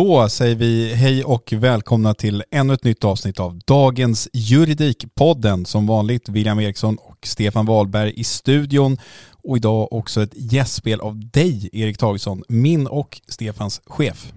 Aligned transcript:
Då 0.00 0.28
säger 0.28 0.56
vi 0.56 0.94
hej 0.94 1.24
och 1.24 1.52
välkomna 1.52 2.14
till 2.14 2.44
ännu 2.50 2.74
ett 2.74 2.84
nytt 2.84 3.04
avsnitt 3.04 3.40
av 3.40 3.60
dagens 3.64 4.28
Juridikpodden. 4.32 5.66
Som 5.66 5.86
vanligt 5.86 6.28
William 6.28 6.60
Eriksson 6.60 6.96
och 6.96 7.26
Stefan 7.26 7.66
Wahlberg 7.66 8.12
i 8.16 8.24
studion. 8.24 8.98
Och 9.42 9.56
idag 9.56 9.92
också 9.92 10.22
ett 10.22 10.30
gästspel 10.34 11.00
av 11.00 11.30
dig 11.30 11.70
Erik 11.72 11.98
Tagesson, 11.98 12.42
min 12.48 12.86
och 12.86 13.20
Stefans 13.28 13.82
chef. 13.86 14.32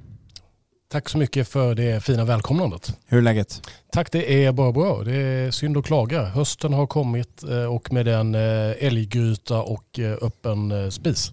Tack 0.91 1.09
så 1.09 1.17
mycket 1.17 1.47
för 1.47 1.75
det 1.75 2.03
fina 2.03 2.25
välkomnandet. 2.25 2.97
Hur 3.07 3.17
är 3.17 3.21
läget? 3.21 3.61
Tack, 3.91 4.11
det 4.11 4.45
är 4.45 4.51
bara 4.51 4.71
bra. 4.71 5.03
Det 5.03 5.15
är 5.15 5.51
synd 5.51 5.77
att 5.77 5.85
klaga. 5.85 6.25
Hösten 6.25 6.73
har 6.73 6.87
kommit 6.87 7.43
eh, 7.43 7.75
och 7.75 7.93
med 7.93 8.05
den 8.05 8.35
eh, 8.35 8.71
älggryta 8.79 9.61
och 9.61 9.99
eh, 9.99 10.17
öppen 10.21 10.91
spis. 10.91 11.31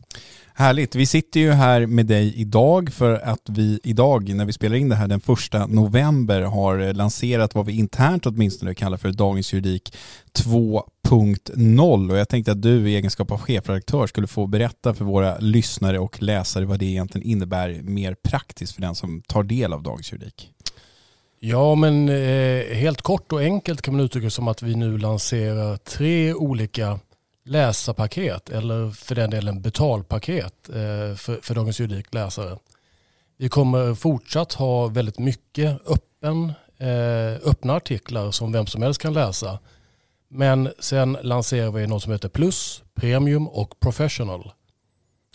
Härligt. 0.61 0.95
Vi 0.95 1.07
sitter 1.07 1.41
ju 1.41 1.51
här 1.51 1.87
med 1.87 2.07
dig 2.07 2.35
idag 2.37 2.93
för 2.93 3.15
att 3.15 3.43
vi 3.49 3.81
idag 3.83 4.35
när 4.35 4.45
vi 4.45 4.53
spelar 4.53 4.77
in 4.77 4.89
det 4.89 4.95
här 4.95 5.09
den 5.09 5.21
första 5.21 5.67
november 5.67 6.43
har 6.43 6.93
lanserat 6.93 7.55
vad 7.55 7.67
vi 7.67 7.73
internt 7.73 8.27
åtminstone 8.27 8.75
kallar 8.75 8.97
för 8.97 9.13
Dagens 9.13 9.53
Juridik 9.53 9.97
2.0 10.39 12.11
och 12.11 12.19
jag 12.19 12.29
tänkte 12.29 12.53
att 12.53 12.63
du 12.63 12.91
i 12.91 12.97
egenskap 12.97 13.31
av 13.31 13.39
chefredaktör 13.39 14.07
skulle 14.07 14.27
få 14.27 14.47
berätta 14.47 14.95
för 14.95 15.05
våra 15.05 15.39
lyssnare 15.39 15.99
och 15.99 16.23
läsare 16.23 16.65
vad 16.65 16.79
det 16.79 16.87
egentligen 16.87 17.27
innebär 17.27 17.81
mer 17.83 18.15
praktiskt 18.15 18.75
för 18.75 18.83
den 18.83 18.95
som 18.95 19.23
tar 19.27 19.43
del 19.43 19.73
av 19.73 19.83
Dagens 19.83 20.13
Juridik. 20.13 20.51
Ja, 21.39 21.75
men 21.75 22.09
eh, 22.09 22.75
helt 22.75 23.03
kort 23.03 23.33
och 23.33 23.41
enkelt 23.41 23.83
kan 23.83 23.97
man 23.97 24.05
uttrycka 24.05 24.25
det 24.25 24.31
som 24.31 24.49
att 24.49 24.63
vi 24.63 24.75
nu 24.75 24.99
lanserar 24.99 25.77
tre 25.77 26.35
olika 26.35 26.99
läsarpaket 27.45 28.51
eller 28.51 28.91
för 28.91 29.15
den 29.15 29.31
delen 29.31 29.63
betalpaket 29.63 30.69
eh, 30.69 31.17
för, 31.17 31.43
för 31.43 31.55
Dagens 31.55 31.81
Juridik 31.81 32.15
läsare. 32.15 32.59
Vi 33.39 33.49
kommer 33.49 33.95
fortsatt 33.95 34.53
ha 34.53 34.87
väldigt 34.87 35.19
mycket 35.19 35.81
öppen, 35.87 36.53
eh, 36.79 37.49
öppna 37.49 37.75
artiklar 37.75 38.31
som 38.31 38.53
vem 38.53 38.67
som 38.67 38.83
helst 38.83 39.01
kan 39.01 39.13
läsa. 39.13 39.59
Men 40.29 40.73
sen 40.79 41.19
lanserar 41.23 41.71
vi 41.71 41.87
något 41.87 42.03
som 42.03 42.13
heter 42.13 42.29
Plus, 42.29 42.83
Premium 42.95 43.49
och 43.49 43.81
Professional. 43.81 44.53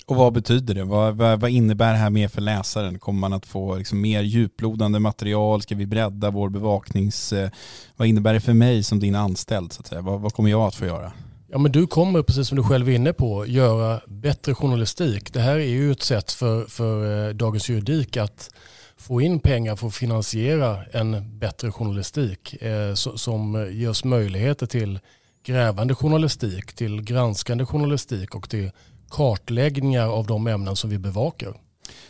Och 0.06 0.16
vad 0.16 0.34
betyder 0.34 0.74
det? 0.74 0.84
Vad, 0.84 1.16
vad, 1.16 1.40
vad, 1.40 1.52
innebär 1.52 1.92
det 1.92 1.98
här 1.98 2.10
mer 2.10 2.28
för 2.28 2.42
läsaren? 2.42 3.00
Kommer 3.00 3.20
man 3.20 3.34
att 3.34 3.46
få 3.46 3.76
liksom 3.76 4.02
mer 4.02 4.22
djuplodande 4.22 5.00
material? 5.00 5.62
Ska 5.62 5.76
vi 5.76 5.86
bredda 5.86 6.30
vår 6.30 6.50
bevaknings... 6.50 7.34
Eh, 7.34 7.50
vad 7.96 8.08
innebär 8.08 8.34
det 8.34 8.40
för 8.40 8.54
mig 8.54 8.84
som 8.84 9.00
din 9.00 9.16
anställd? 9.16 9.74
Så 9.74 9.80
att 9.80 9.88
säga? 9.88 10.02
Vad, 10.02 10.22
vad 10.22 10.34
kommer 10.34 10.50
jag 10.50 10.62
att 10.62 10.76
få 10.76 10.86
göra? 10.86 11.12
Ja, 11.56 11.60
men 11.60 11.72
du 11.72 11.88
kommer, 11.88 12.22
precis 12.22 12.48
som 12.48 12.58
du 12.58 12.64
själv 12.64 12.90
är 12.90 12.94
inne 12.94 13.14
på, 13.14 13.46
göra 13.46 14.02
bättre 14.08 14.56
journalistik. 14.56 15.34
Det 15.34 15.40
här 15.40 15.56
är 15.56 15.68
ju 15.68 15.92
ett 15.92 16.04
sätt 16.04 16.32
för, 16.32 16.66
för 16.66 17.28
eh, 17.28 17.34
Dagens 17.34 17.70
Juridik 17.70 18.18
att 18.18 18.50
få 18.98 19.22
in 19.22 19.40
pengar 19.40 19.76
för 19.76 19.88
att 19.88 19.96
finansiera 19.96 20.84
en 20.92 21.40
bättre 21.40 21.72
journalistik 21.72 22.62
eh, 22.62 22.94
som 22.94 23.68
ger 23.72 23.90
oss 23.90 24.04
möjligheter 24.04 24.66
till 24.66 25.00
grävande 25.46 25.96
journalistik, 25.96 26.74
till 26.74 27.02
granskande 27.02 27.66
journalistik 27.66 28.36
och 28.36 28.50
till 28.50 28.72
kartläggningar 29.10 30.08
av 30.08 30.28
de 30.28 30.48
ämnen 30.48 30.76
som 30.76 30.90
vi 30.90 30.98
bevakar. 30.98 31.54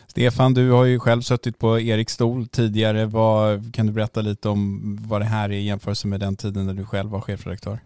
Stefan, 0.06 0.54
du 0.54 0.70
har 0.70 0.84
ju 0.84 0.98
själv 0.98 1.22
suttit 1.22 1.58
på 1.58 1.80
Eriks 1.80 2.12
stol 2.12 2.48
tidigare. 2.48 3.06
Vad, 3.06 3.74
kan 3.74 3.86
du 3.86 3.92
berätta 3.92 4.20
lite 4.20 4.48
om 4.48 4.80
vad 5.08 5.20
det 5.20 5.24
här 5.24 5.48
är 5.48 5.52
i 5.54 5.64
jämförelse 5.64 6.08
med 6.08 6.20
den 6.20 6.36
tiden 6.36 6.66
när 6.66 6.74
du 6.74 6.84
själv 6.84 7.10
var 7.10 7.20
chefredaktör? 7.20 7.80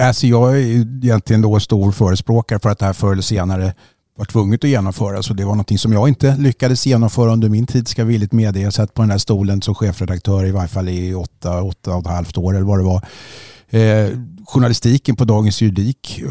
Alltså 0.00 0.26
jag 0.26 0.52
är 0.52 0.64
egentligen 1.04 1.42
då 1.42 1.60
stor 1.60 1.92
förespråkare 1.92 2.58
för 2.58 2.70
att 2.70 2.78
det 2.78 2.86
här 2.86 2.92
förr 2.92 3.12
eller 3.12 3.22
senare 3.22 3.74
var 4.16 4.24
tvunget 4.24 4.64
att 4.64 4.70
genomföra. 4.70 5.22
Så 5.22 5.34
det 5.34 5.44
var 5.44 5.52
någonting 5.52 5.78
som 5.78 5.92
jag 5.92 6.08
inte 6.08 6.36
lyckades 6.36 6.86
genomföra 6.86 7.32
under 7.32 7.48
min 7.48 7.66
tid 7.66 7.88
ska 7.88 8.04
villigt 8.04 8.32
medge. 8.32 8.60
Jag 8.60 8.72
satt 8.72 8.94
på 8.94 9.02
den 9.02 9.10
här 9.10 9.18
stolen 9.18 9.62
som 9.62 9.74
chefredaktör 9.74 10.46
i 10.46 10.50
varje 10.50 10.68
fall 10.68 10.88
i 10.88 11.14
åtta, 11.14 11.62
åtta 11.62 11.94
och 11.94 12.00
ett 12.00 12.06
halvt 12.06 12.38
år 12.38 12.54
eller 12.54 12.66
vad 12.66 12.78
det 12.78 12.84
var. 12.84 13.02
Eh, 13.70 14.18
journalistiken 14.46 15.16
på 15.16 15.24
Dagens 15.24 15.62
Juridik 15.62 16.22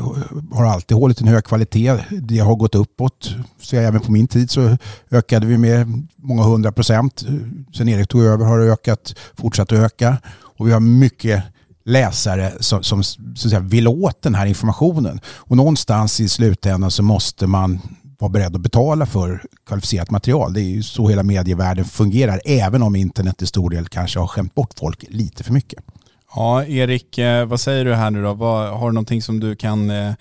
har 0.51 0.65
alltid 0.65 0.97
hållit 0.97 1.21
en 1.21 1.27
hög 1.27 1.43
kvalitet. 1.43 1.97
Det 2.21 2.39
har 2.39 2.55
gått 2.55 2.75
uppåt. 2.75 3.35
Så 3.61 3.75
även 3.75 4.01
på 4.01 4.11
min 4.11 4.27
tid 4.27 4.51
så 4.51 4.77
ökade 5.11 5.45
vi 5.45 5.57
med 5.57 6.07
många 6.15 6.43
hundra 6.43 6.71
procent. 6.71 7.25
Sen 7.77 7.89
Erik 7.89 8.07
tog 8.07 8.23
över 8.23 8.45
har 8.45 8.59
det 8.59 8.71
ökat, 8.71 9.15
fortsatt 9.35 9.71
att 9.71 9.79
öka. 9.79 10.17
Och 10.57 10.67
vi 10.67 10.71
har 10.71 10.79
mycket 10.79 11.43
läsare 11.85 12.51
som, 12.59 12.83
som 12.83 13.03
så 13.03 13.21
att 13.33 13.39
säga, 13.39 13.59
vill 13.59 13.87
åt 13.87 14.21
den 14.21 14.35
här 14.35 14.45
informationen. 14.45 15.19
Och 15.25 15.57
någonstans 15.57 16.19
i 16.19 16.29
slutändan 16.29 16.91
så 16.91 17.03
måste 17.03 17.47
man 17.47 17.81
vara 18.19 18.31
beredd 18.31 18.55
att 18.55 18.61
betala 18.61 19.05
för 19.05 19.41
kvalificerat 19.65 20.11
material. 20.11 20.53
Det 20.53 20.61
är 20.61 20.69
ju 20.69 20.83
så 20.83 21.07
hela 21.07 21.23
medievärlden 21.23 21.85
fungerar, 21.85 22.41
även 22.45 22.83
om 22.83 22.95
internet 22.95 23.41
i 23.41 23.45
stor 23.45 23.69
del 23.69 23.87
kanske 23.87 24.19
har 24.19 24.27
skämt 24.27 24.55
bort 24.55 24.73
folk 24.79 25.05
lite 25.07 25.43
för 25.43 25.53
mycket. 25.53 25.83
Ja, 26.35 26.65
Erik, 26.65 27.17
eh, 27.17 27.45
vad 27.45 27.59
säger 27.59 27.85
du 27.85 27.93
här 27.93 28.11
nu 28.11 28.23
då? 28.23 28.33
har 28.35 28.87
du 28.87 28.93
någonting 28.93 29.21
som 29.21 29.39
du 29.39 29.55
kan 29.55 29.89
eh, 29.89 30.13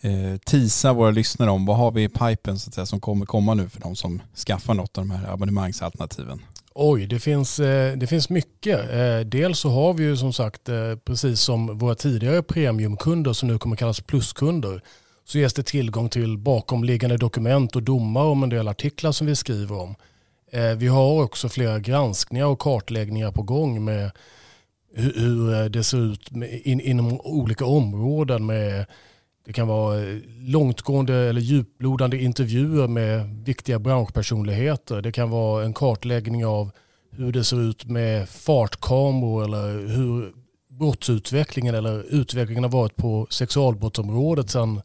eh, 0.00 0.36
tisa 0.44 0.92
våra 0.92 1.10
lyssnare 1.10 1.50
om? 1.50 1.66
Vad 1.66 1.76
har 1.76 1.90
vi 1.90 2.02
i 2.02 2.08
pipen 2.08 2.58
så 2.58 2.68
att 2.68 2.74
säga, 2.74 2.86
som 2.86 3.00
kommer 3.00 3.26
komma 3.26 3.54
nu 3.54 3.68
för 3.68 3.80
de 3.80 3.96
som 3.96 4.22
skaffar 4.46 4.74
något 4.74 4.98
av 4.98 5.06
de 5.06 5.10
här 5.10 5.32
abonnemangsalternativen? 5.32 6.40
Oj, 6.74 7.06
det 7.06 7.18
finns, 7.18 7.60
eh, 7.60 7.96
det 7.96 8.06
finns 8.06 8.30
mycket. 8.30 8.90
Eh, 8.90 9.20
dels 9.20 9.58
så 9.58 9.68
har 9.68 9.94
vi 9.94 10.04
ju 10.04 10.16
som 10.16 10.32
sagt, 10.32 10.68
eh, 10.68 10.96
precis 11.04 11.40
som 11.40 11.78
våra 11.78 11.94
tidigare 11.94 12.42
premiumkunder 12.42 13.32
som 13.32 13.48
nu 13.48 13.58
kommer 13.58 13.76
kallas 13.76 14.00
pluskunder, 14.00 14.82
så 15.24 15.38
ges 15.38 15.54
det 15.54 15.62
tillgång 15.62 16.08
till 16.08 16.38
bakomliggande 16.38 17.16
dokument 17.16 17.76
och 17.76 17.82
domar 17.82 18.24
om 18.24 18.42
en 18.42 18.48
del 18.48 18.68
artiklar 18.68 19.12
som 19.12 19.26
vi 19.26 19.36
skriver 19.36 19.80
om. 19.80 19.94
Vi 20.76 20.86
har 20.86 21.22
också 21.22 21.48
flera 21.48 21.78
granskningar 21.78 22.46
och 22.46 22.58
kartläggningar 22.58 23.32
på 23.32 23.42
gång 23.42 23.84
med 23.84 24.10
hur 24.94 25.68
det 25.68 25.84
ser 25.84 26.12
ut 26.12 26.30
inom 26.64 27.20
olika 27.20 27.64
områden 27.64 28.46
med 28.46 28.86
det 29.44 29.52
kan 29.52 29.68
vara 29.68 30.02
eh, 30.02 30.16
långtgående 30.40 31.14
eller 31.14 31.40
djuplodande 31.40 32.22
intervjuer 32.22 32.88
med 32.88 33.44
viktiga 33.44 33.78
branschpersonligheter. 33.78 35.02
Det 35.02 35.12
kan 35.12 35.30
vara 35.30 35.64
en 35.64 35.74
kartläggning 35.74 36.46
av 36.46 36.70
hur 37.10 37.32
det 37.32 37.44
ser 37.44 37.60
ut 37.60 37.84
med 37.84 38.28
fartkameror 38.28 39.44
eller 39.44 39.88
hur 39.88 40.32
brottsutvecklingen 40.70 41.74
eller 41.74 42.14
utvecklingen 42.14 42.64
har 42.64 42.70
varit 42.70 42.96
på 42.96 43.26
sexualbrottsområdet 43.30 44.50
sedan 44.50 44.80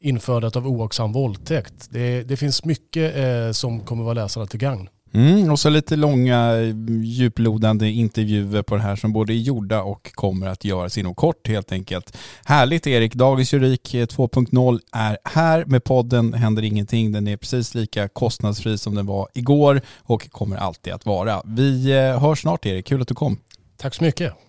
införandet 0.00 0.56
av 0.56 0.68
oaktsam 0.68 1.12
våldtäkt. 1.12 1.88
Det, 1.90 2.22
det 2.22 2.36
finns 2.36 2.64
mycket 2.64 3.16
eh, 3.16 3.50
som 3.52 3.80
kommer 3.80 4.04
vara 4.04 4.14
läsarna 4.14 4.46
till 4.46 4.60
gagn. 4.60 4.88
Mm, 5.14 5.50
och 5.50 5.58
så 5.58 5.70
lite 5.70 5.96
långa 5.96 6.54
djuplodande 7.02 7.90
intervjuer 7.90 8.62
på 8.62 8.76
det 8.76 8.82
här 8.82 8.96
som 8.96 9.12
både 9.12 9.32
är 9.32 9.36
gjorda 9.36 9.82
och 9.82 10.12
kommer 10.14 10.46
att 10.46 10.64
göras 10.64 10.98
inom 10.98 11.14
kort 11.14 11.48
helt 11.48 11.72
enkelt. 11.72 12.16
Härligt 12.44 12.86
Erik, 12.86 13.14
Dagens 13.14 13.52
Juridik 13.52 13.94
2.0 13.94 14.80
är 14.92 15.18
här 15.24 15.64
med 15.64 15.84
podden 15.84 16.34
Händer 16.34 16.62
Ingenting. 16.62 17.12
Den 17.12 17.28
är 17.28 17.36
precis 17.36 17.74
lika 17.74 18.08
kostnadsfri 18.08 18.78
som 18.78 18.94
den 18.94 19.06
var 19.06 19.28
igår 19.34 19.80
och 20.02 20.30
kommer 20.30 20.56
alltid 20.56 20.92
att 20.92 21.06
vara. 21.06 21.42
Vi 21.44 21.92
eh, 21.92 22.20
hörs 22.20 22.40
snart 22.40 22.66
Erik, 22.66 22.86
kul 22.86 23.02
att 23.02 23.08
du 23.08 23.14
kom. 23.14 23.38
Tack 23.76 23.94
så 23.94 24.04
mycket. 24.04 24.43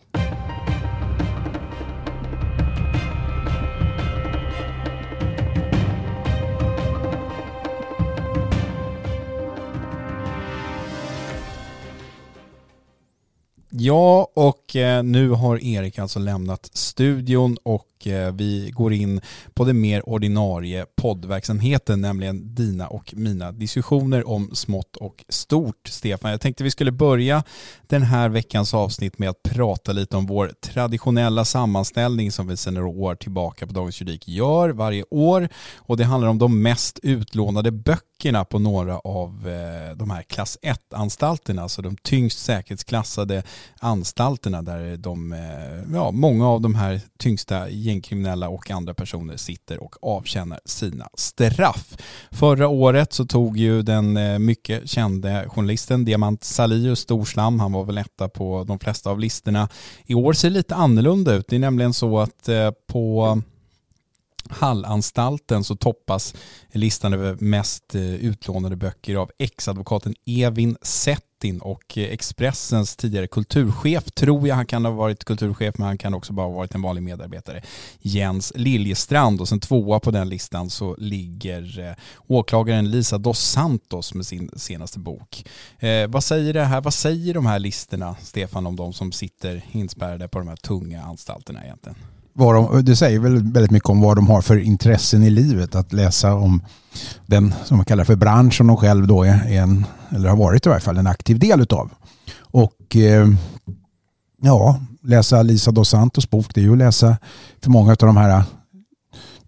Ja, 13.86 14.28
och 14.34 14.76
eh, 14.76 15.04
nu 15.04 15.30
har 15.30 15.64
Erik 15.64 16.00
alltså 16.00 16.20
lämnat 16.20 16.70
studion 16.74 17.58
och 17.64 17.88
Eh, 18.08 18.32
vi 18.32 18.72
går 18.74 18.94
in 18.94 19.22
på 19.54 19.66
den 19.66 19.82
mer 19.82 20.10
ordinarie 20.10 20.86
poddverksamheten, 20.96 22.02
nämligen 22.02 22.56
dina 22.56 22.88
och 22.88 23.14
mina 23.18 23.52
diskussioner 23.52 24.28
om 24.28 24.50
smått 24.54 24.96
och 24.96 25.26
stort. 25.30 25.88
Stefan, 25.88 26.32
jag 26.32 26.42
tänkte 26.42 26.64
vi 26.64 26.72
skulle 26.72 26.92
börja 26.92 27.44
den 27.88 28.04
här 28.04 28.30
veckans 28.30 28.74
avsnitt 28.74 29.20
med 29.20 29.30
att 29.30 29.44
prata 29.44 29.92
lite 29.92 30.18
om 30.18 30.26
vår 30.26 30.52
traditionella 30.62 31.46
sammanställning 31.46 32.32
som 32.32 32.48
vi 32.48 32.58
sedan 32.58 32.74
några 32.74 32.88
år 32.88 33.16
tillbaka 33.16 33.68
på 33.68 33.74
Dagens 33.74 34.02
Juridik 34.02 34.28
gör 34.28 34.70
varje 34.70 35.04
år. 35.10 35.50
Och 35.76 35.98
det 35.98 36.04
handlar 36.04 36.30
om 36.30 36.38
de 36.38 36.62
mest 36.62 37.00
utlånade 37.04 37.72
böckerna 37.72 38.46
på 38.46 38.60
några 38.60 39.00
av 39.00 39.48
eh, 39.48 39.98
de 39.98 40.10
här 40.10 40.24
klass 40.24 40.58
1-anstalterna, 40.62 41.62
alltså 41.62 41.82
de 41.82 41.98
tyngst 41.98 42.40
säkerhetsklassade 42.40 43.44
anstalterna 43.80 44.62
där 44.62 44.98
de, 44.98 45.34
eh, 45.34 45.94
ja, 45.94 46.12
många 46.12 46.50
av 46.50 46.62
de 46.62 46.76
här 46.76 47.02
tyngsta 47.18 47.70
gängkriminella 47.96 48.50
och 48.50 48.72
andra 48.72 48.94
personer 48.94 49.38
sitter 49.38 49.84
och 49.84 49.96
avtjänar 50.02 50.60
sina 50.66 51.10
straff. 51.14 51.98
Förra 52.32 52.68
året 52.68 53.14
så 53.14 53.26
tog 53.26 53.58
ju 53.58 53.82
den 53.82 54.18
eh, 54.18 54.40
mycket 54.40 54.90
kände 54.90 55.46
journalisten 55.50 56.06
Diamant 56.06 56.44
Salius 56.44 57.00
Storslam, 57.00 57.60
han 57.60 57.72
var 57.72 57.84
väl 57.84 57.98
etta 57.98 58.30
på 58.30 58.64
de 58.64 58.80
flesta 58.80 59.10
av 59.10 59.20
listorna. 59.20 59.70
I 60.06 60.16
år 60.16 60.34
ser 60.34 60.50
det 60.50 60.54
lite 60.54 60.76
annorlunda 60.76 61.34
ut. 61.34 61.48
Det 61.48 61.56
är 61.56 61.60
nämligen 61.60 61.94
så 61.94 62.20
att 62.20 62.50
eh, 62.50 62.72
på 62.88 63.42
Hallanstalten 64.50 65.64
så 65.64 65.76
toppas 65.76 66.36
listan 66.72 67.14
över 67.14 67.36
mest 67.40 67.96
eh, 67.96 68.16
utlånade 68.16 68.76
böcker 68.76 69.16
av 69.16 69.32
ex-advokaten 69.38 70.16
Evin 70.26 70.78
Sett 70.82 71.25
Martin 71.36 71.60
och 71.60 71.98
Expressens 71.98 72.96
tidigare 72.96 73.28
kulturchef, 73.28 74.12
tror 74.12 74.48
jag 74.48 74.56
han 74.56 74.66
kan 74.66 74.86
ha 74.86 74.92
varit 74.92 75.24
kulturchef, 75.24 75.78
men 75.78 75.88
han 75.88 75.98
kan 75.98 76.14
också 76.14 76.34
bara 76.34 76.48
ha 76.48 76.54
varit 76.54 76.76
en 76.76 76.82
vanlig 76.82 77.04
medarbetare, 77.04 77.62
Jens 78.00 78.54
Liljestrand. 78.56 79.42
Och 79.42 79.50
sen 79.50 79.60
tvåa 79.60 80.00
på 80.00 80.12
den 80.12 80.30
listan 80.30 80.70
så 80.70 80.96
ligger 80.98 81.80
eh, 81.80 81.96
åklagaren 82.28 82.92
Lisa 82.92 83.18
dos 83.18 83.40
Santos 83.40 84.14
med 84.14 84.26
sin 84.26 84.50
senaste 84.56 85.00
bok. 85.00 85.46
Eh, 85.80 86.08
vad 86.08 86.24
säger 86.24 86.54
det 86.54 86.64
här, 86.64 86.82
vad 86.82 86.94
säger 86.94 87.34
de 87.34 87.46
här 87.46 87.60
listorna, 87.60 88.16
Stefan, 88.22 88.68
om 88.68 88.76
de 88.76 88.94
som 88.94 89.12
sitter 89.12 89.62
inspärrade 89.72 90.28
på 90.28 90.40
de 90.40 90.48
här 90.48 90.56
tunga 90.56 91.04
anstalterna 91.04 91.64
egentligen? 91.64 91.98
Vad 92.38 92.56
de, 92.56 92.86
det 92.86 92.96
säger 92.96 93.20
väl 93.20 93.52
väldigt 93.52 93.72
mycket 93.72 93.90
om 93.90 94.02
vad 94.02 94.18
de 94.18 94.28
har 94.28 94.42
för 94.42 94.58
intressen 94.58 95.24
i 95.24 95.30
livet. 95.30 95.76
Att 95.76 95.94
läsa 95.94 96.34
om 96.34 96.62
den 97.26 97.54
som 97.66 97.78
man 97.78 97.86
kallar 97.86 98.04
för 98.04 98.16
bransch 98.16 98.54
som 98.54 98.68
de 98.68 98.78
själv 98.78 99.08
då 99.08 99.24
är 99.24 99.58
en, 99.58 99.86
eller 100.10 100.30
har 100.30 100.38
varit 100.38 100.66
i 100.66 100.70
varje 100.70 100.82
fall, 100.82 100.98
en 100.98 101.08
aktiv 101.08 101.40
del 101.40 101.62
utav. 101.62 101.92
Och 102.40 102.96
eh, 102.96 103.28
ja, 104.42 104.80
läsa 105.02 105.42
Lisa 105.42 105.72
dos 105.72 105.90
Santos 105.90 106.30
bok, 106.30 106.54
det 106.54 106.62
är 106.62 106.64
ju 106.66 106.72
att 106.72 106.78
läsa 106.78 107.18
för 107.62 107.70
många 107.70 107.92
av 107.92 107.98
de 107.98 108.18
här 108.18 108.44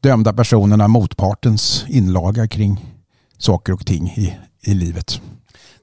dömda 0.02 0.34
personerna 0.34 0.88
motpartens 0.88 1.86
inlaga 1.88 2.48
kring 2.48 2.86
saker 3.38 3.74
och 3.74 3.86
ting 3.86 4.08
i, 4.08 4.38
i 4.62 4.74
livet. 4.74 5.22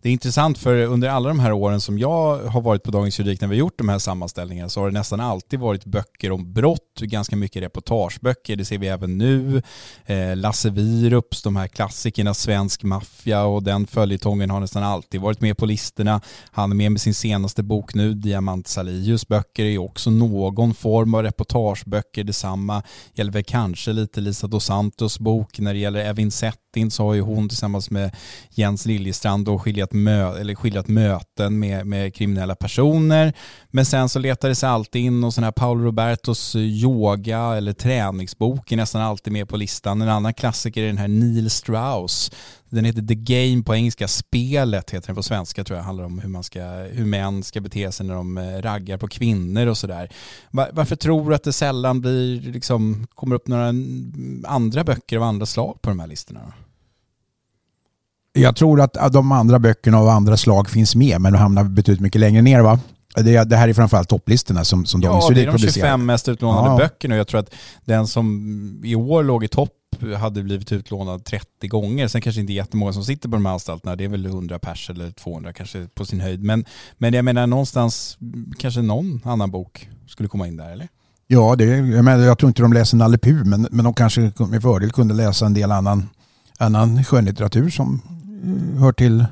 Det 0.04 0.10
är 0.10 0.12
intressant 0.12 0.58
för 0.58 0.76
under 0.76 1.08
alla 1.08 1.28
de 1.28 1.40
här 1.40 1.52
åren 1.52 1.80
som 1.80 1.98
jag 1.98 2.38
har 2.38 2.60
varit 2.60 2.82
på 2.82 2.90
Dagens 2.90 3.18
Juridik 3.18 3.40
när 3.40 3.48
vi 3.48 3.54
har 3.54 3.58
gjort 3.58 3.78
de 3.78 3.88
här 3.88 3.98
sammanställningarna 3.98 4.68
så 4.68 4.80
har 4.80 4.86
det 4.86 4.98
nästan 4.98 5.20
alltid 5.20 5.60
varit 5.60 5.84
böcker 5.84 6.32
om 6.32 6.52
brott, 6.52 7.00
ganska 7.00 7.36
mycket 7.36 7.62
reportageböcker, 7.62 8.56
det 8.56 8.64
ser 8.64 8.78
vi 8.78 8.88
även 8.88 9.18
nu. 9.18 9.62
Eh, 10.06 10.36
Lasse 10.36 10.70
Wierups, 10.70 11.42
de 11.42 11.56
här 11.56 11.68
klassikerna, 11.68 12.34
Svensk 12.34 12.82
maffia 12.82 13.44
och 13.44 13.62
den 13.62 13.86
följetongen 13.86 14.50
har 14.50 14.60
nästan 14.60 14.82
alltid 14.82 15.20
varit 15.20 15.40
med 15.40 15.56
på 15.56 15.66
listorna. 15.66 16.20
Han 16.50 16.70
är 16.70 16.76
med 16.76 16.92
med 16.92 17.00
sin 17.00 17.14
senaste 17.14 17.62
bok 17.62 17.94
nu, 17.94 18.14
Diamant 18.14 18.68
Salius 18.68 19.28
böcker 19.28 19.64
är 19.64 19.78
också 19.78 20.10
någon 20.10 20.74
form 20.74 21.14
av 21.14 21.22
reportageböcker, 21.22 22.24
detsamma 22.24 22.82
gäller 23.14 23.32
väl 23.32 23.44
kanske 23.44 23.92
lite 23.92 24.20
Lisa 24.20 24.46
dos 24.46 24.64
Santos 24.64 25.18
bok 25.18 25.58
när 25.58 25.74
det 25.74 25.80
gäller 25.80 26.04
Evin 26.04 26.30
Sett 26.30 26.63
Martin 26.74 26.90
så 26.90 27.06
har 27.06 27.14
ju 27.14 27.20
hon 27.20 27.48
tillsammans 27.48 27.90
med 27.90 28.16
Jens 28.50 28.86
Liljestrand 28.86 29.44
då 29.44 29.58
skiljat, 29.58 29.92
mö 29.92 30.38
eller 30.38 30.54
skiljat 30.54 30.88
möten 30.88 31.58
med, 31.58 31.86
med 31.86 32.14
kriminella 32.14 32.54
personer. 32.54 33.32
Men 33.70 33.84
sen 33.84 34.08
så 34.08 34.18
letar 34.18 34.48
det 34.48 34.54
sig 34.54 34.68
alltid 34.68 35.02
in 35.02 35.24
och 35.24 35.34
sån 35.34 35.44
här 35.44 35.52
Paolo 35.52 35.84
Robertos 35.84 36.54
eh, 36.54 36.60
yoga 36.60 37.38
eller 37.38 37.72
träningsbok 37.72 38.72
är 38.72 38.76
nästan 38.76 39.02
alltid 39.02 39.32
med 39.32 39.48
på 39.48 39.56
listan. 39.56 40.02
En 40.02 40.08
annan 40.08 40.34
klassiker 40.34 40.82
är 40.82 40.86
den 40.86 40.98
här 40.98 41.08
Neil 41.08 41.50
Strauss 41.50 42.30
den 42.74 42.84
heter 42.84 43.02
The 43.02 43.14
Game 43.14 43.62
på 43.62 43.74
engelska, 43.74 44.08
spelet 44.08 44.90
heter 44.90 45.06
den 45.06 45.16
på 45.16 45.22
svenska 45.22 45.64
tror 45.64 45.78
jag, 45.78 45.84
handlar 45.84 46.04
om 46.04 46.18
hur, 46.18 46.28
man 46.28 46.44
ska, 46.44 46.62
hur 46.92 47.04
män 47.04 47.42
ska 47.42 47.60
bete 47.60 47.92
sig 47.92 48.06
när 48.06 48.14
de 48.14 48.38
eh, 48.38 48.62
raggar 48.62 48.98
på 48.98 49.08
kvinnor 49.08 49.66
och 49.66 49.78
sådär. 49.78 50.08
Varför 50.50 50.96
tror 50.96 51.28
du 51.28 51.34
att 51.34 51.44
det 51.44 51.52
sällan 51.52 52.00
blir, 52.00 52.40
liksom, 52.40 53.06
kommer 53.14 53.36
upp 53.36 53.48
några 53.48 53.72
andra 54.46 54.84
böcker 54.84 55.16
av 55.16 55.22
andra 55.22 55.46
slag 55.46 55.82
på 55.82 55.90
de 55.90 56.00
här 56.00 56.06
listorna? 56.06 56.52
Jag 58.36 58.56
tror 58.56 58.80
att 58.80 59.12
de 59.12 59.32
andra 59.32 59.58
böckerna 59.58 59.98
av 59.98 60.08
andra 60.08 60.36
slag 60.36 60.70
finns 60.70 60.94
med 60.94 61.20
men 61.20 61.32
de 61.32 61.38
hamnar 61.38 61.64
betydligt 61.64 62.00
mycket 62.00 62.20
längre 62.20 62.42
ner 62.42 62.60
va? 62.60 62.80
Det, 63.16 63.44
det 63.44 63.56
här 63.56 63.68
är 63.68 63.72
framförallt 63.72 64.08
topplistorna 64.08 64.64
som, 64.64 64.86
som 64.86 65.00
Dagens 65.00 65.24
Ja, 65.28 65.34
det 65.34 65.42
är 65.42 65.46
de 65.46 65.58
25 65.58 66.06
mest 66.06 66.28
utlånade 66.28 66.68
ja. 66.68 66.76
böckerna 66.76 67.14
och 67.14 67.18
jag 67.18 67.28
tror 67.28 67.40
att 67.40 67.54
den 67.84 68.06
som 68.06 68.80
i 68.84 68.94
år 68.94 69.22
låg 69.22 69.44
i 69.44 69.48
topp 69.48 69.70
hade 70.18 70.42
blivit 70.42 70.72
utlånad 70.72 71.24
30 71.24 71.68
gånger. 71.68 72.08
Sen 72.08 72.20
kanske 72.20 72.40
inte 72.40 72.52
jättemånga 72.52 72.92
som 72.92 73.04
sitter 73.04 73.28
på 73.28 73.36
de 73.36 73.46
här 73.46 73.52
anstalterna. 73.52 73.96
Det 73.96 74.04
är 74.04 74.08
väl 74.08 74.26
100 74.26 74.58
pers 74.58 74.90
eller 74.90 75.10
200 75.10 75.52
kanske 75.52 75.86
på 75.94 76.04
sin 76.04 76.20
höjd. 76.20 76.42
Men, 76.42 76.64
men 76.98 77.14
jag 77.14 77.24
menar 77.24 77.46
någonstans, 77.46 78.18
kanske 78.58 78.82
någon 78.82 79.20
annan 79.24 79.50
bok 79.50 79.88
skulle 80.06 80.28
komma 80.28 80.48
in 80.48 80.56
där 80.56 80.72
eller? 80.72 80.88
Ja, 81.26 81.56
det, 81.56 81.64
jag, 81.64 82.04
menar, 82.04 82.24
jag 82.24 82.38
tror 82.38 82.48
inte 82.48 82.62
de 82.62 82.72
läser 82.72 82.96
Nalle 82.96 83.18
Puh, 83.18 83.44
men, 83.44 83.68
men 83.70 83.84
de 83.84 83.94
kanske 83.94 84.32
med 84.38 84.62
fördel 84.62 84.90
kunde 84.90 85.14
läsa 85.14 85.46
en 85.46 85.54
del 85.54 85.72
annan, 85.72 86.08
annan 86.58 87.04
skönlitteratur 87.04 87.70
som 87.70 88.02
hör 88.78 88.92
till, 88.92 89.24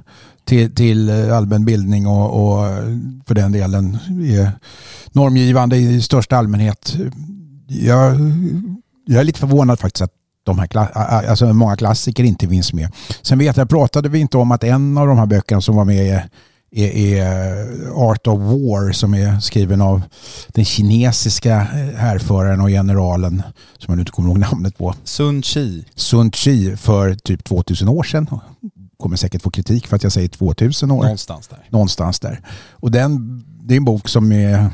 till, 0.45 0.75
till 0.75 1.09
eh, 1.09 1.37
allmän 1.37 1.65
bildning 1.65 2.07
och, 2.07 2.27
och 2.27 2.67
för 3.27 3.35
den 3.35 3.53
delen 3.53 3.99
är 4.27 4.51
normgivande 5.13 5.77
i 5.77 6.03
största 6.03 6.37
allmänhet. 6.37 6.97
Jag, 7.67 8.17
jag 9.07 9.21
är 9.21 9.25
lite 9.25 9.39
förvånad 9.39 9.81
faktiskt 9.81 10.03
att 10.03 10.13
de 10.45 10.59
här, 10.59 10.77
alltså 11.29 11.53
många 11.53 11.77
klassiker 11.77 12.25
inte 12.25 12.49
finns 12.49 12.73
med. 12.73 12.93
Sen 13.23 13.39
vet 13.39 13.57
jag, 13.57 13.69
pratade 13.69 14.09
vi 14.09 14.19
inte 14.19 14.37
om 14.37 14.53
att 14.53 14.65
en 14.65 14.99
av 14.99 15.07
de 15.07 15.19
här 15.19 15.27
böckerna 15.27 15.61
som 15.61 15.77
var 15.77 15.85
med 15.85 16.07
är, 16.07 16.29
är, 16.71 16.91
är 16.97 17.91
Art 17.95 18.27
of 18.27 18.39
War 18.41 18.93
som 18.93 19.15
är 19.15 19.41
skriven 19.41 19.81
av 19.81 20.03
den 20.49 20.65
kinesiska 20.65 21.59
härföraren 21.97 22.61
och 22.61 22.69
generalen 22.69 23.43
som 23.79 23.93
jag 23.93 23.97
nu 23.97 24.01
inte 24.01 24.13
kommer 24.13 24.29
ihåg 24.29 24.39
namnet 24.39 24.79
på. 24.79 24.95
Sun 25.05 25.43
Chi. 25.43 25.85
Sun 25.95 26.31
Chi 26.33 26.77
för 26.77 27.15
typ 27.15 27.45
2000 27.45 27.89
år 27.89 28.03
sedan. 28.03 28.27
Kommer 29.03 29.17
säkert 29.17 29.43
få 29.43 29.51
kritik 29.51 29.87
för 29.87 29.97
att 29.97 30.03
jag 30.03 30.13
säger 30.13 30.29
2000 30.29 30.91
år. 30.91 31.03
Någonstans 31.03 31.49
där. 31.49 31.69
Någonstans 31.71 32.21
där. 32.21 32.41
Och 32.71 32.91
den, 32.91 33.45
det 33.63 33.75
är 33.75 33.77
en 33.77 33.85
bok 33.85 34.09
som 34.09 34.33
är, 34.33 34.71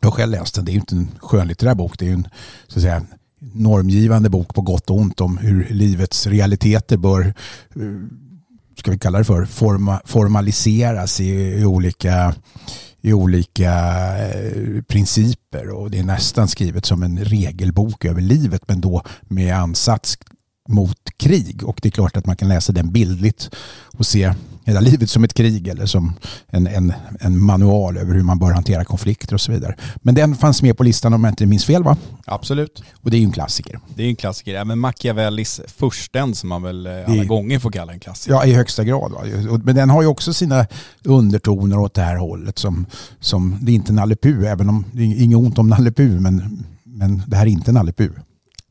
jag 0.00 0.14
själv 0.14 0.32
läst 0.32 0.54
den, 0.54 0.64
det 0.64 0.70
är 0.70 0.74
ju 0.74 0.80
inte 0.80 0.96
en 0.96 1.08
skönlitterär 1.18 1.74
bok, 1.74 1.98
det 1.98 2.08
är 2.08 2.12
en 2.12 2.28
så 2.68 2.78
att 2.78 2.82
säga 2.82 3.02
normgivande 3.52 4.30
bok 4.30 4.54
på 4.54 4.60
gott 4.60 4.90
och 4.90 4.96
ont 4.96 5.20
om 5.20 5.38
hur 5.38 5.68
livets 5.70 6.26
realiteter 6.26 6.96
bör, 6.96 7.34
eh, 7.76 7.82
ska 8.78 8.90
vi 8.90 8.98
kalla 8.98 9.18
det 9.18 9.24
för, 9.24 9.44
forma, 9.44 10.00
formaliseras 10.04 11.20
i, 11.20 11.30
i 11.60 11.64
olika 11.64 12.34
i 13.00 13.12
olika 13.12 13.72
eh, 14.28 14.82
principer 14.82 15.70
och 15.70 15.90
det 15.90 15.98
är 15.98 16.04
nästan 16.04 16.48
skrivet 16.48 16.86
som 16.86 17.02
en 17.02 17.18
regelbok 17.24 18.04
över 18.04 18.20
livet 18.20 18.62
men 18.68 18.80
då 18.80 19.02
med 19.22 19.56
ansats 19.56 20.18
mot 20.68 21.10
krig 21.16 21.64
och 21.64 21.78
det 21.82 21.88
är 21.88 21.90
klart 21.90 22.16
att 22.16 22.26
man 22.26 22.36
kan 22.36 22.48
läsa 22.48 22.72
den 22.72 22.92
bildligt 22.92 23.50
och 23.98 24.06
se 24.06 24.34
hela 24.64 24.80
livet 24.80 25.10
som 25.10 25.24
ett 25.24 25.34
krig 25.34 25.68
eller 25.68 25.86
som 25.86 26.12
en, 26.46 26.66
en, 26.66 26.92
en 27.20 27.42
manual 27.42 27.96
över 27.96 28.14
hur 28.14 28.22
man 28.22 28.38
bör 28.38 28.52
hantera 28.52 28.84
konflikter 28.84 29.34
och 29.34 29.40
så 29.40 29.52
vidare. 29.52 29.76
Men 29.96 30.14
den 30.14 30.34
fanns 30.36 30.62
med 30.62 30.76
på 30.76 30.82
listan 30.82 31.14
om 31.14 31.24
jag 31.24 31.32
inte 31.32 31.46
minns 31.46 31.64
fel 31.64 31.82
va? 31.82 31.96
Absolut. 32.24 32.82
Och 33.02 33.10
det 33.10 33.16
är 33.16 33.18
ju 33.18 33.24
en 33.24 33.32
klassiker. 33.32 33.80
Det 33.94 34.02
är 34.02 34.08
en 34.08 34.16
klassiker. 34.16 34.54
Även 34.54 34.78
Machiavellis 34.78 35.60
Fursten 35.66 36.34
som 36.34 36.48
man 36.48 36.62
väl 36.62 36.86
alla 36.86 37.24
gånger 37.24 37.58
får 37.58 37.70
kalla 37.70 37.92
en 37.92 38.00
klassiker. 38.00 38.34
Ja, 38.34 38.44
i 38.44 38.52
högsta 38.52 38.84
grad. 38.84 39.12
Va? 39.12 39.20
Men 39.64 39.74
den 39.74 39.90
har 39.90 40.02
ju 40.02 40.08
också 40.08 40.32
sina 40.32 40.66
undertoner 41.04 41.78
åt 41.78 41.94
det 41.94 42.02
här 42.02 42.16
hållet 42.16 42.58
som, 42.58 42.86
som 43.20 43.58
det 43.60 43.72
är 43.72 43.74
inte 43.74 43.92
Nalle 43.92 44.16
Puh, 44.16 44.52
även 44.52 44.68
om 44.68 44.84
det 44.92 45.02
är 45.02 45.22
inget 45.22 45.38
ont 45.38 45.58
om 45.58 45.68
Nalle 45.68 45.92
Puh, 45.92 46.20
men, 46.20 46.64
men 46.84 47.22
det 47.26 47.36
här 47.36 47.46
är 47.46 47.50
inte 47.50 47.72
Nalle 47.72 47.92
Puh. 47.92 48.10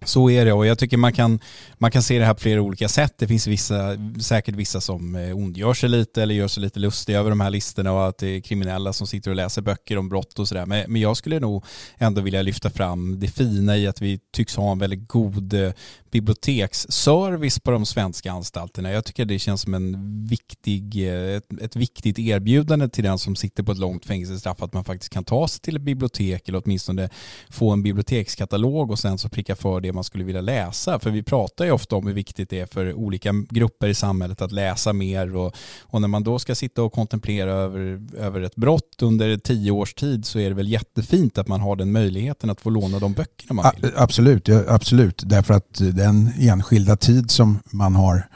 Så 0.06 0.30
är 0.30 0.46
det 0.46 0.54
och 0.54 0.66
jag 0.66 0.80
tycker 0.80 0.98
man 0.98 1.14
kan, 1.14 1.40
man 1.78 1.92
kan 1.92 2.04
se 2.04 2.20
det 2.20 2.26
här 2.26 2.34
på 2.34 2.40
flera 2.40 2.62
olika 2.62 2.90
sätt. 2.90 3.14
Det 3.18 3.28
finns 3.28 3.48
vissa, 3.48 3.98
säkert 4.22 4.56
vissa 4.56 4.82
som 4.82 5.16
eh, 5.16 5.38
ondgör 5.38 5.74
sig 5.74 5.90
lite 5.90 6.24
eller 6.24 6.36
gör 6.36 6.48
sig 6.48 6.64
lite 6.64 6.80
lustiga 6.80 7.20
över 7.20 7.30
de 7.30 7.40
här 7.40 7.50
listorna 7.50 7.92
och 7.92 8.08
att 8.08 8.18
det 8.18 8.28
är 8.28 8.42
kriminella 8.42 8.94
som 8.94 9.08
sitter 9.08 9.32
och 9.32 9.36
läser 9.36 9.62
böcker 9.62 9.98
om 9.98 10.10
brott 10.10 10.40
och 10.40 10.48
sådär. 10.48 10.66
Men, 10.66 10.92
men 10.92 11.02
jag 11.02 11.18
skulle 11.18 11.40
nog 11.40 11.66
ändå 11.98 12.22
vilja 12.22 12.42
lyfta 12.42 12.70
fram 12.70 13.20
det 13.20 13.28
fina 13.28 13.78
i 13.78 13.88
att 13.88 14.02
vi 14.02 14.20
tycks 14.34 14.56
ha 14.56 14.72
en 14.72 14.80
väldigt 14.80 15.08
god 15.08 15.54
eh, 15.54 15.72
biblioteksservice 16.14 17.60
på 17.60 17.72
de 17.72 17.86
svenska 17.86 18.32
anstalterna. 18.32 18.92
Jag 18.92 19.06
tycker 19.06 19.26
det 19.26 19.40
känns 19.40 19.62
som 19.62 19.74
en 19.74 20.26
viktig, 20.28 21.08
eh, 21.08 21.36
ett, 21.36 21.62
ett 21.62 21.76
viktigt 21.76 22.20
erbjudande 22.20 22.90
till 22.90 23.04
den 23.04 23.18
som 23.18 23.36
sitter 23.36 23.64
på 23.64 23.72
ett 23.72 23.78
långt 23.78 24.06
fängelsestraff 24.06 24.62
att 24.62 24.74
man 24.74 24.84
faktiskt 24.84 25.14
kan 25.14 25.24
ta 25.24 25.48
sig 25.48 25.62
till 25.62 25.76
ett 25.76 25.82
bibliotek 25.82 26.50
eller 26.50 26.62
åtminstone 26.66 27.10
få 27.50 27.72
en 27.72 27.84
bibliotekskatalog 27.84 28.92
och 28.92 29.00
sen 29.00 29.18
så 29.18 29.30
pricka 29.30 29.56
för 29.56 29.82
det 29.82 29.94
man 29.94 30.04
skulle 30.04 30.24
vilja 30.24 30.42
läsa. 30.42 31.00
För 31.00 31.10
vi 31.12 31.24
pratar 31.24 31.66
ju 31.66 31.72
ofta 31.72 31.96
om 31.96 32.08
hur 32.08 32.14
viktigt 32.14 32.50
det 32.50 32.60
är 32.60 32.66
för 32.66 32.94
olika 32.94 33.34
grupper 33.50 33.88
i 33.88 33.94
samhället 33.94 34.42
att 34.42 34.52
läsa 34.52 34.94
mer 34.94 35.36
och, 35.36 35.56
och 35.82 36.02
när 36.02 36.08
man 36.08 36.24
då 36.24 36.40
ska 36.40 36.56
sitta 36.56 36.84
och 36.84 36.94
kontemplera 36.94 37.52
över, 37.52 38.02
över 38.18 38.42
ett 38.42 38.56
brott 38.56 39.02
under 39.02 39.38
tio 39.38 39.72
års 39.72 39.94
tid 39.94 40.26
så 40.26 40.40
är 40.40 40.50
det 40.50 40.56
väl 40.56 40.68
jättefint 40.68 41.38
att 41.38 41.48
man 41.48 41.62
har 41.62 41.76
den 41.76 41.92
möjligheten 41.92 42.50
att 42.50 42.62
få 42.62 42.70
låna 42.70 43.00
de 43.00 43.14
böckerna 43.14 43.54
man 43.54 43.72
vill. 43.82 43.92
Absolut, 43.96 44.50
absolut. 44.50 45.24
Därför 45.26 45.54
att 45.54 45.82
den 46.04 46.32
enskilda 46.40 46.96
tid 46.98 47.32
som 47.32 47.60
man 47.72 47.96
har 47.96 48.28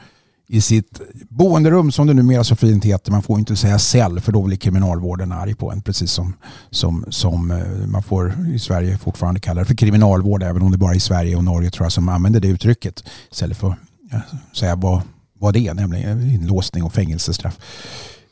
i 0.50 0.60
sitt 0.60 1.00
boenderum 1.28 1.92
som 1.92 2.06
det 2.06 2.14
numera 2.14 2.44
så 2.44 2.56
fint 2.56 2.84
heter. 2.84 3.12
Man 3.12 3.22
får 3.22 3.38
inte 3.38 3.56
säga 3.56 3.78
cell 3.78 4.20
för 4.20 4.32
då 4.32 4.42
blir 4.42 4.56
kriminalvården 4.56 5.32
arg 5.32 5.54
på 5.54 5.72
en. 5.72 5.82
Precis 5.82 6.12
som, 6.12 6.34
som, 6.70 7.04
som 7.08 7.50
eh, 7.50 7.86
man 7.86 8.02
får 8.02 8.34
i 8.54 8.58
Sverige 8.58 8.98
fortfarande 8.98 9.40
kalla 9.40 9.60
det 9.60 9.64
för 9.64 9.74
kriminalvård 9.74 10.42
även 10.42 10.62
om 10.62 10.72
det 10.72 10.78
bara 10.78 10.92
är 10.92 10.96
i 10.96 11.00
Sverige 11.00 11.36
och 11.36 11.44
Norge 11.44 11.70
tror 11.70 11.84
jag 11.84 11.92
som 11.92 12.08
använder 12.08 12.40
det 12.40 12.48
uttrycket. 12.48 13.04
Istället 13.30 13.56
för 13.56 13.68
att 13.70 14.56
säga 14.56 14.76
vad, 14.76 15.02
vad 15.38 15.54
det 15.54 15.68
är, 15.68 15.74
nämligen 15.74 16.30
inlåsning 16.30 16.82
och 16.82 16.92
fängelsestraff. 16.92 17.58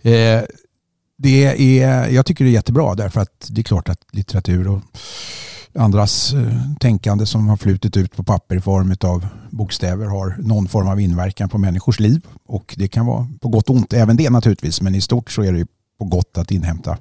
Eh, 0.02 0.42
det 1.18 1.80
är, 1.80 2.08
jag 2.08 2.26
tycker 2.26 2.44
det 2.44 2.50
är 2.50 2.52
jättebra 2.52 2.94
därför 2.94 3.20
att 3.20 3.48
det 3.50 3.60
är 3.60 3.62
klart 3.62 3.88
att 3.88 4.00
litteratur 4.12 4.68
och 4.68 4.80
andras 5.78 6.33
eh, 6.33 6.61
tänkande 6.80 7.26
som 7.26 7.49
har 7.49 7.56
flutit 7.56 7.97
ut 7.97 8.16
på 8.16 8.25
papper 8.25 8.56
i 8.56 8.61
form 8.61 8.97
av 9.00 9.26
bokstäver 9.50 10.06
har 10.06 10.37
någon 10.38 10.68
form 10.68 10.88
av 10.88 11.00
inverkan 11.00 11.49
på 11.49 11.59
människors 11.59 12.00
liv. 12.00 12.26
Och 12.47 12.75
det 12.78 12.88
kan 12.88 13.06
vara 13.06 13.28
på 13.40 13.49
gott 13.49 13.71
och 13.71 13.76
ont, 13.76 13.92
även 13.92 14.16
det 14.16 14.30
naturligtvis. 14.30 14.80
Men 14.80 14.95
i 14.95 15.00
stort 15.00 15.30
så 15.30 15.42
är 15.42 15.52
det 15.52 15.66
på 15.99 16.04
gott 16.04 16.38
att 16.38 16.50
inhämta 16.50 16.99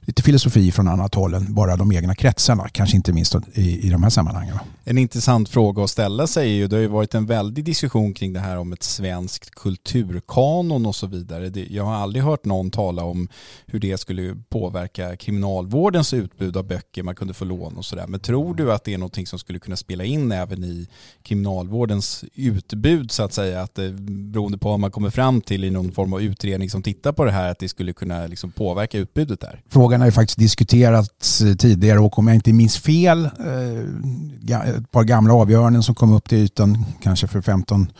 lite 0.00 0.22
filosofi 0.22 0.72
från 0.72 0.88
annat 0.88 1.14
håll 1.14 1.34
än 1.34 1.54
bara 1.54 1.76
de 1.76 1.92
egna 1.92 2.14
kretsarna, 2.14 2.68
kanske 2.68 2.96
inte 2.96 3.12
minst 3.12 3.34
i, 3.52 3.86
i 3.86 3.90
de 3.90 4.02
här 4.02 4.10
sammanhangen. 4.10 4.58
En 4.90 4.98
intressant 4.98 5.48
fråga 5.48 5.84
att 5.84 5.90
ställa 5.90 6.26
sig 6.26 6.50
är 6.50 6.54
ju, 6.54 6.66
det 6.66 6.76
har 6.76 6.80
ju 6.80 6.88
varit 6.88 7.14
en 7.14 7.26
väldig 7.26 7.64
diskussion 7.64 8.14
kring 8.14 8.32
det 8.32 8.40
här 8.40 8.56
om 8.56 8.72
ett 8.72 8.82
svenskt 8.82 9.50
kulturkanon 9.50 10.86
och 10.86 10.96
så 10.96 11.06
vidare. 11.06 11.64
Jag 11.70 11.84
har 11.84 11.94
aldrig 11.94 12.24
hört 12.24 12.44
någon 12.44 12.70
tala 12.70 13.04
om 13.04 13.28
hur 13.66 13.80
det 13.80 13.98
skulle 13.98 14.36
påverka 14.48 15.16
kriminalvårdens 15.16 16.14
utbud 16.14 16.56
av 16.56 16.66
böcker 16.66 17.02
man 17.02 17.14
kunde 17.14 17.34
få 17.34 17.44
lån 17.44 17.76
och 17.76 17.84
sådär. 17.84 18.06
Men 18.06 18.20
tror 18.20 18.54
du 18.54 18.72
att 18.72 18.84
det 18.84 18.94
är 18.94 18.98
någonting 18.98 19.26
som 19.26 19.38
skulle 19.38 19.58
kunna 19.58 19.76
spela 19.76 20.04
in 20.04 20.32
även 20.32 20.64
i 20.64 20.88
kriminalvårdens 21.22 22.24
utbud 22.34 23.10
så 23.10 23.22
att 23.22 23.32
säga? 23.32 23.62
Att 23.62 23.74
det, 23.74 23.90
beroende 24.02 24.58
på 24.58 24.68
vad 24.68 24.80
man 24.80 24.90
kommer 24.90 25.10
fram 25.10 25.40
till 25.40 25.64
i 25.64 25.70
någon 25.70 25.92
form 25.92 26.12
av 26.12 26.22
utredning 26.22 26.70
som 26.70 26.82
tittar 26.82 27.12
på 27.12 27.24
det 27.24 27.32
här, 27.32 27.50
att 27.50 27.58
det 27.58 27.68
skulle 27.68 27.92
kunna 27.92 28.26
liksom 28.26 28.52
påverka 28.52 28.98
utbudet 28.98 29.40
där? 29.40 29.62
Frågan 29.68 30.00
har 30.00 30.08
ju 30.08 30.12
faktiskt 30.12 30.38
diskuterats 30.38 31.40
eh, 31.40 31.54
tidigare 31.54 31.98
och 31.98 32.18
om 32.18 32.26
jag 32.28 32.34
inte 32.34 32.52
minns 32.52 32.78
fel, 32.78 33.24
eh, 33.24 34.79
ett 34.80 34.90
par 34.90 35.04
gamla 35.04 35.34
avgöranden 35.34 35.82
som 35.82 35.94
kom 35.94 36.12
upp 36.12 36.28
till 36.28 36.38
ytan 36.38 36.84
kanske 37.02 37.26
för 37.26 37.40
15 37.40 37.92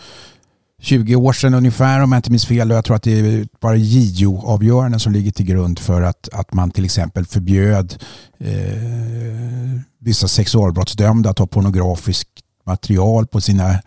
20 0.82 1.16
år 1.16 1.32
sedan 1.32 1.54
ungefär 1.54 2.02
om 2.02 2.12
jag 2.12 2.18
inte 2.18 2.30
minns 2.30 2.46
fel. 2.46 2.70
Jag 2.70 2.84
tror 2.84 2.96
att 2.96 3.02
det 3.02 3.20
är 3.20 3.46
bara 3.60 3.76
JO-avgöranden 3.76 5.00
som 5.00 5.12
ligger 5.12 5.30
till 5.30 5.46
grund 5.46 5.78
för 5.78 6.02
att, 6.02 6.28
att 6.32 6.52
man 6.52 6.70
till 6.70 6.84
exempel 6.84 7.26
förbjöd 7.26 8.04
eh, 8.38 9.80
vissa 9.98 10.28
sexualbrottsdömda 10.28 11.30
att 11.30 11.38
ha 11.38 11.46
pornografiskt 11.46 12.28
material 12.66 13.26
på 13.26 13.40
sina, 13.40 13.78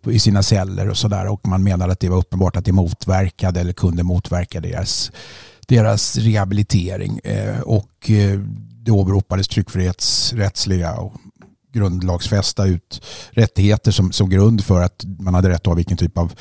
på, 0.00 0.12
i 0.12 0.18
sina 0.18 0.42
celler 0.42 0.90
och 0.90 0.96
sådär. 0.96 1.26
Och 1.26 1.48
man 1.48 1.62
menade 1.62 1.92
att 1.92 2.00
det 2.00 2.08
var 2.08 2.18
uppenbart 2.18 2.56
att 2.56 2.64
det 2.64 2.72
motverkade 2.72 3.60
eller 3.60 3.72
kunde 3.72 4.02
motverka 4.02 4.60
deras 4.60 5.12
deras 5.66 6.16
rehabilitering 6.16 7.18
eh, 7.24 7.60
och 7.60 8.10
eh, 8.10 8.40
det 8.84 8.90
åberopades 8.90 9.48
tryckfrihetsrättsliga 9.48 10.92
och 10.94 11.12
grundlagsfästa 11.72 12.66
ut 12.66 13.04
rättigheter 13.30 13.90
som, 13.90 14.12
som 14.12 14.30
grund 14.30 14.64
för 14.64 14.82
att 14.82 15.04
man 15.18 15.34
hade 15.34 15.48
rätt 15.48 15.56
att 15.56 15.66
ha 15.66 15.74
vilken 15.74 15.96
typ 15.96 16.18
av 16.18 16.32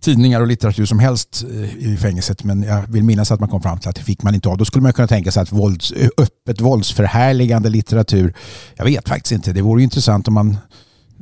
tidningar 0.00 0.40
och 0.40 0.46
litteratur 0.46 0.86
som 0.86 0.98
helst 0.98 1.44
eh, 1.50 1.92
i 1.92 1.96
fängelset. 1.96 2.44
Men 2.44 2.62
jag 2.62 2.82
vill 2.88 3.04
minnas 3.04 3.30
att 3.30 3.40
man 3.40 3.48
kom 3.48 3.62
fram 3.62 3.78
till 3.78 3.88
att 3.88 3.96
det 3.96 4.02
fick 4.02 4.22
man 4.22 4.34
inte 4.34 4.48
ha. 4.48 4.56
Då 4.56 4.64
skulle 4.64 4.82
man 4.82 4.92
kunna 4.92 5.08
tänka 5.08 5.32
sig 5.32 5.42
att 5.42 5.52
vålds, 5.52 5.92
öppet 6.18 6.60
våldsförhärligande 6.60 7.68
litteratur, 7.68 8.34
jag 8.76 8.84
vet 8.84 9.08
faktiskt 9.08 9.32
inte. 9.32 9.52
Det 9.52 9.62
vore 9.62 9.82
intressant 9.82 10.28
om 10.28 10.34
man 10.34 10.56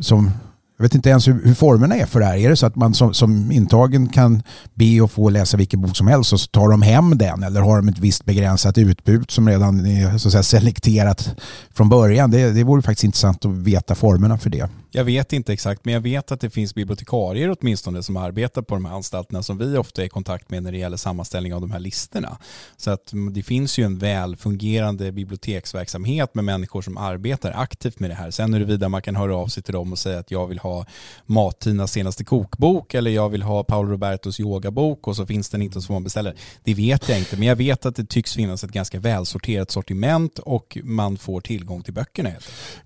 som 0.00 0.30
jag 0.80 0.82
vet 0.82 0.94
inte 0.94 1.10
ens 1.10 1.28
hur, 1.28 1.44
hur, 1.44 1.54
formerna 1.54 1.96
är 1.96 2.06
för 2.06 2.20
det 2.20 2.26
här. 2.26 2.36
Är 2.36 2.48
det 2.48 2.56
så 2.56 2.66
att 2.66 2.76
man 2.76 2.94
som, 2.94 3.14
som 3.14 3.52
intagen 3.52 4.08
kan 4.08 4.42
be 4.74 5.00
och 5.00 5.10
få 5.10 5.28
läsa 5.30 5.56
vilken 5.56 5.80
bok 5.80 5.96
som 5.96 6.06
helst 6.06 6.32
och 6.32 6.40
så 6.40 6.46
tar 6.46 6.68
de 6.68 6.82
hem 6.82 7.18
den 7.18 7.42
eller 7.42 7.60
har 7.60 7.76
de 7.76 7.88
ett 7.88 7.98
visst 7.98 8.24
begränsat 8.24 8.78
utbud 8.78 9.30
som 9.30 9.48
redan 9.48 9.86
är 9.86 10.18
så 10.18 10.28
att 10.28 10.32
säga, 10.32 10.42
selekterat 10.42 11.34
från 11.74 11.88
början? 11.88 12.30
Det, 12.30 12.50
det 12.50 12.64
vore 12.64 12.82
faktiskt 12.82 13.04
intressant 13.04 13.44
att 13.44 13.52
veta 13.52 13.94
formerna 13.94 14.38
för 14.38 14.50
det. 14.50 14.68
Jag 14.92 15.04
vet 15.04 15.32
inte 15.32 15.52
exakt, 15.52 15.84
men 15.84 15.94
jag 15.94 16.00
vet 16.00 16.32
att 16.32 16.40
det 16.40 16.50
finns 16.50 16.74
bibliotekarier 16.74 17.56
åtminstone 17.60 18.02
som 18.02 18.16
arbetar 18.16 18.62
på 18.62 18.74
de 18.74 18.84
här 18.84 18.94
anstalterna 18.94 19.42
som 19.42 19.58
vi 19.58 19.76
ofta 19.76 20.02
är 20.02 20.06
i 20.06 20.08
kontakt 20.08 20.50
med 20.50 20.62
när 20.62 20.72
det 20.72 20.78
gäller 20.78 20.96
sammanställning 20.96 21.54
av 21.54 21.60
de 21.60 21.70
här 21.70 21.78
listorna. 21.78 22.38
Så 22.76 22.90
att 22.90 23.12
mm, 23.12 23.34
det 23.34 23.42
finns 23.42 23.78
ju 23.78 23.84
en 23.84 23.98
välfungerande 23.98 25.12
biblioteksverksamhet 25.12 26.34
med 26.34 26.44
människor 26.44 26.82
som 26.82 26.96
arbetar 26.96 27.52
aktivt 27.56 28.00
med 28.00 28.10
det 28.10 28.14
här. 28.14 28.30
Sen 28.30 28.54
huruvida 28.54 28.88
man 28.88 29.02
kan 29.02 29.16
höra 29.16 29.36
av 29.36 29.46
sig 29.46 29.62
till 29.62 29.74
dem 29.74 29.92
och 29.92 29.98
säga 29.98 30.18
att 30.18 30.30
jag 30.30 30.46
vill 30.46 30.58
ha 30.58 30.86
Mattinas 31.26 31.92
senaste 31.92 32.24
kokbok 32.24 32.94
eller 32.94 33.10
jag 33.10 33.28
vill 33.28 33.42
ha 33.42 33.64
Paolo 33.64 33.90
Robertos 33.90 34.40
yogabok 34.40 35.08
och 35.08 35.16
så 35.16 35.26
finns 35.26 35.48
den 35.48 35.62
inte 35.62 35.80
som 35.80 35.92
man 35.92 36.04
beställer. 36.04 36.34
Det 36.64 36.74
vet 36.74 37.08
jag 37.08 37.18
inte, 37.18 37.36
men 37.36 37.48
jag 37.48 37.56
vet 37.56 37.86
att 37.86 37.96
det 37.96 38.04
tycks 38.04 38.34
finnas 38.34 38.64
ett 38.64 38.72
ganska 38.72 39.00
välsorterat 39.00 39.70
sortiment 39.70 40.38
och 40.38 40.78
man 40.84 41.16
får 41.16 41.40
tillgång 41.40 41.82
till 41.82 41.94
böckerna. 41.94 42.30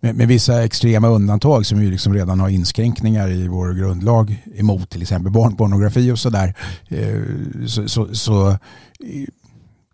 Med, 0.00 0.14
med 0.14 0.28
vissa 0.28 0.64
extrema 0.64 1.08
undantag 1.08 1.66
som 1.66 1.82
ju 1.82 1.93
liksom 1.94 2.14
redan 2.14 2.40
har 2.40 2.48
inskränkningar 2.48 3.30
i 3.30 3.48
vår 3.48 3.72
grundlag 3.72 4.44
emot 4.54 4.90
till 4.90 5.02
exempel 5.02 5.32
barnpornografi 5.32 6.10
och 6.10 6.18
sådär. 6.18 6.54
Eh, 6.88 7.20
så, 7.66 7.88
så, 7.88 8.14
så 8.14 8.48
eh, 8.50 8.56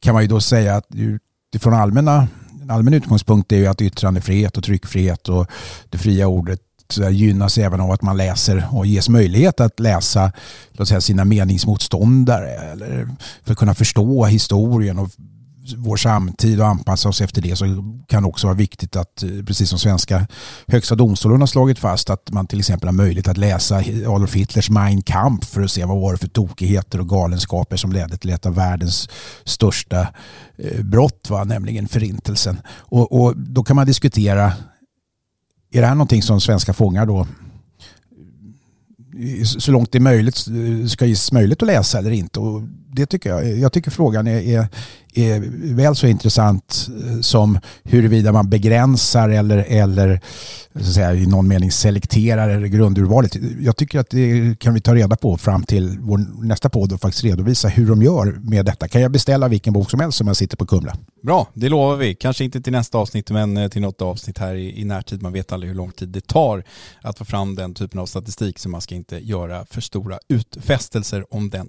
kan 0.00 0.14
man 0.14 0.22
ju 0.22 0.28
då 0.28 0.40
säga 0.40 0.76
att 0.76 0.86
utifrån 0.94 1.74
allmänna 1.74 2.28
en 2.62 2.70
allmän 2.70 2.94
utgångspunkt 2.94 3.52
är 3.52 3.56
ju 3.56 3.66
att 3.66 3.82
yttrandefrihet 3.82 4.56
och 4.56 4.64
tryckfrihet 4.64 5.28
och 5.28 5.46
det 5.90 5.98
fria 5.98 6.26
ordet 6.26 6.60
gynnas 7.10 7.58
även 7.58 7.80
av 7.80 7.90
att 7.90 8.02
man 8.02 8.16
läser 8.16 8.68
och 8.72 8.86
ges 8.86 9.08
möjlighet 9.08 9.60
att 9.60 9.80
läsa 9.80 10.32
låt 10.72 10.88
säga, 10.88 11.00
sina 11.00 11.24
meningsmotståndare 11.24 12.50
eller 12.50 13.08
för 13.44 13.52
att 13.52 13.58
kunna 13.58 13.74
förstå 13.74 14.24
historien 14.24 14.98
och 14.98 15.10
vår 15.76 15.96
samtid 15.96 16.60
och 16.60 16.66
anpassa 16.66 17.08
oss 17.08 17.20
efter 17.20 17.42
det 17.42 17.56
så 17.56 17.64
kan 18.08 18.22
det 18.22 18.28
också 18.28 18.46
vara 18.46 18.56
viktigt 18.56 18.96
att, 18.96 19.22
eh, 19.22 19.28
precis 19.46 19.70
som 19.70 19.78
svenska 19.78 20.26
högsta 20.66 20.94
domstolen 20.94 21.40
har 21.40 21.46
slagit 21.46 21.78
fast, 21.78 22.10
att 22.10 22.30
man 22.30 22.46
till 22.46 22.58
exempel 22.58 22.88
har 22.88 22.92
möjlighet 22.92 23.28
att 23.28 23.36
läsa 23.36 23.76
Adolf 24.06 24.34
Hitlers 24.34 24.70
Mein 24.70 25.02
Kampf 25.02 25.48
för 25.48 25.62
att 25.62 25.70
se 25.70 25.84
vad 25.84 26.00
var 26.00 26.12
det 26.12 26.18
för 26.18 26.28
tokigheter 26.28 27.00
och 27.00 27.08
galenskaper 27.08 27.76
som 27.76 27.92
ledde 27.92 28.16
till 28.16 28.30
ett 28.30 28.46
av 28.46 28.54
världens 28.54 29.08
största 29.44 30.08
eh, 30.56 30.82
brott, 30.84 31.26
va? 31.30 31.44
nämligen 31.44 31.88
förintelsen. 31.88 32.60
Och, 32.78 33.20
och 33.20 33.36
då 33.36 33.64
kan 33.64 33.76
man 33.76 33.86
diskutera, 33.86 34.52
är 35.72 35.80
det 35.80 35.86
här 35.86 35.94
någonting 35.94 36.22
som 36.22 36.40
svenska 36.40 36.72
fångar 36.72 37.06
då 37.06 37.20
eh, 39.18 39.44
så 39.44 39.72
långt 39.72 39.92
det 39.92 39.98
är 39.98 40.00
möjligt 40.00 40.36
ska 40.90 41.06
ges 41.06 41.32
möjlighet 41.32 41.62
att 41.62 41.66
läsa 41.66 41.98
eller 41.98 42.10
inte. 42.10 42.40
Och 42.40 42.62
det 42.92 43.06
tycker 43.06 43.30
jag. 43.30 43.58
Jag 43.58 43.72
tycker 43.72 43.90
frågan 43.90 44.26
är, 44.26 44.40
är, 44.40 44.68
är 45.14 45.40
väl 45.74 45.96
så 45.96 46.06
intressant 46.06 46.88
eh, 47.06 47.20
som 47.20 47.58
huruvida 47.84 48.32
man 48.32 48.50
begränsar 48.50 49.28
eller, 49.28 49.58
eller 49.68 50.20
så 50.74 50.78
att 50.78 50.94
säga, 50.94 51.14
i 51.14 51.26
någon 51.26 51.48
mening 51.48 51.70
selekterar 51.70 52.66
grundurvalet. 52.66 53.36
Jag 53.60 53.76
tycker 53.76 53.98
att 53.98 54.10
det 54.10 54.58
kan 54.58 54.74
vi 54.74 54.80
ta 54.80 54.94
reda 54.94 55.16
på 55.16 55.36
fram 55.36 55.62
till 55.62 55.98
vår 56.00 56.44
nästa 56.44 56.68
podd 56.68 56.92
och 56.92 57.00
faktiskt 57.00 57.24
redovisa 57.24 57.68
hur 57.68 57.86
de 57.86 58.02
gör 58.02 58.40
med 58.42 58.64
detta. 58.64 58.88
Kan 58.88 59.02
jag 59.02 59.10
beställa 59.10 59.48
vilken 59.48 59.72
bok 59.72 59.90
som 59.90 60.00
helst 60.00 60.18
som 60.18 60.26
jag 60.26 60.36
sitter 60.36 60.56
på 60.56 60.66
Kumla? 60.66 60.96
Bra, 61.22 61.48
det 61.54 61.68
lovar 61.68 61.96
vi. 61.96 62.14
Kanske 62.14 62.44
inte 62.44 62.60
till 62.60 62.72
nästa 62.72 62.98
avsnitt 62.98 63.30
men 63.30 63.56
eh, 63.56 63.68
till 63.68 63.82
något 63.82 64.02
avsnitt 64.02 64.38
här 64.38 64.54
i, 64.54 64.80
i 64.80 64.84
närtid. 64.84 65.22
Man 65.22 65.32
vet 65.32 65.52
aldrig 65.52 65.70
hur 65.70 65.76
lång 65.76 65.92
tid 65.92 66.08
det 66.08 66.26
tar 66.26 66.64
att 67.02 67.18
få 67.18 67.24
fram 67.24 67.54
den 67.54 67.74
typen 67.74 68.00
av 68.00 68.06
statistik 68.06 68.58
så 68.58 68.68
man 68.68 68.80
ska 68.80 68.94
inte 68.94 69.18
göra 69.18 69.66
för 69.70 69.80
stora 69.80 70.18
utfästelser 70.28 71.34
om 71.34 71.50
den 71.50 71.68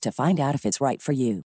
to 0.00 0.12
find 0.12 0.40
out 0.40 0.54
if 0.54 0.64
it's 0.64 0.80
right 0.80 1.02
for 1.02 1.14
you. 1.14 1.42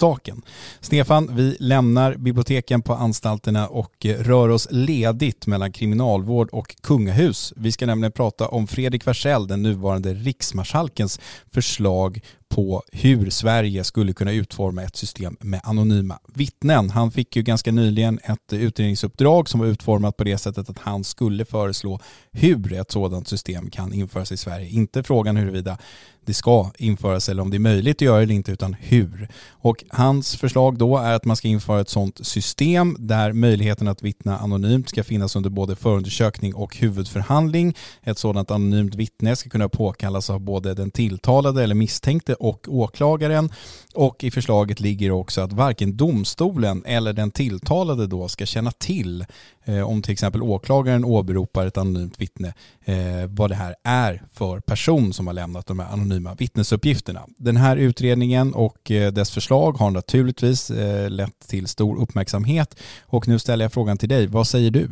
saken. 0.00 0.42
Stefan, 0.80 1.36
vi 1.36 1.56
lämnar 1.60 2.14
biblioteken 2.14 2.82
på 2.82 2.94
anstalterna 2.94 3.68
och 3.68 4.06
eh, 4.06 4.18
rör 4.18 4.48
oss 4.48 4.68
ledigt 4.70 5.46
mellan 5.46 5.72
kriminalvård 5.72 6.48
och 6.52 6.76
kungahus. 6.82 7.52
Vi 7.56 7.72
ska 7.72 7.86
nämligen 7.86 8.12
prata 8.12 8.48
om 8.48 8.66
Fredrik 8.66 9.06
Wersäll, 9.06 9.46
den 9.46 9.62
nuvarande 9.62 10.14
riksmarskalkens 10.14 11.20
förslag 11.52 12.20
på 12.48 12.82
hur 12.92 13.30
Sverige 13.30 13.84
skulle 13.84 14.12
kunna 14.12 14.32
utforma 14.32 14.82
ett 14.82 14.96
system 14.96 15.36
med 15.40 15.60
anonyma 15.64 16.18
vittnen. 16.34 16.90
Han 16.90 17.10
fick 17.10 17.36
ju 17.36 17.42
ganska 17.42 17.72
nyligen 17.72 18.18
ett 18.24 18.52
utredningsuppdrag 18.52 19.48
som 19.48 19.60
var 19.60 19.66
utformat 19.66 20.16
på 20.16 20.24
det 20.24 20.38
sättet 20.38 20.70
att 20.70 20.78
han 20.78 21.04
skulle 21.04 21.44
föreslå 21.44 22.00
hur 22.32 22.72
ett 22.72 22.90
sådant 22.90 23.28
system 23.28 23.70
kan 23.70 23.92
införas 23.92 24.32
i 24.32 24.36
Sverige. 24.36 24.68
Inte 24.68 25.02
frågan 25.02 25.36
huruvida 25.36 25.78
det 26.26 26.34
ska 26.34 26.70
införas 26.78 27.28
eller 27.28 27.42
om 27.42 27.50
det 27.50 27.56
är 27.56 27.58
möjligt 27.58 27.96
att 27.96 28.00
göra 28.00 28.16
det 28.16 28.22
eller 28.22 28.34
inte 28.34 28.52
utan 28.52 28.74
hur. 28.80 29.28
Och 29.50 29.84
hans 29.88 30.36
förslag 30.36 30.78
då 30.78 30.96
är 30.96 31.12
att 31.12 31.24
man 31.24 31.36
ska 31.36 31.48
införa 31.48 31.80
ett 31.80 31.88
sådant 31.88 32.26
system 32.26 32.96
där 32.98 33.32
möjligheten 33.32 33.88
att 33.88 34.02
vittna 34.02 34.38
anonymt 34.38 34.88
ska 34.88 35.04
finnas 35.04 35.36
under 35.36 35.50
både 35.50 35.76
förundersökning 35.76 36.54
och 36.54 36.76
huvudförhandling. 36.76 37.74
Ett 38.02 38.18
sådant 38.18 38.50
anonymt 38.50 38.94
vittne 38.94 39.36
ska 39.36 39.50
kunna 39.50 39.68
påkallas 39.68 40.30
av 40.30 40.40
både 40.40 40.74
den 40.74 40.90
tilltalade 40.90 41.62
eller 41.62 41.74
misstänkte 41.74 42.34
och 42.38 42.66
åklagaren. 42.68 43.50
Och 43.94 44.24
i 44.24 44.30
förslaget 44.30 44.80
ligger 44.80 45.10
också 45.10 45.40
att 45.40 45.52
varken 45.52 45.96
domstolen 45.96 46.82
eller 46.86 47.12
den 47.12 47.30
tilltalade 47.30 48.06
då 48.06 48.28
ska 48.28 48.46
känna 48.46 48.70
till 48.70 49.24
eh, 49.64 49.88
om 49.88 50.02
till 50.02 50.12
exempel 50.12 50.42
åklagaren 50.42 51.04
åberopar 51.04 51.66
ett 51.66 51.76
anonymt 51.76 52.20
vittne 52.20 52.54
eh, 52.84 53.26
vad 53.28 53.50
det 53.50 53.54
här 53.54 53.74
är 53.84 54.22
för 54.32 54.60
person 54.60 55.12
som 55.12 55.26
har 55.26 55.34
lämnat 55.34 55.66
de 55.66 55.78
här 55.78 55.92
anonyma 55.92 56.34
vittnesuppgifterna. 56.34 57.26
Den 57.36 57.56
här 57.56 57.76
utredningen 57.76 58.54
och 58.54 58.90
eh, 58.90 59.12
dess 59.12 59.30
förslag 59.30 59.72
har 59.72 59.90
naturligtvis 59.90 60.70
eh, 60.70 61.10
lett 61.10 61.48
till 61.48 61.66
stor 61.66 62.00
uppmärksamhet 62.00 62.76
och 63.02 63.28
nu 63.28 63.38
ställer 63.38 63.64
jag 63.64 63.72
frågan 63.72 63.98
till 63.98 64.08
dig. 64.08 64.26
Vad 64.26 64.46
säger 64.46 64.70
du? 64.70 64.90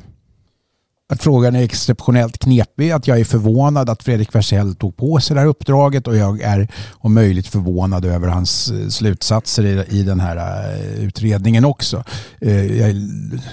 Att 1.13 1.23
frågan 1.23 1.57
är 1.57 1.63
exceptionellt 1.63 2.39
knepig, 2.39 2.91
att 2.91 3.07
jag 3.07 3.21
är 3.21 3.25
förvånad 3.25 3.91
att 3.91 4.03
Fredrik 4.03 4.35
Wersäll 4.35 4.75
tog 4.75 4.97
på 4.97 5.21
sig 5.21 5.35
det 5.35 5.41
här 5.41 5.49
uppdraget 5.49 6.07
och 6.07 6.17
jag 6.17 6.41
är 6.41 6.69
om 6.93 7.15
möjligt 7.15 7.47
förvånad 7.47 8.05
över 8.05 8.29
hans 8.29 8.71
eh, 8.71 8.89
slutsatser 8.89 9.65
i, 9.65 9.99
i 9.99 10.03
den 10.03 10.21
här 10.21 10.37
eh, 10.37 11.05
utredningen 11.05 11.65
också. 11.65 12.05
Eh, 12.41 12.79
jag, 12.79 12.91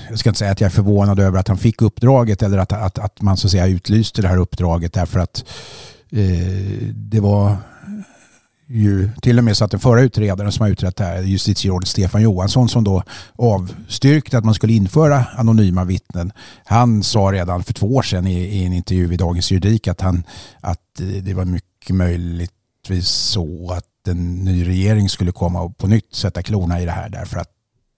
jag, 0.09 0.19
ska 0.19 0.29
inte 0.29 0.39
säga 0.39 0.51
att 0.51 0.61
jag 0.61 0.65
är 0.65 0.71
förvånad 0.71 1.19
över 1.19 1.39
att 1.39 1.47
han 1.47 1.57
fick 1.57 1.81
uppdraget 1.81 2.43
eller 2.43 2.57
att, 2.57 2.73
att, 2.73 2.99
att 2.99 3.21
man 3.21 3.37
så 3.37 3.47
att 3.47 3.51
säga 3.51 3.67
utlyste 3.67 4.21
det 4.21 4.27
här 4.27 4.37
uppdraget 4.37 4.93
därför 4.93 5.19
att 5.19 5.45
det 6.93 7.19
var 7.19 7.57
ju 8.73 9.09
till 9.21 9.37
och 9.37 9.43
med 9.43 9.57
så 9.57 9.65
att 9.65 9.71
den 9.71 9.79
förra 9.79 10.01
utredaren 10.01 10.51
som 10.51 10.63
har 10.63 10.69
utrett 10.69 10.95
det 10.95 11.03
här, 11.03 11.21
justitierådet 11.21 11.87
Stefan 11.87 12.21
Johansson 12.21 12.69
som 12.69 12.83
då 12.83 13.03
avstyrkte 13.35 14.37
att 14.37 14.45
man 14.45 14.53
skulle 14.53 14.73
införa 14.73 15.25
anonyma 15.37 15.83
vittnen. 15.83 16.31
Han 16.65 17.03
sa 17.03 17.19
redan 17.19 17.63
för 17.63 17.73
två 17.73 17.95
år 17.95 18.01
sedan 18.01 18.27
i, 18.27 18.39
i 18.39 18.65
en 18.65 18.73
intervju 18.73 19.13
i 19.13 19.17
Dagens 19.17 19.51
Juridik 19.51 19.87
att, 19.87 20.01
han, 20.01 20.23
att 20.61 20.99
det 21.21 21.33
var 21.33 21.45
mycket 21.45 21.95
möjligtvis 21.95 23.07
så 23.07 23.71
att 23.71 24.07
en 24.07 24.43
ny 24.43 24.67
regering 24.67 25.09
skulle 25.09 25.31
komma 25.31 25.61
och 25.61 25.77
på 25.77 25.87
nytt 25.87 26.15
sätta 26.15 26.43
klorna 26.43 26.81
i 26.81 26.85
det 26.85 26.91
här 26.91 27.09
därför 27.09 27.39
att 27.39 27.49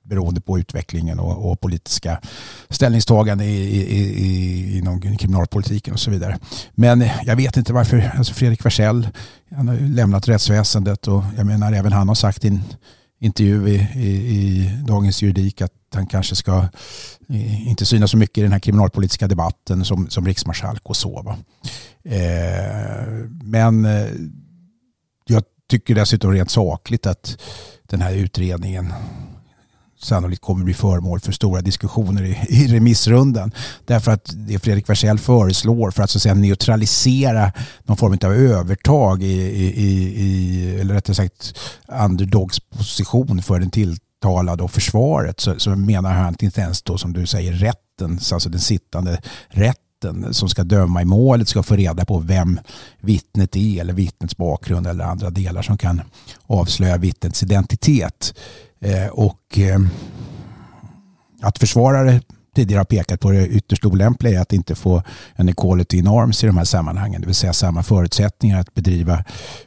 beroende 0.04 0.42
på 0.42 0.60
utvecklingen 0.60 1.20
och, 1.20 1.52
och 1.52 1.62
politiska 1.62 2.20
ställningstaganden 2.70 3.48
i, 3.48 3.52
i, 3.52 4.26
i, 4.26 4.78
inom 4.78 5.18
kriminalpolitiken 5.18 5.94
och 5.94 6.00
så 6.00 6.12
vidare. 6.12 6.40
Men 6.72 7.10
jag 7.26 7.36
vet 7.36 7.58
inte 7.58 7.74
varför, 7.74 8.12
alltså 8.18 8.34
Fredrik 8.34 8.66
Wersäll, 8.66 9.08
han 9.56 9.68
har 9.68 9.76
lämnat 9.76 10.28
rättsväsendet 10.28 11.08
och 11.08 11.24
jag 11.38 11.46
menar 11.46 11.74
även 11.74 11.94
han 11.94 12.08
har 12.08 12.16
sagt 12.16 12.46
i 12.46 12.48
en 12.48 12.64
intervju 13.20 13.68
i, 13.68 13.76
i, 13.96 14.10
i 14.10 14.70
Dagens 14.88 15.22
Juridik 15.22 15.62
att 15.62 15.72
han 15.94 16.08
kanske 16.08 16.36
ska 16.36 16.68
eh, 17.30 17.68
inte 17.68 17.86
synas 17.86 18.12
så 18.12 18.18
mycket 18.18 18.38
i 18.38 18.42
den 18.42 18.52
här 18.52 18.60
kriminalpolitiska 18.60 19.28
debatten 19.28 19.86
som, 19.86 20.10
som 20.10 20.26
riksmarskalk 20.26 20.82
och 20.84 20.96
så. 20.96 21.36
Eh, 22.04 23.08
men 23.44 23.86
eh, 23.86 24.08
jag 25.26 25.44
tycker 25.70 25.96
dessutom 25.96 26.32
rent 26.32 26.52
sakligt 26.52 27.06
att 27.06 27.42
den 27.84 28.02
här 28.02 28.14
utredningen 28.14 28.94
sannolikt 30.04 30.42
kommer 30.42 30.66
bli 30.66 30.74
föremål 30.74 31.20
för 31.20 31.32
stora 31.32 31.62
diskussioner 31.62 32.24
i, 32.24 32.38
i 32.50 32.68
remissrundan. 32.68 33.52
Därför 33.86 34.12
att 34.12 34.32
det 34.34 34.60
Fredrik 34.60 34.90
Wersäll 34.90 35.20
föreslår 35.20 35.92
för 35.92 36.04
att, 36.04 36.10
så 36.10 36.18
att 36.18 36.22
säga, 36.22 36.36
neutralisera 36.36 37.52
någon 37.84 37.98
form 37.98 38.18
av 38.24 38.34
övertag 38.34 39.24
i, 39.24 39.28
i, 39.28 39.84
i 40.24 40.80
eller 40.80 40.94
rättare 40.94 41.16
sagt 41.16 41.60
underdogsposition 42.04 43.42
för 43.42 43.60
den 43.60 43.70
tilltalade 43.70 44.64
och 44.64 44.72
försvaret 44.72 45.40
så, 45.40 45.60
så 45.60 45.70
menar 45.70 46.14
han 46.14 46.36
inte 46.40 46.62
ens 46.62 46.82
då 46.82 46.98
som 46.98 47.14
du 47.14 47.26
säger 47.26 47.54
rätten, 47.54 48.20
alltså 48.34 48.50
den 48.50 48.60
sittande 48.60 49.22
rätten 49.48 50.34
som 50.34 50.50
ska 50.50 50.64
döma 50.64 51.02
i 51.02 51.06
målet 51.06 51.48
ska 51.48 51.64
få 51.64 51.76
reda 51.76 52.06
på 52.06 52.20
vem 52.20 52.60
vittnet 53.02 53.56
är 53.56 53.82
eller 53.82 53.94
vittnets 53.94 54.38
bakgrund 54.38 54.88
eller 54.88 55.06
andra 55.06 55.30
delar 55.30 55.62
som 55.62 55.78
kan 55.78 56.02
avslöja 56.48 56.98
vittnets 56.98 57.44
identitet. 57.44 58.34
Eh, 58.84 59.08
och 59.08 59.60
eh, 59.60 59.80
att 61.42 61.58
försvarare 61.58 62.22
tidigare 62.56 62.80
har 62.80 62.86
pekat 62.86 63.20
på 63.20 63.32
det 63.32 63.48
ytterst 63.48 63.86
olämpliga 63.86 64.38
är 64.38 64.42
att 64.42 64.54
inte 64.54 64.76
få 64.76 65.04
en 65.36 65.50
equality 65.50 65.98
in 65.98 66.08
arms 66.08 66.44
i 66.44 66.48
de 66.48 66.58
här 66.58 66.66
sammanhangen. 66.66 67.22
Det 67.22 67.28
vill 67.28 67.36
säga 67.36 67.54
samma 67.54 67.84
förutsättningar 67.84 68.60
att 68.60 68.74
bedriva, 68.74 69.24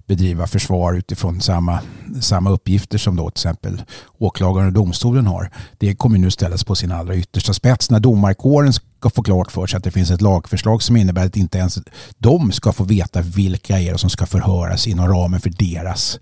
bedriva 0.06 0.46
försvar 0.46 0.94
utifrån 0.94 1.40
samma, 1.40 1.80
samma 2.20 2.50
uppgifter 2.50 2.98
som 2.98 3.16
då 3.16 3.30
till 3.30 3.38
exempel 3.38 3.82
åklagaren 4.18 4.66
och 4.66 4.72
domstolen 4.72 5.26
har. 5.26 5.50
Det 5.78 5.94
kommer 5.94 6.18
nu 6.18 6.30
ställas 6.30 6.64
på 6.64 6.74
sin 6.74 6.92
allra 6.92 7.16
yttersta 7.16 7.52
spets 7.52 7.90
när 7.90 8.00
domarkåren 8.00 8.72
ska 8.72 9.10
få 9.10 9.22
klart 9.22 9.52
för 9.52 9.66
sig 9.66 9.78
att 9.78 9.84
det 9.84 9.90
finns 9.90 10.10
ett 10.10 10.22
lagförslag 10.22 10.82
som 10.82 10.96
innebär 10.96 11.26
att 11.26 11.36
inte 11.36 11.58
ens 11.58 11.78
de 12.18 12.52
ska 12.52 12.72
få 12.72 12.84
veta 12.84 13.20
vilka 13.20 13.80
är 13.80 13.92
det 13.92 13.98
som 13.98 14.10
ska 14.10 14.26
förhöras 14.26 14.86
inom 14.86 15.08
ramen 15.08 15.40
för 15.40 15.50
deras, 15.50 16.18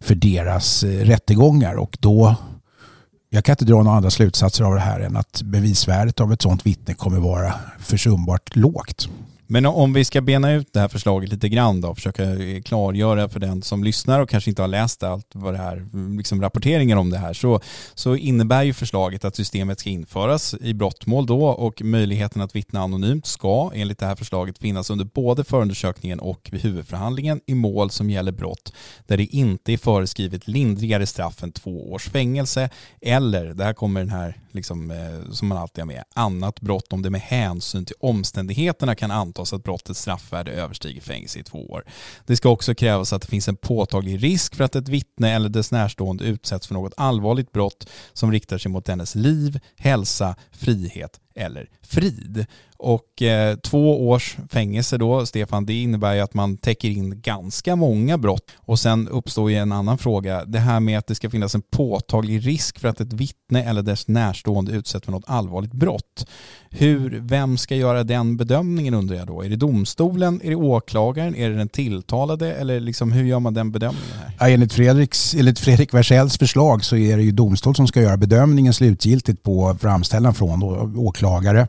för 0.00 0.14
deras 0.14 0.84
eh, 0.84 1.04
rättegångar. 1.04 1.74
Och 1.74 1.96
då 2.00 2.36
jag 3.32 3.44
kan 3.44 3.52
inte 3.52 3.64
dra 3.64 3.82
några 3.82 3.96
andra 3.96 4.10
slutsatser 4.10 4.64
av 4.64 4.74
det 4.74 4.80
här 4.80 5.00
än 5.00 5.16
att 5.16 5.42
bevisvärdet 5.42 6.20
av 6.20 6.32
ett 6.32 6.42
sådant 6.42 6.66
vittne 6.66 6.94
kommer 6.94 7.18
vara 7.18 7.54
försumbart 7.78 8.56
lågt. 8.56 9.08
Men 9.52 9.66
om 9.66 9.92
vi 9.92 10.04
ska 10.04 10.20
bena 10.20 10.52
ut 10.52 10.72
det 10.72 10.80
här 10.80 10.88
förslaget 10.88 11.30
lite 11.30 11.48
grann 11.48 11.80
då, 11.80 11.88
och 11.88 11.96
försöka 11.96 12.24
eh, 12.24 12.62
klargöra 12.62 13.28
för 13.28 13.40
den 13.40 13.62
som 13.62 13.84
lyssnar 13.84 14.20
och 14.20 14.28
kanske 14.28 14.50
inte 14.50 14.62
har 14.62 14.68
läst 14.68 15.02
allt 15.02 15.26
vad 15.32 15.54
det 15.54 15.58
här, 15.58 15.76
mm, 15.76 16.18
liksom 16.18 16.42
rapporteringen 16.42 16.98
om 16.98 17.10
det 17.10 17.18
här, 17.18 17.32
så, 17.32 17.60
så 17.94 18.16
innebär 18.16 18.62
ju 18.62 18.72
förslaget 18.72 19.24
att 19.24 19.36
systemet 19.36 19.80
ska 19.80 19.90
införas 19.90 20.54
i 20.60 20.74
brottmål 20.74 21.26
då 21.26 21.46
och 21.46 21.82
möjligheten 21.82 22.42
att 22.42 22.56
vittna 22.56 22.80
anonymt 22.80 23.26
ska 23.26 23.70
enligt 23.74 23.98
det 23.98 24.06
här 24.06 24.16
förslaget 24.16 24.58
finnas 24.58 24.90
under 24.90 25.04
både 25.04 25.44
förundersökningen 25.44 26.20
och 26.20 26.48
vid 26.52 26.60
huvudförhandlingen 26.60 27.40
i 27.46 27.54
mål 27.54 27.90
som 27.90 28.10
gäller 28.10 28.32
brott 28.32 28.72
där 29.06 29.16
det 29.16 29.24
inte 29.24 29.72
är 29.72 29.78
föreskrivet 29.78 30.48
lindrigare 30.48 31.06
straff 31.06 31.42
än 31.42 31.52
två 31.52 31.92
års 31.92 32.08
fängelse 32.08 32.70
eller, 33.00 33.54
det 33.54 33.64
här 33.64 33.74
kommer 33.74 34.00
den 34.00 34.10
här 34.10 34.36
liksom, 34.52 34.90
eh, 34.90 35.30
som 35.32 35.48
man 35.48 35.58
alltid 35.58 35.82
har 35.82 35.86
med, 35.86 36.04
annat 36.14 36.60
brott 36.60 36.92
om 36.92 37.02
det 37.02 37.10
med 37.10 37.20
hänsyn 37.20 37.84
till 37.84 37.96
omständigheterna 38.00 38.94
kan 38.94 39.10
antas 39.10 39.39
att 39.40 39.64
brottets 39.64 40.00
straffvärde 40.00 40.52
överstiger 40.52 41.00
fängelse 41.00 41.38
i 41.38 41.42
två 41.42 41.70
år. 41.70 41.84
Det 42.26 42.36
ska 42.36 42.48
också 42.48 42.74
krävas 42.74 43.12
att 43.12 43.22
det 43.22 43.28
finns 43.28 43.48
en 43.48 43.56
påtaglig 43.56 44.22
risk 44.22 44.54
för 44.54 44.64
att 44.64 44.76
ett 44.76 44.88
vittne 44.88 45.34
eller 45.34 45.48
dess 45.48 45.70
närstående 45.70 46.24
utsätts 46.24 46.66
för 46.66 46.74
något 46.74 46.94
allvarligt 46.96 47.52
brott 47.52 47.88
som 48.12 48.32
riktar 48.32 48.58
sig 48.58 48.70
mot 48.70 48.84
dennes 48.84 49.14
liv, 49.14 49.60
hälsa, 49.76 50.36
frihet 50.50 51.20
eller 51.34 51.68
frid. 51.82 52.46
Och 52.82 53.22
eh, 53.22 53.56
två 53.56 54.08
års 54.08 54.36
fängelse 54.48 54.98
då, 54.98 55.26
Stefan, 55.26 55.66
det 55.66 55.82
innebär 55.82 56.14
ju 56.14 56.20
att 56.20 56.34
man 56.34 56.56
täcker 56.56 56.88
in 56.88 57.20
ganska 57.20 57.76
många 57.76 58.18
brott. 58.18 58.50
Och 58.56 58.78
sen 58.78 59.08
uppstår 59.08 59.50
ju 59.50 59.56
en 59.56 59.72
annan 59.72 59.98
fråga, 59.98 60.44
det 60.44 60.58
här 60.58 60.80
med 60.80 60.98
att 60.98 61.06
det 61.06 61.14
ska 61.14 61.30
finnas 61.30 61.54
en 61.54 61.62
påtaglig 61.62 62.46
risk 62.46 62.78
för 62.78 62.88
att 62.88 63.00
ett 63.00 63.12
vittne 63.12 63.64
eller 63.64 63.82
dess 63.82 64.08
närstående 64.08 64.72
utsätts 64.72 65.04
för 65.04 65.12
något 65.12 65.24
allvarligt 65.26 65.72
brott. 65.72 66.26
Hur, 66.70 67.20
vem 67.22 67.58
ska 67.58 67.76
göra 67.76 68.04
den 68.04 68.36
bedömningen 68.36 68.94
undrar 68.94 69.16
jag 69.16 69.26
då? 69.26 69.44
Är 69.44 69.48
det 69.48 69.56
domstolen, 69.56 70.40
är 70.44 70.50
det 70.50 70.56
åklagaren, 70.56 71.36
är 71.36 71.50
det 71.50 71.56
den 71.56 71.68
tilltalade 71.68 72.52
eller 72.52 72.80
liksom 72.80 73.12
hur 73.12 73.24
gör 73.24 73.40
man 73.40 73.54
den 73.54 73.72
bedömningen? 73.72 74.16
Här? 74.20 74.32
Ja, 74.40 74.48
enligt, 74.48 74.72
Fredriks, 74.72 75.34
enligt 75.34 75.58
Fredrik 75.58 75.94
Wersells 75.94 76.38
förslag 76.38 76.84
så 76.84 76.96
är 76.96 77.16
det 77.16 77.22
ju 77.22 77.32
domstol 77.32 77.74
som 77.74 77.86
ska 77.86 78.00
göra 78.00 78.16
bedömningen 78.16 78.72
slutgiltigt 78.72 79.42
på 79.42 79.76
framställan 79.80 80.34
från 80.34 80.60
då, 80.60 80.92
åklagare. 80.96 81.68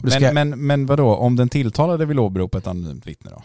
Men, 0.00 0.10
ska... 0.10 0.32
men, 0.32 0.66
men 0.66 0.86
vadå, 0.86 1.14
om 1.14 1.36
den 1.36 1.48
tilltalade 1.48 2.06
vill 2.06 2.18
åberopa 2.18 2.58
ett 2.58 2.66
anonymt 2.66 3.06
vittne 3.06 3.30
då? 3.30 3.42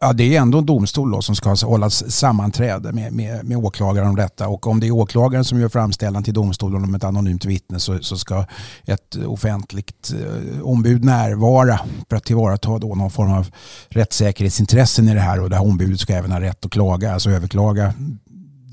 Ja, 0.00 0.12
det 0.12 0.36
är 0.36 0.40
ändå 0.40 0.58
en 0.58 0.66
domstol 0.66 1.10
då 1.10 1.22
som 1.22 1.36
ska 1.36 1.54
hålla 1.54 1.90
sammanträde 1.90 2.92
med, 2.92 3.12
med, 3.12 3.44
med 3.44 3.58
åklagaren 3.58 4.08
om 4.08 4.16
detta. 4.16 4.48
Och 4.48 4.66
om 4.66 4.80
det 4.80 4.86
är 4.86 4.90
åklagaren 4.90 5.44
som 5.44 5.60
gör 5.60 5.68
framställan 5.68 6.22
till 6.22 6.34
domstolen 6.34 6.84
om 6.84 6.94
ett 6.94 7.04
anonymt 7.04 7.44
vittne 7.44 7.80
så, 7.80 7.98
så 7.98 8.16
ska 8.16 8.44
ett 8.84 9.16
offentligt 9.16 10.12
eh, 10.12 10.62
ombud 10.62 11.04
närvara 11.04 11.80
för 12.08 12.16
att 12.16 12.24
tillvarata 12.24 12.78
då 12.78 12.94
någon 12.94 13.10
form 13.10 13.32
av 13.32 13.46
rättssäkerhetsintressen 13.88 15.08
i 15.08 15.14
det 15.14 15.20
här. 15.20 15.40
Och 15.40 15.50
det 15.50 15.56
här 15.56 15.64
ombudet 15.64 16.00
ska 16.00 16.14
även 16.14 16.32
ha 16.32 16.40
rätt 16.40 16.64
att 16.64 16.72
klaga, 16.72 17.12
alltså 17.12 17.30
överklaga 17.30 17.94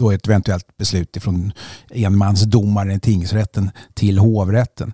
då 0.02 0.12
ett 0.12 0.28
eventuellt 0.28 0.78
beslut 0.78 1.18
från 1.22 1.54
enmansdomaren 1.92 2.92
i 2.92 3.00
tingsrätten 3.00 3.72
till 3.94 4.20
hovrätten 4.20 4.94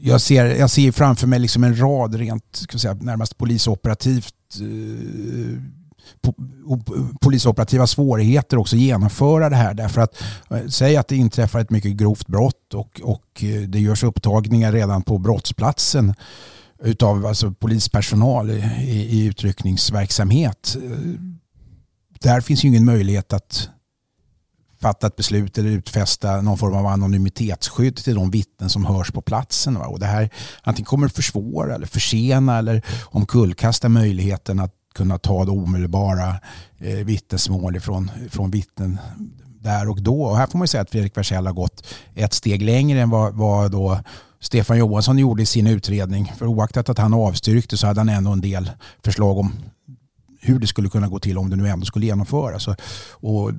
jag 0.00 0.20
ser, 0.20 0.44
jag 0.44 0.70
ser 0.70 0.92
framför 0.92 1.26
mig 1.26 1.38
liksom 1.38 1.64
en 1.64 1.80
rad 1.80 2.14
rent 2.14 2.56
ska 2.56 2.78
säga, 2.78 2.94
närmast 2.94 3.38
polisoperativt 3.38 4.34
eh, 4.60 5.62
polisoperativa 7.20 7.86
svårigheter 7.86 8.56
också 8.56 8.76
genomföra 8.76 9.50
det 9.50 9.56
här. 9.56 9.74
Därför 9.74 10.00
att 10.00 10.22
eh, 10.50 10.66
säg 10.68 10.96
att 10.96 11.08
det 11.08 11.16
inträffar 11.16 11.60
ett 11.60 11.70
mycket 11.70 11.92
grovt 11.92 12.26
brott 12.26 12.74
och, 12.74 13.00
och 13.04 13.44
eh, 13.44 13.60
det 13.62 13.80
görs 13.80 14.04
upptagningar 14.04 14.72
redan 14.72 15.02
på 15.02 15.18
brottsplatsen 15.18 16.14
utav 16.82 17.26
alltså 17.26 17.52
polispersonal 17.52 18.50
i, 18.50 18.62
i 18.88 19.26
utryckningsverksamhet. 19.26 20.76
Eh, 20.84 20.98
där 22.20 22.40
finns 22.40 22.64
ju 22.64 22.68
ingen 22.68 22.84
möjlighet 22.84 23.32
att 23.32 23.68
fatta 24.80 25.06
ett 25.06 25.16
beslut 25.16 25.58
eller 25.58 25.70
utfästa 25.70 26.40
någon 26.40 26.58
form 26.58 26.74
av 26.74 26.86
anonymitetsskydd 26.86 27.96
till 27.96 28.14
de 28.14 28.30
vittnen 28.30 28.70
som 28.70 28.86
hörs 28.86 29.10
på 29.10 29.20
platsen. 29.20 29.76
Och 29.76 30.00
det 30.00 30.06
här 30.06 30.30
antingen 30.62 30.86
kommer 30.86 31.08
försvåra 31.08 31.74
eller 31.74 31.86
försena 31.86 32.58
eller 32.58 32.82
omkullkasta 33.04 33.88
möjligheten 33.88 34.60
att 34.60 34.74
kunna 34.94 35.18
ta 35.18 35.44
det 35.44 35.50
omedelbara 35.50 36.40
eh, 36.78 36.94
vittnesmål 36.94 37.76
ifrån, 37.76 38.10
från 38.30 38.50
vittnen 38.50 38.98
där 39.60 39.88
och 39.88 40.02
då. 40.02 40.22
Och 40.22 40.36
här 40.36 40.46
får 40.46 40.58
man 40.58 40.68
säga 40.68 40.82
att 40.82 40.90
Fredrik 40.90 41.16
Wersäll 41.16 41.46
har 41.46 41.52
gått 41.52 41.86
ett 42.14 42.32
steg 42.32 42.62
längre 42.62 43.00
än 43.00 43.10
vad, 43.10 43.34
vad 43.34 43.70
då 43.70 43.98
Stefan 44.40 44.78
Johansson 44.78 45.18
gjorde 45.18 45.42
i 45.42 45.46
sin 45.46 45.66
utredning. 45.66 46.32
För 46.38 46.46
oaktat 46.46 46.88
att 46.88 46.98
han 46.98 47.14
avstyrkte 47.14 47.76
så 47.76 47.86
hade 47.86 48.00
han 48.00 48.08
ändå 48.08 48.30
en 48.30 48.40
del 48.40 48.70
förslag 49.04 49.38
om 49.38 49.52
hur 50.40 50.58
det 50.58 50.66
skulle 50.66 50.88
kunna 50.88 51.08
gå 51.08 51.18
till 51.18 51.38
om 51.38 51.50
det 51.50 51.56
nu 51.56 51.68
ändå 51.68 51.86
skulle 51.86 52.06
genomföras. 52.06 52.68
Och 52.68 53.52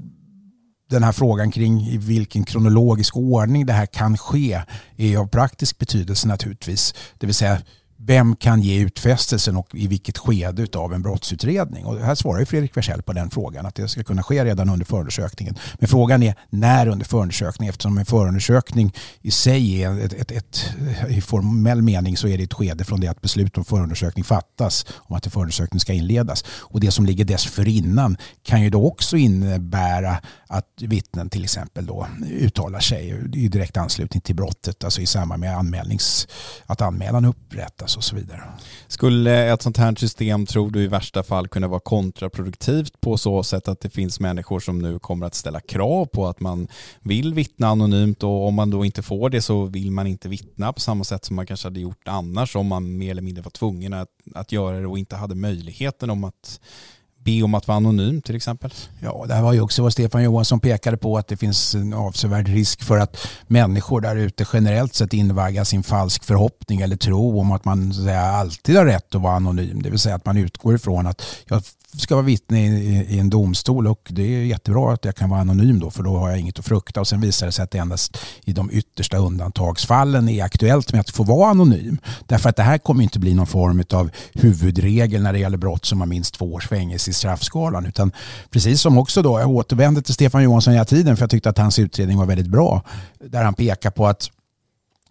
den 0.89 1.04
här 1.04 1.12
frågan 1.12 1.52
kring 1.52 1.82
i 1.82 1.97
vilken 1.97 2.43
kronologisk 2.43 3.17
ordning 3.17 3.65
det 3.65 3.73
här 3.73 3.86
kan 3.86 4.17
ske 4.17 4.62
är 4.97 5.17
av 5.17 5.28
praktisk 5.28 5.78
betydelse 5.78 6.28
naturligtvis. 6.28 6.93
Det 7.17 7.25
vill 7.25 7.36
säga 7.36 7.62
vem 8.01 8.35
kan 8.35 8.62
ge 8.62 8.79
utfästelsen 8.79 9.57
och 9.57 9.75
i 9.75 9.88
vilket 9.88 10.17
skede 10.17 10.79
av 10.79 10.93
en 10.93 11.01
brottsutredning? 11.01 11.85
Och 11.85 11.99
här 11.99 12.15
svarar 12.15 12.45
Fredrik 12.45 12.77
Wersäll 12.77 13.01
på 13.01 13.13
den 13.13 13.29
frågan 13.29 13.65
att 13.65 13.75
det 13.75 13.88
ska 13.88 14.03
kunna 14.03 14.23
ske 14.23 14.45
redan 14.45 14.69
under 14.69 14.85
förundersökningen. 14.85 15.55
Men 15.79 15.88
frågan 15.88 16.23
är 16.23 16.35
när 16.49 16.88
under 16.88 17.05
förundersökningen 17.05 17.69
eftersom 17.69 17.97
en 17.97 18.05
förundersökning 18.05 18.93
i 19.21 19.31
sig 19.31 19.83
är 19.83 20.05
ett, 20.05 20.13
ett, 20.13 20.31
ett, 20.31 20.73
i 21.09 21.21
formell 21.21 21.81
mening 21.81 22.17
så 22.17 22.27
är 22.27 22.38
det 22.38 22.43
ett 22.43 22.53
skede 22.53 22.83
från 22.83 22.99
det 22.99 23.07
att 23.07 23.21
beslut 23.21 23.57
om 23.57 23.65
förundersökning 23.65 24.23
fattas 24.23 24.85
om 24.95 25.15
att 25.15 25.25
en 25.25 25.31
förundersökning 25.31 25.79
ska 25.79 25.93
inledas. 25.93 26.45
Och 26.49 26.79
det 26.79 26.91
som 26.91 27.05
ligger 27.05 27.25
dessförinnan 27.25 28.17
kan 28.43 28.62
ju 28.62 28.69
då 28.69 28.88
också 28.88 29.17
innebära 29.17 30.17
att 30.47 30.67
vittnen 30.77 31.29
till 31.29 31.43
exempel 31.43 31.85
då 31.85 32.07
uttalar 32.29 32.79
sig 32.79 33.29
i 33.33 33.47
direkt 33.47 33.77
anslutning 33.77 34.21
till 34.21 34.35
brottet, 34.35 34.83
alltså 34.83 35.01
i 35.01 35.05
samband 35.05 35.39
med 35.39 35.57
anmälnings, 35.57 36.27
att 36.65 36.81
anmälan 36.81 37.25
upprättas 37.25 37.88
och 37.97 38.04
så 38.04 38.15
vidare. 38.15 38.41
Skulle 38.88 39.54
ett 39.54 39.62
sånt 39.62 39.78
här 39.78 39.95
system, 39.95 40.45
tror 40.45 40.71
du, 40.71 40.84
i 40.84 40.88
värsta 40.88 41.23
fall 41.23 41.47
kunna 41.47 41.67
vara 41.67 41.80
kontraproduktivt 41.80 43.02
på 43.02 43.17
så 43.17 43.43
sätt 43.43 43.67
att 43.67 43.82
det 43.82 43.89
finns 43.89 44.19
människor 44.19 44.60
som 44.60 44.80
nu 44.80 44.99
kommer 44.99 45.25
att 45.25 45.36
ställa 45.36 45.60
krav 45.60 46.06
på 46.06 46.28
att 46.28 46.39
man 46.39 46.67
vill 47.02 47.34
vittna 47.34 47.67
anonymt 47.67 48.23
och 48.23 48.47
om 48.47 48.54
man 48.54 48.69
då 48.69 48.86
inte 48.86 49.02
får 49.02 49.30
det 49.30 49.41
så 49.41 49.65
vill 49.65 49.91
man 49.91 50.08
inte 50.08 50.30
vittna 50.30 50.73
på 50.73 50.80
samma 50.80 51.04
sätt 51.04 51.25
som 51.25 51.36
man 51.36 51.45
kanske 51.45 51.65
hade 51.65 51.80
gjort 51.80 52.08
annars 52.08 52.56
om 52.56 52.67
man 52.67 52.97
mer 52.97 53.12
eller 53.12 53.21
mindre 53.21 53.43
var 53.43 53.52
tvungen 53.52 53.93
att, 53.93 54.10
att 54.36 54.52
göra 54.52 54.80
det 54.80 54.88
och 54.88 54.99
inte 54.99 55.15
hade 55.15 55.36
möjligheten 55.36 56.10
om 56.10 56.23
att 56.23 56.60
be 57.23 57.43
om 57.43 57.53
att 57.53 57.67
vara 57.67 57.77
anonym 57.77 58.21
till 58.21 58.36
exempel? 58.36 58.73
Ja, 58.99 59.25
det 59.27 59.34
här 59.34 59.41
var 59.41 59.53
ju 59.53 59.62
också 59.62 59.84
vad 59.84 59.93
Stefan 59.93 60.23
Johansson 60.23 60.60
pekade 60.60 60.97
på 60.97 61.17
att 61.17 61.27
det 61.27 61.38
finns 61.38 61.75
en 61.75 61.93
avsevärd 61.93 62.47
risk 62.47 62.84
för 62.84 62.97
att 62.97 63.27
människor 63.47 64.01
där 64.01 64.15
ute 64.15 64.45
generellt 64.53 64.95
sett 64.95 65.13
invaggas 65.13 65.69
sin 65.69 65.84
falsk 65.84 66.23
förhoppning 66.23 66.82
eller 66.82 66.95
tro 66.95 67.39
om 67.39 67.51
att 67.51 67.65
man 67.65 67.93
säga, 67.93 68.21
alltid 68.21 68.77
har 68.77 68.86
rätt 68.86 69.15
att 69.15 69.21
vara 69.21 69.36
anonym. 69.36 69.82
Det 69.82 69.89
vill 69.89 69.99
säga 69.99 70.15
att 70.15 70.25
man 70.25 70.38
utgår 70.38 70.75
ifrån 70.75 71.08
att 71.08 71.21
jag 71.45 71.63
ska 71.97 72.15
vara 72.15 72.25
vittne 72.25 72.67
i, 72.67 73.06
i, 73.10 73.19
en 73.19 73.30
domstol 73.30 73.88
och 73.88 74.08
det 74.10 74.21
är 74.21 74.43
jättebra 74.43 74.93
att 74.93 75.06
jag 75.06 75.15
kan 75.15 75.30
vara 75.30 75.41
anonym 75.41 75.80
då 75.80 75.91
för 75.91 76.04
då 76.04 76.17
har 76.17 76.30
jag 76.30 76.39
inget 76.39 76.60
att 76.60 76.65
frukta 76.65 76.99
och 76.99 77.08
sen 77.08 77.21
visar 77.21 77.45
det 77.45 77.52
sig 77.52 77.63
att 77.63 77.71
det 77.71 77.78
endast 77.78 78.17
i 78.43 78.54
de 78.54 78.71
yttersta 78.71 79.17
undantagsfallen 79.17 80.30
är 80.30 80.43
aktuellt 80.43 80.91
med 80.91 81.02
att 81.02 81.10
få 81.10 81.23
vara 81.23 81.49
anonym. 81.49 81.97
Därför 82.28 82.49
att 82.49 82.56
det 82.56 82.63
här 82.63 82.78
kommer 82.78 83.04
inte 83.04 83.19
bli 83.19 83.34
någon 83.34 83.47
form 83.47 83.84
av 83.93 84.10
huvudregel 84.34 85.23
när 85.23 85.34
det 85.34 85.39
gäller 85.39 85.58
brott 85.58 85.86
som 85.86 85.99
har 85.99 86.08
minst 86.08 86.34
två 86.34 86.54
års 86.54 86.67
fängelse 86.67 87.12
i 87.12 87.13
straffskalan 87.13 87.86
utan 87.86 88.12
precis 88.49 88.82
som 88.82 88.97
också 88.97 89.21
då, 89.21 89.39
jag 89.39 89.49
återvänder 89.49 90.02
till 90.02 90.13
Stefan 90.13 90.43
Johansson 90.43 90.73
hela 90.73 90.86
tiden 90.86 91.17
för 91.17 91.23
jag 91.23 91.30
tyckte 91.30 91.49
att 91.49 91.58
hans 91.58 91.80
utredning 91.80 92.17
var 92.17 92.25
väldigt 92.25 92.47
bra 92.47 92.84
där 93.19 93.43
han 93.43 93.54
pekar 93.54 93.91
på 93.91 94.08
att 94.08 94.30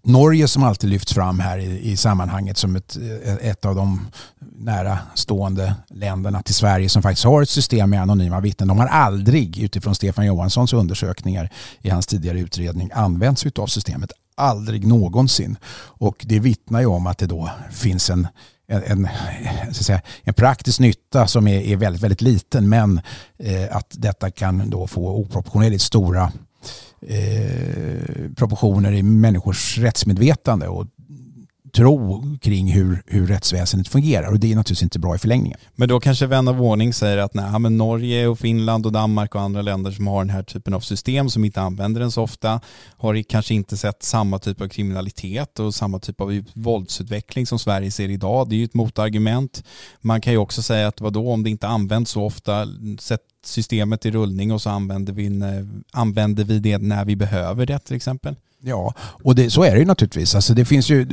Norge 0.08 0.48
som 0.48 0.62
alltid 0.62 0.90
lyfts 0.90 1.12
fram 1.12 1.40
här 1.40 1.58
i, 1.58 1.90
i 1.90 1.96
sammanhanget 1.96 2.56
som 2.56 2.76
ett, 2.76 2.96
ett 3.40 3.64
av 3.64 3.74
de 3.74 4.06
nära 4.40 4.98
stående 5.14 5.74
länderna 5.88 6.42
till 6.42 6.54
Sverige 6.54 6.88
som 6.88 7.02
faktiskt 7.02 7.24
har 7.24 7.42
ett 7.42 7.48
system 7.48 7.90
med 7.90 8.02
anonyma 8.02 8.40
vittnen. 8.40 8.68
De 8.68 8.78
har 8.78 8.86
aldrig 8.86 9.58
utifrån 9.58 9.94
Stefan 9.94 10.26
Johanssons 10.26 10.72
undersökningar 10.72 11.50
i 11.82 11.90
hans 11.90 12.06
tidigare 12.06 12.40
utredning 12.40 12.90
använt 12.94 13.38
sig 13.38 13.52
av 13.56 13.66
systemet 13.66 14.12
aldrig 14.34 14.86
någonsin. 14.86 15.56
Och 15.84 16.24
det 16.28 16.38
vittnar 16.38 16.80
ju 16.80 16.86
om 16.86 17.06
att 17.06 17.18
det 17.18 17.26
då 17.26 17.50
finns 17.70 18.10
en 18.10 18.28
en, 18.70 18.82
en, 18.82 19.74
så 19.74 19.84
säga, 19.84 20.00
en 20.22 20.34
praktisk 20.34 20.80
nytta 20.80 21.26
som 21.26 21.48
är, 21.48 21.60
är 21.60 21.76
väldigt, 21.76 22.02
väldigt 22.02 22.20
liten 22.20 22.68
men 22.68 23.00
eh, 23.38 23.76
att 23.76 23.86
detta 23.90 24.30
kan 24.30 24.70
då 24.70 24.86
få 24.86 25.08
oproportionerligt 25.08 25.82
stora 25.82 26.32
eh, 27.00 28.30
proportioner 28.36 28.92
i 28.92 29.02
människors 29.02 29.78
rättsmedvetande 29.78 30.68
och 30.68 30.86
tro 31.72 32.22
kring 32.40 32.72
hur, 32.72 33.02
hur 33.06 33.26
rättsväsendet 33.26 33.88
fungerar 33.88 34.28
och 34.32 34.40
det 34.40 34.52
är 34.52 34.56
naturligtvis 34.56 34.82
inte 34.82 34.98
bra 34.98 35.14
i 35.14 35.18
förlängningen. 35.18 35.58
Men 35.74 35.88
då 35.88 36.00
kanske 36.00 36.26
vän 36.26 36.48
av 36.48 36.62
ordning 36.62 36.92
säger 36.92 37.18
att 37.18 37.34
nej, 37.34 37.58
men 37.58 37.76
Norge 37.76 38.26
och 38.26 38.38
Finland 38.38 38.86
och 38.86 38.92
Danmark 38.92 39.34
och 39.34 39.40
andra 39.40 39.62
länder 39.62 39.90
som 39.90 40.06
har 40.06 40.24
den 40.24 40.30
här 40.30 40.42
typen 40.42 40.74
av 40.74 40.80
system 40.80 41.30
som 41.30 41.44
inte 41.44 41.60
använder 41.60 42.00
den 42.00 42.10
så 42.10 42.22
ofta 42.22 42.60
har 42.96 43.22
kanske 43.22 43.54
inte 43.54 43.76
sett 43.76 44.02
samma 44.02 44.38
typ 44.38 44.60
av 44.60 44.68
kriminalitet 44.68 45.58
och 45.58 45.74
samma 45.74 45.98
typ 45.98 46.20
av 46.20 46.44
våldsutveckling 46.54 47.46
som 47.46 47.58
Sverige 47.58 47.90
ser 47.90 48.08
idag. 48.08 48.48
Det 48.48 48.54
är 48.54 48.58
ju 48.58 48.64
ett 48.64 48.74
motargument. 48.74 49.64
Man 50.00 50.20
kan 50.20 50.32
ju 50.32 50.38
också 50.38 50.62
säga 50.62 50.88
att 50.88 51.00
vadå 51.00 51.32
om 51.32 51.42
det 51.42 51.50
inte 51.50 51.68
används 51.68 52.10
så 52.10 52.24
ofta, 52.24 52.66
sett 52.98 53.20
systemet 53.44 54.06
i 54.06 54.10
rullning 54.10 54.52
och 54.52 54.62
så 54.62 54.70
använder 54.70 55.12
vi, 55.12 55.42
använder 55.92 56.44
vi 56.44 56.58
det 56.58 56.78
när 56.78 57.04
vi 57.04 57.16
behöver 57.16 57.66
det 57.66 57.78
till 57.78 57.96
exempel. 57.96 58.36
Ja, 58.62 58.94
och 58.98 59.34
det, 59.34 59.50
så 59.50 59.62
är 59.64 59.72
det 59.72 59.78
ju 59.78 59.84
naturligtvis. 59.84 60.34
Alltså 60.34 60.54
det 60.54 60.64
finns 60.64 60.90
ju 60.90 61.06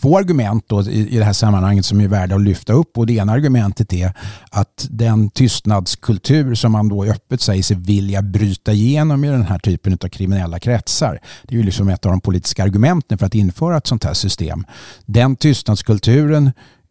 två 0.00 0.18
argument 0.18 0.64
då 0.66 0.82
i, 0.82 1.08
i 1.08 1.18
det 1.18 1.24
här 1.24 1.32
sammanhanget 1.32 1.84
som 1.84 2.00
är 2.00 2.08
värda 2.08 2.34
att 2.34 2.40
lyfta 2.40 2.72
upp. 2.72 2.98
Och 2.98 3.06
det 3.06 3.12
ena 3.12 3.32
argumentet 3.32 3.92
är 3.92 4.12
att 4.50 4.86
den 4.90 5.30
tystnadskultur 5.30 6.54
som 6.54 6.72
man 6.72 6.88
då 6.88 7.04
öppet 7.04 7.40
säger 7.40 7.62
sig 7.62 7.76
vilja 7.76 8.22
bryta 8.22 8.72
igenom 8.72 9.24
i 9.24 9.28
den 9.28 9.42
här 9.42 9.58
typen 9.58 9.92
av 9.92 10.08
kriminella 10.08 10.58
kretsar. 10.58 11.18
Det 11.42 11.54
är 11.54 11.58
ju 11.58 11.64
liksom 11.64 11.88
ett 11.88 12.06
av 12.06 12.10
de 12.10 12.20
politiska 12.20 12.64
argumenten 12.64 13.18
för 13.18 13.26
att 13.26 13.34
införa 13.34 13.76
ett 13.76 13.86
sånt 13.86 14.04
här 14.04 14.14
system. 14.14 14.64
Den 15.06 15.36
tystnadskulturen 15.36 16.46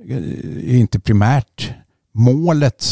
eh, 0.09 0.17
är 0.73 0.75
inte 0.75 0.99
primärt 0.99 1.69
målet 2.13 2.85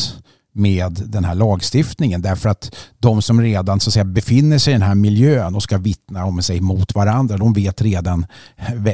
med 0.53 1.03
den 1.05 1.25
här 1.25 1.35
lagstiftningen. 1.35 2.21
Därför 2.21 2.49
att 2.49 2.75
de 2.99 3.21
som 3.21 3.41
redan 3.41 3.79
så 3.79 3.89
att 3.89 3.93
säga, 3.93 4.03
befinner 4.03 4.57
sig 4.57 4.71
i 4.71 4.75
den 4.75 4.81
här 4.81 4.95
miljön 4.95 5.55
och 5.55 5.63
ska 5.63 5.77
vittna 5.77 6.25
om 6.25 6.41
sig 6.41 6.61
mot 6.61 6.95
varandra, 6.95 7.37
de 7.37 7.53
vet 7.53 7.81
redan 7.81 8.25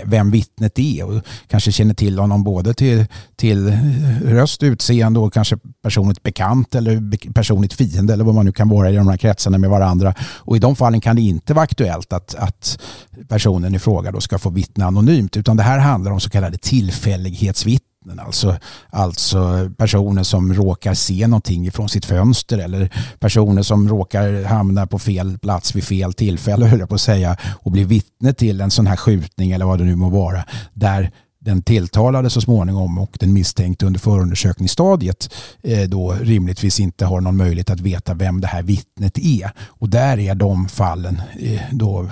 vem 0.05 0.31
vittnet 0.31 0.79
är 0.79 1.03
och 1.03 1.23
kanske 1.47 1.71
känner 1.71 1.93
till 1.93 2.19
honom 2.19 2.43
både 2.43 2.73
till, 2.73 3.05
till 3.35 3.77
röst, 4.23 4.63
utseende 4.63 5.19
och 5.19 5.33
kanske 5.33 5.57
personligt 5.83 6.23
bekant 6.23 6.75
eller 6.75 7.31
personligt 7.33 7.73
fiende 7.73 8.13
eller 8.13 8.23
vad 8.23 8.35
man 8.35 8.45
nu 8.45 8.51
kan 8.51 8.69
vara 8.69 8.91
i 8.91 8.95
de 8.95 9.07
här 9.07 9.17
kretsarna 9.17 9.57
med 9.57 9.69
varandra. 9.69 10.13
Och 10.19 10.55
i 10.55 10.59
de 10.59 10.75
fallen 10.75 11.01
kan 11.01 11.15
det 11.15 11.21
inte 11.21 11.53
vara 11.53 11.63
aktuellt 11.63 12.13
att, 12.13 12.35
att 12.35 12.79
personen 13.27 13.75
i 13.75 13.79
fråga 13.79 14.11
då 14.11 14.21
ska 14.21 14.39
få 14.39 14.49
vittna 14.49 14.85
anonymt 14.85 15.37
utan 15.37 15.57
det 15.57 15.63
här 15.63 15.79
handlar 15.79 16.11
om 16.11 16.19
så 16.19 16.29
kallade 16.29 16.57
tillfällighetsvittnen 16.57 17.96
Alltså, 18.19 18.57
alltså 18.89 19.71
personer 19.77 20.23
som 20.23 20.53
råkar 20.53 20.93
se 20.93 21.27
någonting 21.27 21.71
från 21.71 21.89
sitt 21.89 22.05
fönster 22.05 22.57
eller 22.57 22.93
personer 23.19 23.61
som 23.61 23.89
råkar 23.89 24.43
hamna 24.43 24.87
på 24.87 24.99
fel 24.99 25.39
plats 25.39 25.75
vid 25.75 25.83
fel 25.83 26.13
tillfälle 26.13 26.65
höll 26.69 26.79
jag 26.79 26.89
på 26.89 26.95
att 26.95 27.01
säga 27.01 27.37
och 27.43 27.71
bli 27.71 27.83
vittne 27.83 28.33
till 28.33 28.61
en 28.61 28.71
sån 28.71 28.87
här 28.87 28.95
skjutning 28.95 29.51
eller 29.51 29.65
vad 29.65 29.79
det 29.79 29.85
nu 29.85 29.95
må 29.95 30.09
vara. 30.09 30.43
Där 30.73 31.11
den 31.47 31.61
tilltalade 31.61 32.29
så 32.29 32.41
småningom 32.41 32.97
och 32.97 33.17
den 33.19 33.33
misstänkte 33.33 33.85
under 33.85 33.99
förundersökningsstadiet 33.99 35.33
eh, 35.63 35.89
då 35.89 36.11
rimligtvis 36.11 36.79
inte 36.79 37.05
har 37.05 37.21
någon 37.21 37.37
möjlighet 37.37 37.69
att 37.69 37.79
veta 37.79 38.13
vem 38.13 38.41
det 38.41 38.47
här 38.47 38.63
vittnet 38.63 39.17
är. 39.17 39.51
Och 39.59 39.89
där 39.89 40.19
är 40.19 40.35
de 40.35 40.67
fallen 40.67 41.21
eh, 41.39 41.61
då 41.71 42.09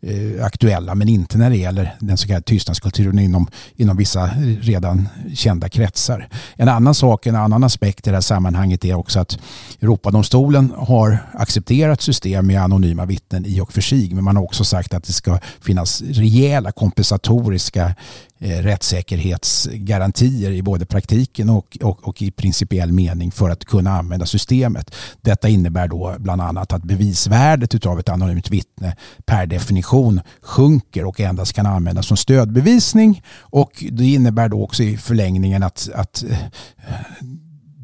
eh, 0.00 0.44
aktuella 0.44 0.94
men 0.94 1.08
inte 1.08 1.38
när 1.38 1.50
det 1.50 1.56
gäller 1.56 1.96
den 2.00 2.16
så 2.16 2.26
kallade 2.26 2.44
tystnadskulturen 2.44 3.18
inom, 3.18 3.46
inom 3.76 3.96
vissa 3.96 4.30
redan 4.60 5.08
kända 5.34 5.68
kretsar. 5.68 6.28
En 6.56 6.68
annan 6.68 6.94
sak, 6.94 7.26
en 7.26 7.36
annan 7.36 7.64
aspekt 7.64 8.06
i 8.06 8.10
det 8.10 8.16
här 8.16 8.20
sammanhanget 8.20 8.84
är 8.84 8.94
också 8.94 9.20
att 9.20 9.38
Europadomstolen 9.80 10.72
har 10.76 11.18
accepterat 11.32 12.00
system 12.00 12.46
med 12.46 12.62
anonyma 12.62 13.04
vittnen 13.04 13.46
i 13.46 13.60
och 13.60 13.72
för 13.72 13.80
sig 13.80 14.14
men 14.14 14.24
man 14.24 14.36
har 14.36 14.44
också 14.44 14.64
sagt 14.64 14.94
att 14.94 15.04
det 15.04 15.12
ska 15.12 15.38
finnas 15.60 16.02
rejäla 16.02 16.72
kompensatoriska 16.72 17.94
Eh, 18.44 18.62
rättssäkerhetsgarantier 18.62 20.50
i 20.50 20.62
både 20.62 20.86
praktiken 20.86 21.50
och, 21.50 21.78
och, 21.82 22.08
och, 22.08 22.22
i 22.22 22.30
principiell 22.30 22.92
mening 22.92 23.32
för 23.32 23.50
att 23.50 23.64
kunna 23.64 23.90
använda 23.90 24.26
systemet. 24.26 24.94
Detta 25.20 25.48
innebär 25.48 25.88
då 25.88 26.16
bland 26.18 26.42
annat 26.42 26.72
att 26.72 26.82
bevisvärdet 26.82 27.86
av 27.86 28.00
ett 28.00 28.08
anonymt 28.08 28.50
vittne 28.50 28.96
per 29.26 29.46
definition 29.46 30.20
sjunker 30.40 31.04
och 31.04 31.20
endast 31.20 31.52
kan 31.52 31.66
användas 31.66 32.06
som 32.06 32.16
stödbevisning 32.16 33.22
och 33.40 33.84
det 33.90 34.04
innebär 34.04 34.48
då 34.48 34.64
också 34.64 34.82
i 34.82 34.96
förlängningen 34.96 35.62
att, 35.62 35.88
att 35.94 36.24
eh, 36.30 36.38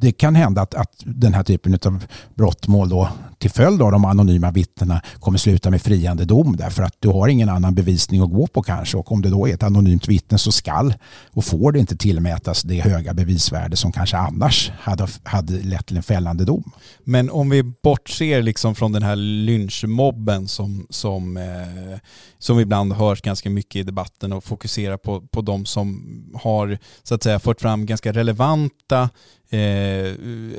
det 0.00 0.12
kan 0.12 0.34
hända 0.34 0.62
att, 0.62 0.74
att 0.74 0.92
den 1.04 1.34
här 1.34 1.42
typen 1.42 1.78
av 1.84 2.04
brottmål 2.34 2.88
då 2.88 3.08
till 3.38 3.50
följd 3.50 3.82
av 3.82 3.92
de 3.92 4.04
anonyma 4.04 4.50
vittnena 4.50 5.02
kommer 5.20 5.38
sluta 5.38 5.70
med 5.70 5.82
friande 5.82 6.24
dom 6.24 6.56
därför 6.56 6.82
att 6.82 6.96
du 6.98 7.08
har 7.08 7.28
ingen 7.28 7.48
annan 7.48 7.74
bevisning 7.74 8.20
att 8.20 8.30
gå 8.30 8.46
på 8.46 8.62
kanske 8.62 8.96
och 8.96 9.12
om 9.12 9.22
det 9.22 9.30
då 9.30 9.48
är 9.48 9.54
ett 9.54 9.62
anonymt 9.62 10.08
vittne 10.08 10.38
så 10.38 10.52
skall 10.52 10.94
och 11.30 11.44
får 11.44 11.72
det 11.72 11.78
inte 11.78 11.96
tillmätas 11.96 12.62
det 12.62 12.80
höga 12.80 13.14
bevisvärde 13.14 13.76
som 13.76 13.92
kanske 13.92 14.16
annars 14.16 14.72
hade, 14.80 15.08
hade 15.22 15.52
lett 15.52 15.86
till 15.86 15.96
en 15.96 16.02
fällande 16.02 16.44
dom. 16.44 16.70
Men 17.04 17.30
om 17.30 17.50
vi 17.50 17.62
bortser 17.62 18.42
liksom 18.42 18.74
från 18.74 18.92
den 18.92 19.02
här 19.02 19.16
lynchmobben 19.16 20.48
som, 20.48 20.86
som, 20.90 21.36
eh, 21.36 21.98
som 22.38 22.60
ibland 22.60 22.92
hörs 22.92 23.22
ganska 23.22 23.50
mycket 23.50 23.76
i 23.76 23.82
debatten 23.82 24.32
och 24.32 24.44
fokuserar 24.44 24.96
på, 24.96 25.20
på 25.20 25.40
de 25.40 25.66
som 25.66 26.04
har 26.34 26.78
så 27.02 27.14
att 27.14 27.22
säga 27.22 27.38
fört 27.38 27.60
fram 27.60 27.86
ganska 27.86 28.12
relevanta 28.12 29.08
eh, 29.50 30.14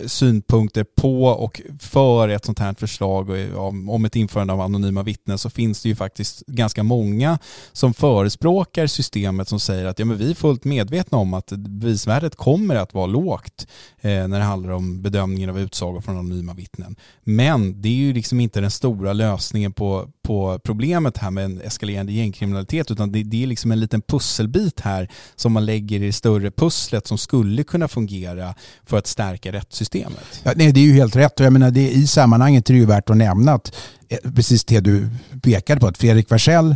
synpunkter 0.07 0.83
på 0.83 1.23
och 1.23 1.61
för 1.79 2.29
ett 2.29 2.45
sånt 2.45 2.59
här 2.59 2.73
förslag 2.73 3.39
eh, 3.39 3.55
om, 3.55 3.89
om 3.89 4.05
ett 4.05 4.15
införande 4.15 4.53
av 4.53 4.61
anonyma 4.61 5.03
vittnen 5.03 5.37
så 5.37 5.49
finns 5.49 5.81
det 5.83 5.89
ju 5.89 5.95
faktiskt 5.95 6.45
ganska 6.47 6.83
många 6.83 7.39
som 7.71 7.93
förespråkar 7.93 8.87
systemet 8.87 9.47
som 9.47 9.59
säger 9.59 9.85
att 9.85 9.99
ja, 9.99 10.05
men 10.05 10.17
vi 10.17 10.29
är 10.29 10.35
fullt 10.35 10.63
medvetna 10.63 11.17
om 11.17 11.33
att 11.33 11.51
bevisvärdet 11.51 12.35
kommer 12.35 12.75
att 12.75 12.93
vara 12.93 13.05
lågt 13.05 13.67
eh, 14.01 14.27
när 14.27 14.39
det 14.39 14.45
handlar 14.45 14.69
om 14.69 15.01
bedömningen 15.01 15.49
av 15.49 15.59
utsagor 15.59 16.01
från 16.01 16.17
anonyma 16.17 16.53
vittnen. 16.53 16.95
Men 17.23 17.81
det 17.81 17.89
är 17.89 17.93
ju 17.93 18.13
liksom 18.13 18.39
inte 18.39 18.61
den 18.61 18.71
stora 18.71 19.13
lösningen 19.13 19.73
på, 19.73 20.07
på 20.29 20.59
problemet 20.63 21.17
här 21.17 21.31
med 21.31 21.45
en 21.45 21.61
eskalerande 21.61 22.11
gängkriminalitet 22.13 22.91
utan 22.91 23.11
det, 23.11 23.23
det 23.23 23.43
är 23.43 23.47
liksom 23.47 23.71
en 23.71 23.79
liten 23.79 24.01
pusselbit 24.01 24.79
här 24.79 25.09
som 25.35 25.51
man 25.51 25.65
lägger 25.65 26.01
i 26.01 26.05
det 26.05 26.13
större 26.13 26.51
pusslet 26.51 27.07
som 27.07 27.17
skulle 27.17 27.63
kunna 27.63 27.87
fungera 27.87 28.55
för 28.85 28.97
att 28.97 29.07
stärka 29.07 29.51
rättssystemet. 29.51 30.41
Ja, 30.43 30.51
nej, 30.55 30.71
det 30.71 30.79
är 30.79 30.83
ju 30.83 30.93
helt 30.93 31.15
rätt 31.15 31.39
och 31.39 31.45
jag 31.45 31.53
menar 31.53 31.71
det, 31.71 31.91
i 31.91 32.07
sammanhanget 32.07 32.69
är 32.69 32.73
det 32.73 32.79
ju 32.79 32.85
värt 32.85 33.09
att 33.09 33.17
nämna 33.17 33.53
att 33.53 33.75
eh, 34.09 34.31
precis 34.35 34.65
det 34.65 34.79
du 34.79 35.09
pekade 35.41 35.81
på 35.81 35.87
att 35.87 35.97
Fredrik 35.97 36.31
Wersäll 36.31 36.75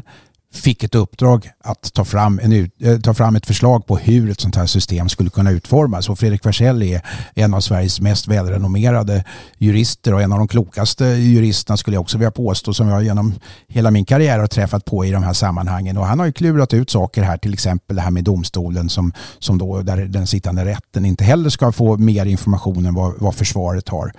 fick 0.54 0.84
ett 0.84 0.96
uppdrag 0.96 1.50
att 1.64 1.94
ta 1.94 2.06
fram, 2.06 2.40
en, 2.44 2.70
eh, 2.80 3.00
ta 3.00 3.14
fram 3.14 3.36
ett 3.36 3.46
förslag 3.46 3.88
på 3.88 3.98
hur 3.98 4.30
ett 4.30 4.40
sånt 4.40 4.56
här 4.56 4.66
system 4.66 5.10
skulle 5.10 5.30
kunna 5.30 5.52
utformas. 5.52 6.10
Och 6.10 6.20
Fredrik 6.20 6.46
Wersäll 6.46 6.82
är 6.84 7.02
en 7.36 7.54
av 7.54 7.62
Sveriges 7.62 8.02
mest 8.02 8.28
välrenommerade 8.28 9.24
jurister 9.58 10.14
och 10.14 10.22
en 10.22 10.32
av 10.32 10.40
de 10.40 10.48
klokaste 10.48 11.06
juristerna 11.06 11.78
skulle 11.78 11.96
jag 11.96 12.02
också 12.02 12.18
vilja 12.18 12.32
påstå 12.32 12.74
som 12.74 12.88
jag 12.88 13.04
genom 13.04 13.34
hela 13.68 13.92
min 13.92 14.06
karriär 14.06 14.40
har 14.40 14.48
träffat 14.48 14.86
på 14.86 15.06
i 15.06 15.12
de 15.12 15.24
här 15.24 15.34
sammanhangen. 15.34 15.98
Och 15.98 16.06
han 16.06 16.20
har 16.20 16.26
ju 16.26 16.32
klurat 16.32 16.74
ut 16.74 16.90
saker 16.90 17.24
här, 17.24 17.38
till 17.38 17.54
exempel 17.54 17.96
det 17.96 18.02
här 18.02 18.12
med 18.12 18.24
domstolen 18.24 18.90
som, 18.90 19.14
som 19.40 19.58
då, 19.58 19.82
där 19.82 19.98
den 19.98 20.28
sittande 20.28 20.66
rätten 20.66 21.06
inte 21.06 21.24
heller 21.24 21.50
ska 21.50 21.72
få 21.72 21.98
mer 21.98 22.26
information 22.26 22.86
än 22.86 22.94
vad, 22.94 23.14
vad 23.20 23.36
försvaret 23.36 23.90
har 23.90 24.14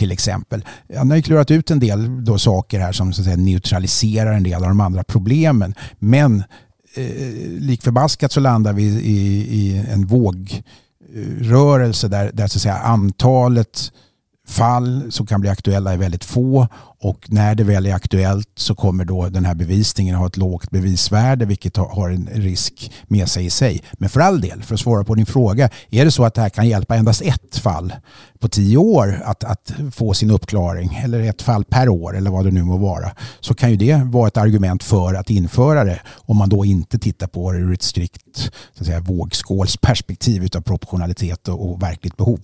till 0.00 0.12
exempel. 0.12 0.64
Han 0.96 1.10
har 1.10 1.16
ju 1.16 1.22
klurat 1.22 1.50
ut 1.50 1.70
en 1.70 1.80
del 1.80 2.24
då 2.24 2.38
saker 2.38 2.80
här 2.80 2.92
som 2.92 3.12
så 3.12 3.20
att 3.20 3.24
säga, 3.24 3.36
neutraliserar 3.36 4.32
en 4.32 4.42
del 4.42 4.54
av 4.54 4.68
de 4.68 4.80
andra 4.80 5.04
problemen. 5.04 5.74
Men 5.98 6.42
eh, 6.94 7.04
likförbaskat 7.58 8.32
så 8.32 8.40
landar 8.40 8.72
vi 8.72 8.82
i, 8.82 9.16
i 9.58 9.84
en 9.92 10.06
vågrörelse 10.06 12.08
där, 12.08 12.30
där 12.34 12.46
så 12.46 12.58
att 12.58 12.62
säga, 12.62 12.76
antalet 12.76 13.92
fall 14.50 15.12
som 15.12 15.26
kan 15.26 15.40
bli 15.40 15.50
aktuella 15.50 15.92
är 15.92 15.96
väldigt 15.96 16.24
få 16.24 16.68
och 17.02 17.26
när 17.28 17.54
det 17.54 17.64
väl 17.64 17.86
är 17.86 17.94
aktuellt 17.94 18.48
så 18.54 18.74
kommer 18.74 19.04
då 19.04 19.28
den 19.28 19.44
här 19.44 19.54
bevisningen 19.54 20.14
ha 20.16 20.26
ett 20.26 20.36
lågt 20.36 20.70
bevisvärde 20.70 21.44
vilket 21.44 21.76
har 21.76 22.10
en 22.10 22.28
risk 22.32 22.92
med 23.06 23.28
sig 23.28 23.46
i 23.46 23.50
sig. 23.50 23.82
Men 23.92 24.08
för 24.08 24.20
all 24.20 24.40
del, 24.40 24.62
för 24.62 24.74
att 24.74 24.80
svara 24.80 25.04
på 25.04 25.14
din 25.14 25.26
fråga, 25.26 25.70
är 25.90 26.04
det 26.04 26.10
så 26.10 26.24
att 26.24 26.34
det 26.34 26.40
här 26.40 26.48
kan 26.48 26.68
hjälpa 26.68 26.96
endast 26.96 27.22
ett 27.22 27.56
fall 27.56 27.92
på 28.38 28.48
tio 28.48 28.76
år 28.76 29.22
att, 29.24 29.44
att 29.44 29.72
få 29.92 30.14
sin 30.14 30.30
uppklaring 30.30 31.00
eller 31.04 31.20
ett 31.20 31.42
fall 31.42 31.64
per 31.64 31.88
år 31.88 32.16
eller 32.16 32.30
vad 32.30 32.44
det 32.44 32.50
nu 32.50 32.62
må 32.62 32.76
vara 32.76 33.12
så 33.40 33.54
kan 33.54 33.70
ju 33.70 33.76
det 33.76 34.02
vara 34.04 34.28
ett 34.28 34.36
argument 34.36 34.82
för 34.82 35.14
att 35.14 35.30
införa 35.30 35.84
det 35.84 36.00
om 36.14 36.36
man 36.36 36.48
då 36.48 36.64
inte 36.64 36.98
tittar 36.98 37.26
på 37.26 37.52
det 37.52 37.58
ur 37.58 37.72
ett 37.72 37.82
strikt 37.82 38.52
så 38.74 38.80
att 38.80 38.86
säga, 38.86 39.00
vågskålsperspektiv 39.00 40.44
utav 40.44 40.60
proportionalitet 40.60 41.48
och, 41.48 41.70
och 41.70 41.82
verkligt 41.82 42.16
behov. 42.16 42.40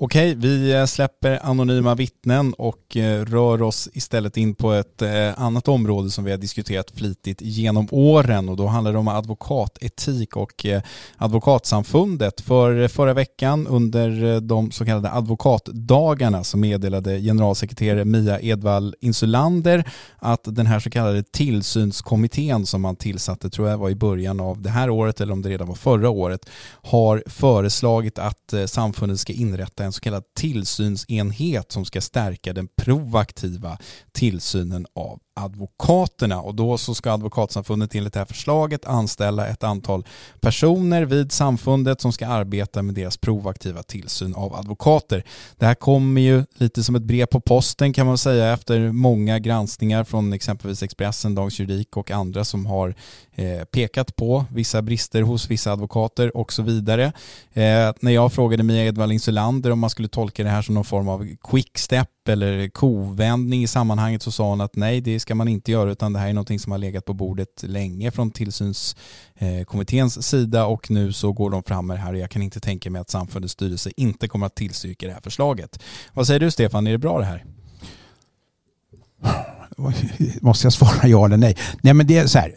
Okej, 0.00 0.34
vi 0.34 0.72
eh, 0.72 0.84
släpper 0.84 1.46
anonyma 1.46 1.94
vittnen 1.94 2.54
och 2.58 2.96
eh, 2.96 3.24
rör 3.24 3.62
oss 3.62 3.88
istället 3.92 4.36
in 4.36 4.54
på 4.54 4.72
ett 4.72 5.02
eh, 5.02 5.40
annat 5.40 5.68
område 5.68 6.10
som 6.10 6.24
vi 6.24 6.30
har 6.30 6.38
diskuterat 6.38 6.90
flitigt 6.90 7.40
genom 7.42 7.88
åren 7.90 8.48
och 8.48 8.56
då 8.56 8.66
handlar 8.66 8.92
det 8.92 8.98
om 8.98 9.08
advokatetik 9.08 10.36
och 10.36 10.66
advokatsamfundet. 11.16 12.40
För 12.40 12.88
förra 12.88 13.14
veckan 13.14 13.66
under 13.66 14.40
de 14.40 14.70
så 14.70 14.84
kallade 14.84 15.10
advokatdagarna 15.10 16.44
så 16.44 16.58
meddelade 16.58 17.20
generalsekreterare 17.20 18.04
Mia 18.04 18.40
Edvall 18.40 18.94
Insulander 19.00 19.84
att 20.16 20.40
den 20.44 20.66
här 20.66 20.80
så 20.80 20.90
kallade 20.90 21.22
tillsynskommittén 21.22 22.66
som 22.66 22.82
man 22.82 22.96
tillsatte, 22.96 23.50
tror 23.50 23.68
jag 23.68 23.78
var 23.78 23.90
i 23.90 23.94
början 23.94 24.40
av 24.40 24.62
det 24.62 24.70
här 24.70 24.90
året 24.90 25.20
eller 25.20 25.32
om 25.32 25.42
det 25.42 25.48
redan 25.48 25.68
var 25.68 25.74
förra 25.74 26.10
året, 26.10 26.48
har 26.82 27.22
föreslagit 27.26 28.18
att 28.18 28.54
samfundet 28.66 29.20
ska 29.20 29.32
inrätta 29.32 29.87
en 29.88 29.92
så 29.92 30.00
kallad 30.00 30.24
tillsynsenhet 30.34 31.72
som 31.72 31.84
ska 31.84 32.00
stärka 32.00 32.52
den 32.52 32.68
proaktiva 32.82 33.78
tillsynen 34.12 34.86
av 34.94 35.20
advokaterna 35.38 36.40
och 36.40 36.54
då 36.54 36.78
så 36.78 36.94
ska 36.94 37.12
advokatsamfundet 37.12 37.94
enligt 37.94 38.12
det 38.12 38.18
här 38.18 38.26
förslaget 38.26 38.84
anställa 38.84 39.46
ett 39.46 39.64
antal 39.64 40.06
personer 40.40 41.02
vid 41.02 41.32
samfundet 41.32 42.00
som 42.00 42.12
ska 42.12 42.26
arbeta 42.26 42.82
med 42.82 42.94
deras 42.94 43.16
provaktiva 43.16 43.82
tillsyn 43.82 44.34
av 44.34 44.54
advokater. 44.54 45.24
Det 45.56 45.66
här 45.66 45.74
kommer 45.74 46.20
ju 46.20 46.44
lite 46.54 46.82
som 46.82 46.94
ett 46.94 47.02
brev 47.02 47.26
på 47.26 47.40
posten 47.40 47.92
kan 47.92 48.06
man 48.06 48.18
säga 48.18 48.52
efter 48.52 48.92
många 48.92 49.38
granskningar 49.38 50.04
från 50.04 50.32
exempelvis 50.32 50.82
Expressen, 50.82 51.34
Dagens 51.34 51.58
Juridik 51.60 51.96
och 51.96 52.10
andra 52.10 52.44
som 52.44 52.66
har 52.66 52.94
eh, 53.34 53.64
pekat 53.64 54.16
på 54.16 54.44
vissa 54.50 54.82
brister 54.82 55.22
hos 55.22 55.50
vissa 55.50 55.72
advokater 55.72 56.36
och 56.36 56.52
så 56.52 56.62
vidare. 56.62 57.04
Eh, 57.52 57.92
när 58.00 58.10
jag 58.10 58.32
frågade 58.32 58.62
Mia 58.62 58.84
Edvall 58.84 59.12
Insulander 59.12 59.70
om 59.70 59.78
man 59.78 59.90
skulle 59.90 60.08
tolka 60.08 60.44
det 60.44 60.50
här 60.50 60.62
som 60.62 60.74
någon 60.74 60.84
form 60.84 61.08
av 61.08 61.28
eller 62.28 62.68
kovändning 62.68 63.62
i 63.62 63.66
sammanhanget 63.66 64.22
så 64.22 64.32
sa 64.32 64.50
hon 64.50 64.60
att 64.60 64.76
nej 64.76 65.00
det 65.00 65.20
ska 65.20 65.34
man 65.34 65.48
inte 65.48 65.72
göra 65.72 65.90
utan 65.90 66.12
det 66.12 66.18
här 66.18 66.28
är 66.28 66.32
någonting 66.32 66.58
som 66.58 66.72
har 66.72 66.78
legat 66.78 67.04
på 67.04 67.14
bordet 67.14 67.62
länge 67.62 68.10
från 68.10 68.30
tillsynskommitténs 68.30 70.16
eh, 70.16 70.20
sida 70.20 70.66
och 70.66 70.90
nu 70.90 71.12
så 71.12 71.32
går 71.32 71.50
de 71.50 71.62
fram 71.62 71.86
med 71.86 71.96
det 71.96 72.00
här 72.00 72.12
och 72.12 72.18
jag 72.18 72.30
kan 72.30 72.42
inte 72.42 72.60
tänka 72.60 72.90
mig 72.90 73.00
att 73.00 73.10
samfundets 73.10 73.52
styrelse 73.52 73.90
inte 73.96 74.28
kommer 74.28 74.46
att 74.46 74.54
tillstyrka 74.54 75.06
det 75.06 75.12
här 75.12 75.20
förslaget. 75.20 75.82
Vad 76.12 76.26
säger 76.26 76.40
du 76.40 76.50
Stefan, 76.50 76.86
är 76.86 76.92
det 76.92 76.98
bra 76.98 77.18
det 77.18 77.24
här? 77.24 77.44
Måste 80.40 80.66
jag 80.66 80.72
svara 80.72 81.08
ja 81.08 81.26
eller 81.26 81.36
nej? 81.36 81.56
Nej 81.82 81.94
men 81.94 82.06
det 82.06 82.18
är 82.18 82.26
så 82.26 82.38
här, 82.38 82.52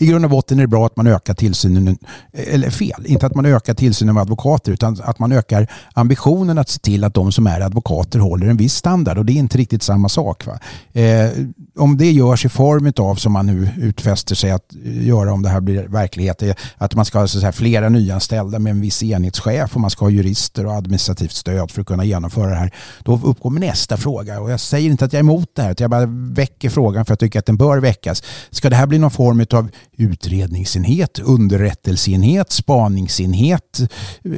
i 0.00 0.06
grund 0.06 0.24
och 0.24 0.30
botten 0.30 0.58
är 0.58 0.62
det 0.62 0.68
bra 0.68 0.86
att 0.86 0.96
man 0.96 1.06
ökar 1.06 1.34
tillsynen, 1.34 1.98
eller 2.32 2.70
fel, 2.70 3.06
inte 3.06 3.26
att 3.26 3.34
man 3.34 3.46
ökar 3.46 3.74
tillsynen 3.74 4.16
av 4.16 4.22
advokater 4.22 4.72
utan 4.72 4.96
att 5.02 5.18
man 5.18 5.32
ökar 5.32 5.66
ambitionen 5.92 6.58
att 6.58 6.68
se 6.68 6.78
till 6.78 7.04
att 7.04 7.14
de 7.14 7.32
som 7.32 7.46
är 7.46 7.60
advokater 7.60 8.18
håller 8.18 8.46
en 8.46 8.56
viss 8.56 8.74
standard 8.74 9.18
och 9.18 9.24
det 9.24 9.32
är 9.32 9.34
inte 9.34 9.58
riktigt 9.58 9.82
samma 9.82 10.08
sak. 10.08 10.44
Eh, 10.92 11.30
om 11.78 11.96
det 11.96 12.10
görs 12.12 12.44
i 12.44 12.48
form 12.48 12.92
av 12.96 13.14
som 13.14 13.32
man 13.32 13.46
nu 13.46 13.68
utfäster 13.78 14.34
sig 14.34 14.50
att 14.50 14.66
göra 14.82 15.32
om 15.32 15.42
det 15.42 15.48
här 15.48 15.60
blir 15.60 15.88
verklighet, 15.88 16.42
att 16.76 16.94
man 16.94 17.04
ska 17.04 17.18
ha 17.18 17.28
så 17.28 17.40
här, 17.40 17.52
flera 17.52 17.88
nyanställda 17.88 18.58
med 18.58 18.70
en 18.70 18.80
viss 18.80 19.02
enhetschef 19.02 19.74
och 19.74 19.80
man 19.80 19.90
ska 19.90 20.04
ha 20.04 20.10
jurister 20.10 20.66
och 20.66 20.72
administrativt 20.72 21.32
stöd 21.32 21.70
för 21.70 21.80
att 21.80 21.86
kunna 21.86 22.04
genomföra 22.04 22.50
det 22.50 22.56
här. 22.56 22.74
Då 23.04 23.20
uppkommer 23.24 23.60
nästa 23.60 23.96
fråga 23.96 24.40
och 24.40 24.50
jag 24.50 24.60
säger 24.60 24.90
inte 24.90 25.04
att 25.04 25.12
jag 25.12 25.18
är 25.20 25.24
emot 25.24 25.50
det 25.54 25.62
här, 25.62 25.70
utan 25.70 25.84
jag 25.84 25.90
bara 25.90 26.06
väcker 26.34 26.70
frågan 26.70 27.04
för 27.04 27.14
att 27.14 27.22
jag 27.22 27.28
tycker 27.28 27.38
att 27.38 27.46
den 27.46 27.56
bör 27.56 27.78
väckas. 27.78 28.22
Ska 28.50 28.70
det 28.70 28.76
här 28.76 28.86
bli 28.86 28.98
någon 28.98 29.10
form 29.10 29.46
av 29.52 29.68
utredningsenhet, 30.00 31.18
underrättelseenhet, 31.18 32.52
spaningsenhet 32.52 33.80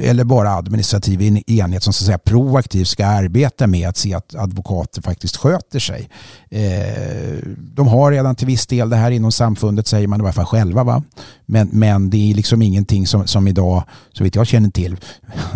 eller 0.01 0.23
bara 0.23 0.51
administrativ 0.51 1.21
enhet 1.47 1.83
som 1.83 1.93
så 1.93 2.03
att 2.03 2.05
säga 2.05 2.17
proaktivt 2.17 2.87
ska 2.87 3.05
arbeta 3.05 3.67
med 3.67 3.89
att 3.89 3.97
se 3.97 4.13
att 4.13 4.35
advokater 4.35 5.01
faktiskt 5.01 5.37
sköter 5.37 5.79
sig. 5.79 6.09
Eh, 6.49 7.37
de 7.57 7.87
har 7.87 8.11
redan 8.11 8.35
till 8.35 8.47
viss 8.47 8.67
del 8.67 8.89
det 8.89 8.95
här 8.95 9.11
inom 9.11 9.31
samfundet 9.31 9.87
säger 9.87 10.07
man 10.07 10.21
i 10.21 10.23
alla 10.23 10.33
fall 10.33 10.45
själva. 10.45 10.83
Va? 10.83 11.03
Men, 11.45 11.69
men 11.71 12.09
det 12.09 12.31
är 12.31 12.35
liksom 12.35 12.61
ingenting 12.61 13.07
som, 13.07 13.27
som 13.27 13.47
idag, 13.47 13.83
så 14.13 14.23
vitt 14.23 14.35
jag 14.35 14.47
känner 14.47 14.69
till, 14.69 14.97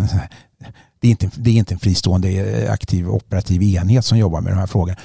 det 1.00 1.08
är, 1.08 1.10
inte, 1.10 1.30
det 1.36 1.50
är 1.50 1.54
inte 1.54 1.74
en 1.74 1.80
fristående 1.80 2.28
eh, 2.28 2.72
aktiv 2.72 3.08
operativ 3.08 3.62
enhet 3.62 4.04
som 4.04 4.18
jobbar 4.18 4.40
med 4.40 4.52
de 4.52 4.58
här 4.58 4.66
frågorna 4.66 4.96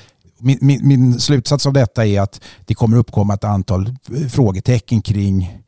min, 0.43 0.57
min, 0.61 0.87
min, 0.87 1.19
slutsats 1.19 1.65
av 1.65 1.73
detta 1.73 2.05
är 2.05 2.21
att 2.21 2.41
det 2.65 2.73
kommer 2.73 2.97
uppkomma 2.97 3.33
ett 3.33 3.43
antal 3.43 3.87
eh, 3.87 4.27
frågetecken 4.27 5.01
kring 5.01 5.59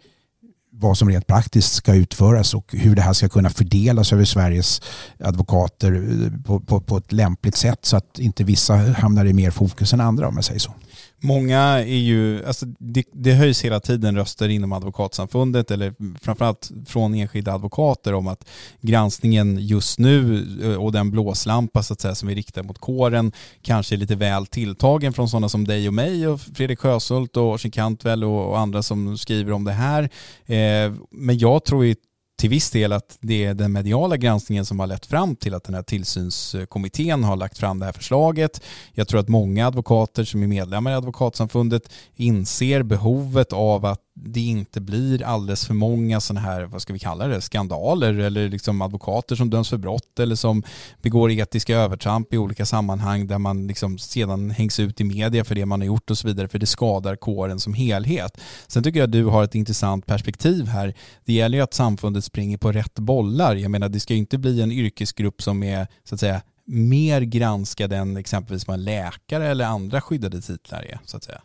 vad 0.72 0.98
som 0.98 1.10
rent 1.10 1.28
praktiskt 1.28 1.74
ska 1.74 1.94
utföras 1.94 2.54
och 2.54 2.74
hur 2.74 2.96
det 2.96 3.02
här 3.02 3.14
ska 3.14 3.30
kunna 3.30 3.50
fördelas 3.50 4.14
över 4.14 4.26
Sveriges 4.26 4.82
advokater 5.20 5.94
eh, 5.94 6.44
på, 6.44 6.60
på, 6.60 6.82
på 6.82 6.98
ett 6.98 7.12
lämpligt 7.12 7.56
sätt 7.56 7.86
så 7.86 7.98
att 7.98 8.20
inte 8.20 8.44
vissa 8.44 8.76
hamnar 8.76 9.26
i 9.26 9.34
mer 9.34 9.52
fokus 9.52 9.94
än 9.94 10.02
andra 10.02 10.28
om 10.28 10.36
jag 10.36 10.46
säger 10.46 10.60
så. 10.60 10.74
Många 11.22 11.60
är 11.80 11.86
ju, 11.86 12.46
alltså 12.46 12.66
det, 12.66 13.04
det 13.14 13.34
höjs 13.34 13.66
hela 13.66 13.80
tiden 13.80 14.16
röster 14.16 14.50
inom 14.50 14.74
advokatsamfundet 14.74 15.72
eller 15.72 15.94
framförallt 16.22 16.72
från 16.86 17.16
enskilda 17.16 17.54
advokater 17.54 18.14
om 18.14 18.28
att 18.28 18.48
granskningen 18.82 19.58
just 19.60 20.00
nu 20.00 20.46
eh, 20.64 20.84
och 20.84 20.92
den 20.92 21.12
blåslampa 21.12 21.84
så 21.84 21.94
att 21.94 22.02
säga 22.02 22.16
som 22.16 22.30
vi 22.30 22.36
riktar 22.36 22.64
mot 22.64 22.78
kåren 22.78 23.32
kanske 23.62 23.96
är 23.96 23.98
lite 23.98 24.16
väl 24.16 24.46
tilltagen 24.46 25.14
från 25.14 25.30
sådana 25.30 25.50
som 25.50 25.68
dig 25.68 25.88
och 25.88 25.94
mig 25.94 26.28
och 26.28 26.42
Fredrik 26.42 26.80
Sjöshult 26.80 27.38
och 27.38 27.54
Orsin 27.54 27.72
Cantwell 27.72 28.24
och 28.24 28.60
andra 28.60 28.84
som 28.84 29.18
skriver 29.18 29.52
om 29.52 29.64
det 29.64 29.72
här. 29.72 30.04
Eh, 30.46 30.94
men 31.12 31.38
jag 31.38 31.66
tror 31.66 31.86
ju 31.86 31.96
till 32.38 32.50
viss 32.50 32.72
del 32.72 32.92
att 32.92 33.18
det 33.22 33.46
är 33.46 33.54
den 33.54 33.72
mediala 33.72 34.18
granskningen 34.18 34.66
som 34.66 34.80
har 34.80 34.88
lett 34.88 35.06
fram 35.06 35.36
till 35.36 35.54
att 35.54 35.64
den 35.64 35.76
här 35.76 35.84
tillsynskommittén 35.84 37.24
har 37.24 37.36
lagt 37.36 37.58
fram 37.58 37.80
det 37.80 37.86
här 37.86 37.94
förslaget. 37.94 38.62
Jag 38.94 39.08
tror 39.08 39.20
att 39.20 39.28
många 39.28 39.68
advokater 39.68 40.24
som 40.24 40.44
är 40.44 40.48
medlemmar 40.48 40.92
i 40.92 40.94
Advokatsamfundet 40.94 41.90
inser 42.16 42.84
behovet 42.84 43.54
av 43.54 43.86
att 43.86 44.02
det 44.18 44.42
inte 44.42 44.82
blir 44.82 45.24
alldeles 45.24 45.66
för 45.66 45.74
många 45.74 46.20
sådana 46.20 46.42
här, 46.42 46.64
vad 46.64 46.82
ska 46.82 46.94
vi 46.94 47.00
kalla 47.00 47.28
det, 47.28 47.42
skandaler 47.42 48.14
eller 48.14 48.50
liksom 48.50 48.82
advokater 48.82 49.36
som 49.36 49.50
döms 49.50 49.70
för 49.70 49.78
brott 49.78 50.20
eller 50.20 50.36
som 50.36 50.64
begår 51.02 51.32
etiska 51.32 51.78
övertramp 51.78 52.34
i 52.34 52.38
olika 52.38 52.66
sammanhang 52.66 53.28
där 53.28 53.38
man 53.38 53.68
liksom 53.68 53.98
sedan 53.98 54.52
hängs 54.52 54.80
ut 54.80 55.02
i 55.02 55.04
media 55.04 55.44
för 55.44 55.56
det 55.56 55.66
man 55.66 55.82
har 55.82 55.86
gjort 55.86 56.12
och 56.12 56.18
så 56.18 56.28
vidare 56.28 56.48
för 56.48 56.60
det 56.60 56.66
skadar 56.66 57.16
kåren 57.16 57.60
som 57.60 57.74
helhet. 57.74 58.38
Sen 58.68 58.84
tycker 58.84 59.00
jag 59.00 59.08
att 59.08 59.12
du 59.12 59.26
har 59.26 59.44
ett 59.44 59.56
intressant 59.56 60.06
perspektiv 60.06 60.66
här. 60.66 60.94
Det 61.26 61.34
gäller 61.34 61.58
ju 61.58 61.64
att 61.64 61.74
samfundet 61.74 62.24
springer 62.24 62.58
på 62.58 62.72
rätt 62.72 63.00
bollar. 63.00 63.56
Jag 63.56 63.72
menar 63.72 63.90
det 63.90 64.00
ska 64.00 64.14
ju 64.14 64.20
inte 64.20 64.38
bli 64.38 64.62
en 64.62 64.72
yrkesgrupp 64.72 65.42
som 65.42 65.64
är 65.64 65.88
så 66.04 66.16
att 66.16 66.20
säga 66.20 66.42
mer 66.66 67.22
granskad 67.22 67.94
än 67.94 68.18
exempelvis 68.18 68.68
vad 68.68 68.74
en 68.74 68.84
läkare 68.84 69.48
eller 69.48 69.66
andra 69.66 70.02
skyddade 70.02 70.42
titlar 70.42 70.82
är 70.84 71.00
så 71.06 71.18
att 71.18 71.24
säga. 71.24 71.42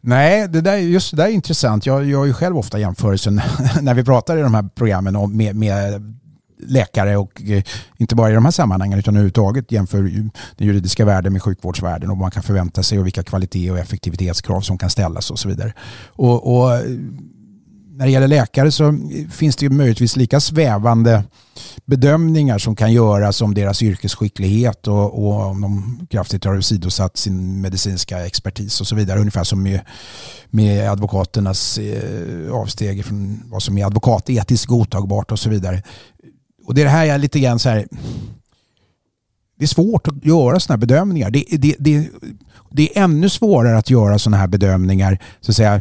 Nej, 0.00 0.48
det 0.48 0.60
där, 0.60 0.76
just 0.76 1.10
det 1.10 1.16
där 1.16 1.24
är 1.24 1.32
intressant. 1.32 1.86
Jag 1.86 2.04
gör 2.04 2.24
ju 2.24 2.32
själv 2.32 2.58
ofta 2.58 2.78
jämförelsen 2.78 3.34
när 3.82 3.94
vi 3.94 4.04
pratar 4.04 4.36
i 4.36 4.40
de 4.40 4.54
här 4.54 4.68
programmen 4.74 5.16
om, 5.16 5.36
med, 5.36 5.56
med 5.56 6.02
läkare 6.62 7.16
och 7.16 7.42
eh, 7.42 7.62
inte 7.96 8.14
bara 8.14 8.30
i 8.30 8.34
de 8.34 8.44
här 8.44 8.52
sammanhangen 8.52 8.98
utan 8.98 9.14
överhuvudtaget 9.14 9.72
jämför 9.72 10.02
den 10.56 10.66
juridiska 10.66 11.04
världen 11.04 11.32
med 11.32 11.42
sjukvårdsvärlden 11.42 12.10
och 12.10 12.16
vad 12.16 12.24
man 12.24 12.30
kan 12.30 12.42
förvänta 12.42 12.82
sig 12.82 12.98
och 12.98 13.06
vilka 13.06 13.22
kvalitet 13.22 13.70
och 13.70 13.78
effektivitetskrav 13.78 14.60
som 14.60 14.78
kan 14.78 14.90
ställas 14.90 15.30
och 15.30 15.38
så 15.38 15.48
vidare. 15.48 15.72
Och, 16.06 16.56
och 16.56 16.74
eh, 16.74 16.82
när 18.00 18.06
det 18.06 18.12
gäller 18.12 18.28
läkare 18.28 18.72
så 18.72 18.98
finns 19.30 19.56
det 19.56 19.66
ju 19.66 19.70
möjligtvis 19.70 20.16
lika 20.16 20.40
svävande 20.40 21.24
bedömningar 21.84 22.58
som 22.58 22.76
kan 22.76 22.92
göras 22.92 23.42
om 23.42 23.54
deras 23.54 23.82
yrkesskicklighet 23.82 24.88
och, 24.88 25.24
och 25.24 25.46
om 25.46 25.60
de 25.60 26.06
kraftigt 26.10 26.44
har 26.44 26.60
sidosatt 26.60 27.16
sin 27.16 27.60
medicinska 27.60 28.26
expertis 28.26 28.80
och 28.80 28.86
så 28.86 28.94
vidare. 28.94 29.20
Ungefär 29.20 29.44
som 29.44 29.62
med, 29.62 29.80
med 30.50 30.90
advokaternas 30.90 31.78
eh, 31.78 32.52
avsteg 32.52 33.04
från 33.04 33.42
vad 33.46 33.62
som 33.62 33.78
är 33.78 33.86
advokatetiskt 33.86 34.66
godtagbart 34.66 35.32
och 35.32 35.38
så 35.38 35.50
vidare. 35.50 35.82
Och 36.66 36.74
det 36.74 36.80
är 36.80 36.84
det 36.84 36.90
här 36.90 37.04
jag 37.04 37.20
lite 37.20 37.40
grann 37.40 37.58
så 37.58 37.68
här 37.68 37.86
det 39.58 39.64
är 39.64 39.68
svårt 39.68 40.08
att 40.08 40.24
göra 40.24 40.60
sådana 40.60 40.76
här 40.76 40.86
bedömningar. 40.86 41.30
Det, 41.30 41.44
det, 41.50 41.76
det, 41.78 42.08
det 42.70 42.98
är 42.98 43.04
ännu 43.04 43.28
svårare 43.28 43.78
att 43.78 43.90
göra 43.90 44.18
sådana 44.18 44.36
här 44.36 44.46
bedömningar 44.46 45.18
så 45.40 45.52
att 45.52 45.56
säga, 45.56 45.80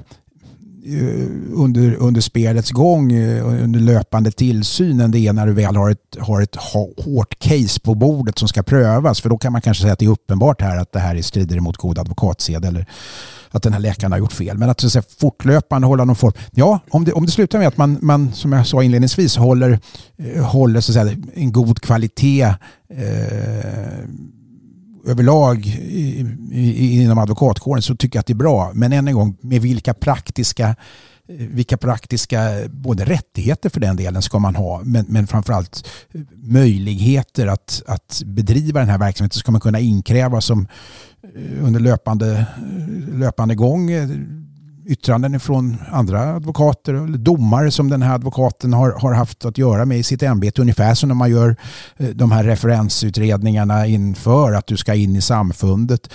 Eh, 0.91 1.27
under, 1.53 1.95
under 1.95 2.21
spelets 2.21 2.71
gång, 2.71 3.11
eh, 3.11 3.63
under 3.63 3.79
löpande 3.79 4.31
tillsynen 4.31 5.11
det 5.11 5.19
är 5.19 5.33
när 5.33 5.47
du 5.47 5.53
väl 5.53 5.75
har 5.75 5.89
ett, 5.89 6.17
har 6.19 6.41
ett 6.41 6.55
hårt 6.97 7.39
case 7.39 7.79
på 7.79 7.95
bordet 7.95 8.39
som 8.39 8.47
ska 8.47 8.63
prövas. 8.63 9.21
För 9.21 9.29
då 9.29 9.37
kan 9.37 9.51
man 9.51 9.61
kanske 9.61 9.81
säga 9.81 9.93
att 9.93 9.99
det 9.99 10.05
är 10.05 10.09
uppenbart 10.09 10.61
här 10.61 10.77
att 10.77 10.91
det 10.91 10.99
här 10.99 11.21
strider 11.21 11.59
mot 11.59 11.77
god 11.77 11.99
advokatsed 11.99 12.65
eller 12.65 12.85
att 13.51 13.63
den 13.63 13.73
här 13.73 13.79
läkaren 13.79 14.11
har 14.11 14.19
gjort 14.19 14.33
fel. 14.33 14.57
Men 14.57 14.69
att 14.69 14.79
så 14.79 14.87
att 14.87 14.93
säga, 14.93 15.03
fortlöpande 15.19 15.87
hålla 15.87 16.05
någon 16.05 16.15
form. 16.15 16.33
Ja, 16.51 16.79
om 16.89 17.05
det, 17.05 17.13
om 17.13 17.25
det 17.25 17.31
slutar 17.31 17.59
med 17.59 17.67
att 17.67 17.77
man, 17.77 17.97
man 18.01 18.33
som 18.33 18.53
jag 18.53 18.67
sa 18.67 18.83
inledningsvis, 18.83 19.37
håller, 19.37 19.79
eh, 20.17 20.43
håller 20.45 20.81
så 20.81 20.91
att 20.91 21.07
säga, 21.07 21.17
en 21.33 21.51
god 21.51 21.81
kvalitet 21.81 22.43
eh, 22.93 24.05
överlag 25.05 25.65
inom 26.51 27.17
advokatkåren 27.17 27.81
så 27.81 27.95
tycker 27.95 28.17
jag 28.17 28.21
att 28.21 28.27
det 28.27 28.33
är 28.33 28.35
bra. 28.35 28.71
Men 28.73 28.93
än 28.93 29.07
en 29.07 29.13
gång, 29.13 29.37
med 29.41 29.61
vilka 29.61 29.93
praktiska 29.93 30.67
eh, 30.67 31.35
vilka 31.35 31.77
praktiska 31.77 32.49
både 32.69 33.05
rättigheter 33.05 33.69
för 33.69 33.79
den 33.79 33.95
delen 33.95 34.21
ska 34.21 34.39
man 34.39 34.55
ha 34.55 34.81
men, 34.83 35.05
men 35.09 35.27
framförallt 35.27 35.87
möjligheter 36.35 37.47
att, 37.47 37.83
att 37.87 38.21
bedriva 38.25 38.79
den 38.79 38.89
här 38.89 38.97
verksamheten 38.97 39.39
ska 39.39 39.51
man 39.51 39.61
kunna 39.61 39.79
inkräva 39.79 40.41
som 40.41 40.67
eh, 41.35 41.65
under 41.65 41.79
löpande, 41.79 42.45
löpande 43.13 43.55
gång 43.55 43.91
eh, 43.91 44.09
yttranden 44.89 45.39
från 45.39 45.77
andra 45.91 46.35
advokater 46.35 46.93
eller 46.93 47.17
domare 47.17 47.71
som 47.71 47.89
den 47.89 48.01
här 48.01 48.15
advokaten 48.15 48.73
har, 48.73 48.91
har 48.91 49.13
haft 49.13 49.45
att 49.45 49.57
göra 49.57 49.85
med 49.85 49.99
i 49.99 50.03
sitt 50.03 50.23
ämbete. 50.23 50.61
Ungefär 50.61 50.93
som 50.93 51.09
när 51.09 51.15
man 51.15 51.31
gör 51.31 51.55
eh, 51.97 52.07
de 52.07 52.31
här 52.31 52.43
referensutredningarna 52.43 53.87
inför 53.87 54.53
att 54.53 54.67
du 54.67 54.77
ska 54.77 54.93
in 54.93 55.15
i 55.15 55.21
samfundet 55.21 56.09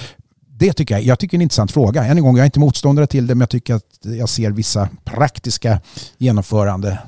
det 0.58 0.72
tycker 0.72 0.94
jag, 0.94 1.04
jag 1.04 1.18
tycker 1.18 1.34
är 1.34 1.38
en 1.38 1.42
intressant 1.42 1.72
fråga. 1.72 2.04
Än 2.04 2.18
en 2.18 2.24
gång, 2.24 2.36
jag 2.36 2.42
är 2.42 2.46
inte 2.46 2.60
motståndare 2.60 3.06
till 3.06 3.26
det 3.26 3.34
men 3.34 3.40
jag 3.40 3.50
tycker 3.50 3.74
att 3.74 3.84
jag 4.02 4.28
ser 4.28 4.50
vissa 4.50 4.88
praktiska 5.04 5.80
genomförande 6.18 6.98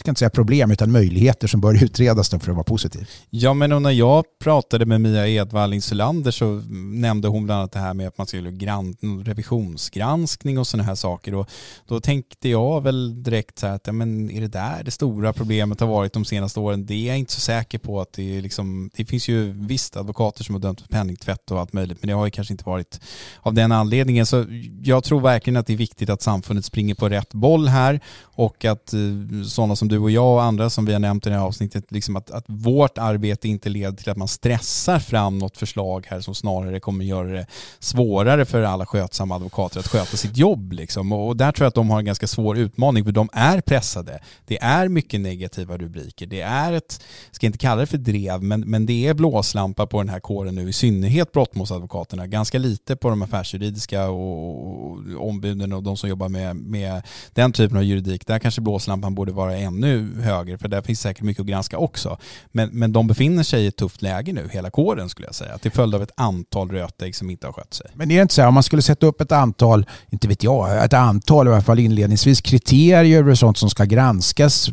ska 0.00 0.10
inte 0.10 0.18
säga 0.18 0.30
problem 0.30 0.70
utan 0.70 0.92
möjligheter 0.92 1.48
som 1.48 1.60
bör 1.60 1.84
utredas 1.84 2.30
för 2.30 2.36
att 2.36 2.48
vara 2.48 2.64
positiv. 2.64 3.08
Ja 3.30 3.54
men 3.54 3.82
när 3.82 3.90
jag 3.90 4.24
pratade 4.38 4.86
med 4.86 5.00
Mia 5.00 5.28
Edvall 5.28 5.74
Insulander 5.74 6.30
så 6.30 6.62
nämnde 6.80 7.28
hon 7.28 7.44
bland 7.44 7.58
annat 7.58 7.72
det 7.72 7.78
här 7.78 7.94
med 7.94 8.08
att 8.08 8.18
man 8.18 8.26
skulle 8.26 8.50
göra 8.50 8.82
revisionsgranskning 9.24 10.58
och 10.58 10.66
sådana 10.66 10.84
här 10.84 10.94
saker 10.94 11.34
och 11.34 11.50
då 11.86 12.00
tänkte 12.00 12.48
jag 12.48 12.82
väl 12.82 13.22
direkt 13.22 13.58
så 13.58 13.66
här 13.66 13.74
att 13.74 13.94
men 13.94 14.30
är 14.30 14.40
det 14.40 14.48
där 14.48 14.82
det 14.84 14.90
stora 14.90 15.32
problemet 15.32 15.80
har 15.80 15.86
varit 15.86 16.12
de 16.12 16.24
senaste 16.24 16.60
åren? 16.60 16.86
Det 16.86 16.94
är 16.94 17.08
jag 17.08 17.18
inte 17.18 17.32
så 17.32 17.40
säker 17.40 17.78
på 17.78 18.00
att 18.00 18.12
det 18.12 18.38
är 18.38 18.42
liksom, 18.42 18.90
det 18.96 19.04
finns 19.04 19.28
ju 19.28 19.52
visst 19.52 19.96
advokater 19.96 20.44
som 20.44 20.54
har 20.54 20.62
dömt 20.62 20.80
för 20.80 20.88
penningtvätt 20.88 21.50
och 21.50 21.60
allt 21.60 21.72
möjligt 21.72 21.98
men 22.02 22.08
det 22.08 22.14
har 22.14 22.24
ju 22.24 22.30
kanske 22.30 22.54
inte 22.54 22.64
varit 22.64 23.00
av 23.40 23.54
den 23.54 23.72
anledningen 23.72 24.26
så 24.26 24.46
jag 24.82 25.04
tror 25.04 25.20
verkligen 25.20 25.56
att 25.56 25.66
det 25.66 25.72
är 25.72 25.76
viktigt 25.76 26.10
att 26.10 26.22
samfundet 26.22 26.64
springer 26.64 26.94
på 26.94 27.08
rätt 27.08 27.32
boll 27.34 27.68
här 27.68 28.00
och 28.22 28.64
att 28.64 28.92
eh, 28.92 29.00
sådana 29.46 29.76
som 29.76 29.88
du 29.90 29.98
och 29.98 30.10
jag 30.10 30.34
och 30.34 30.42
andra 30.42 30.70
som 30.70 30.84
vi 30.84 30.92
har 30.92 31.00
nämnt 31.00 31.26
i 31.26 31.30
det 31.30 31.36
här 31.36 31.42
avsnittet, 31.42 31.84
liksom 31.88 32.16
att, 32.16 32.30
att 32.30 32.44
vårt 32.46 32.98
arbete 32.98 33.48
inte 33.48 33.68
leder 33.68 33.96
till 33.96 34.10
att 34.10 34.16
man 34.16 34.28
stressar 34.28 34.98
fram 34.98 35.38
något 35.38 35.56
förslag 35.56 36.06
här 36.08 36.20
som 36.20 36.34
snarare 36.34 36.80
kommer 36.80 37.04
göra 37.04 37.28
det 37.28 37.46
svårare 37.78 38.44
för 38.44 38.62
alla 38.62 38.86
skötsamma 38.86 39.34
advokater 39.34 39.80
att 39.80 39.88
sköta 39.88 40.16
sitt 40.16 40.36
jobb. 40.36 40.72
Liksom. 40.72 41.12
Och, 41.12 41.36
där 41.36 41.52
tror 41.52 41.64
jag 41.64 41.68
att 41.68 41.74
de 41.74 41.90
har 41.90 41.98
en 41.98 42.04
ganska 42.04 42.26
svår 42.26 42.58
utmaning 42.58 43.04
för 43.04 43.12
de 43.12 43.28
är 43.32 43.60
pressade. 43.60 44.18
Det 44.46 44.62
är 44.62 44.88
mycket 44.88 45.20
negativa 45.20 45.76
rubriker. 45.78 46.26
Det 46.26 46.40
är 46.40 46.72
ett, 46.72 47.02
jag 47.28 47.36
ska 47.36 47.46
inte 47.46 47.58
kalla 47.58 47.80
det 47.80 47.86
för 47.86 47.98
drev, 47.98 48.42
men, 48.42 48.60
men 48.60 48.86
det 48.86 49.06
är 49.06 49.14
blåslampa 49.14 49.86
på 49.86 49.98
den 49.98 50.08
här 50.08 50.20
kåren 50.20 50.54
nu, 50.54 50.68
i 50.68 50.72
synnerhet 50.72 51.32
brottmålsadvokaterna. 51.32 52.26
Ganska 52.26 52.58
lite 52.58 52.96
på 52.96 53.10
de 53.10 53.22
affärsjuridiska 53.22 54.08
och, 54.08 54.90
och 54.90 55.28
ombuden 55.28 55.72
och 55.72 55.82
de 55.82 55.96
som 55.96 56.08
jobbar 56.08 56.28
med, 56.28 56.56
med 56.56 57.02
den 57.34 57.52
typen 57.52 57.76
av 57.76 57.84
juridik. 57.84 58.26
Där 58.26 58.38
kanske 58.38 58.60
blåslampan 58.60 59.14
borde 59.14 59.32
vara 59.32 59.56
ännu 59.56 59.79
högre, 60.22 60.58
för 60.58 60.68
där 60.68 60.82
finns 60.82 61.00
säkert 61.00 61.22
mycket 61.22 61.40
att 61.40 61.46
granska 61.46 61.78
också. 61.78 62.18
Men, 62.52 62.68
men 62.72 62.92
de 62.92 63.06
befinner 63.06 63.42
sig 63.42 63.64
i 63.64 63.66
ett 63.66 63.76
tufft 63.76 64.02
läge 64.02 64.32
nu, 64.32 64.48
hela 64.52 64.70
kåren 64.70 65.08
skulle 65.08 65.28
jag 65.28 65.34
säga, 65.34 65.58
till 65.58 65.70
följd 65.70 65.94
av 65.94 66.02
ett 66.02 66.12
antal 66.14 66.70
rötägg 66.70 67.16
som 67.16 67.30
inte 67.30 67.46
har 67.46 67.52
skött 67.52 67.74
sig. 67.74 67.86
Men 67.94 68.10
är 68.10 68.16
det 68.16 68.22
inte 68.22 68.34
så 68.34 68.40
här, 68.40 68.48
om 68.48 68.54
man 68.54 68.62
skulle 68.62 68.82
sätta 68.82 69.06
upp 69.06 69.20
ett 69.20 69.32
antal, 69.32 69.86
inte 70.10 70.28
vet 70.28 70.42
jag, 70.42 70.84
ett 70.84 70.92
antal 70.92 71.48
i 71.48 71.50
alla 71.50 71.62
fall 71.62 71.78
inledningsvis, 71.78 72.40
kriterier 72.40 73.28
och 73.28 73.38
sånt 73.38 73.58
som 73.58 73.70
ska 73.70 73.84
granskas 73.84 74.70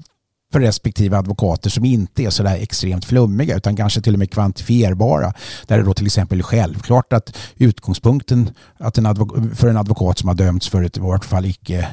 för 0.52 0.60
respektive 0.60 1.18
advokater 1.18 1.70
som 1.70 1.86
inte 1.86 2.24
är 2.24 2.30
sådär 2.30 2.56
extremt 2.56 3.06
flummiga 3.06 3.56
utan 3.56 3.76
kanske 3.76 4.02
till 4.02 4.14
och 4.14 4.20
med 4.20 4.32
kvantifierbara. 4.32 5.34
Där 5.66 5.78
det 5.78 5.84
då 5.84 5.94
till 5.94 6.06
exempel 6.06 6.40
är 6.40 6.44
självklart 6.44 7.14
att 7.14 7.38
utgångspunkten 7.56 8.50
att 8.78 8.98
en 8.98 9.06
för 9.56 9.68
en 9.68 9.78
advokat 9.78 10.18
som 10.18 10.28
har 10.28 10.36
dömts 10.36 10.68
för 10.68 10.84
ett 10.84 10.98
i 10.98 11.00
vart 11.00 11.26
fall 11.26 11.46
icke 11.46 11.88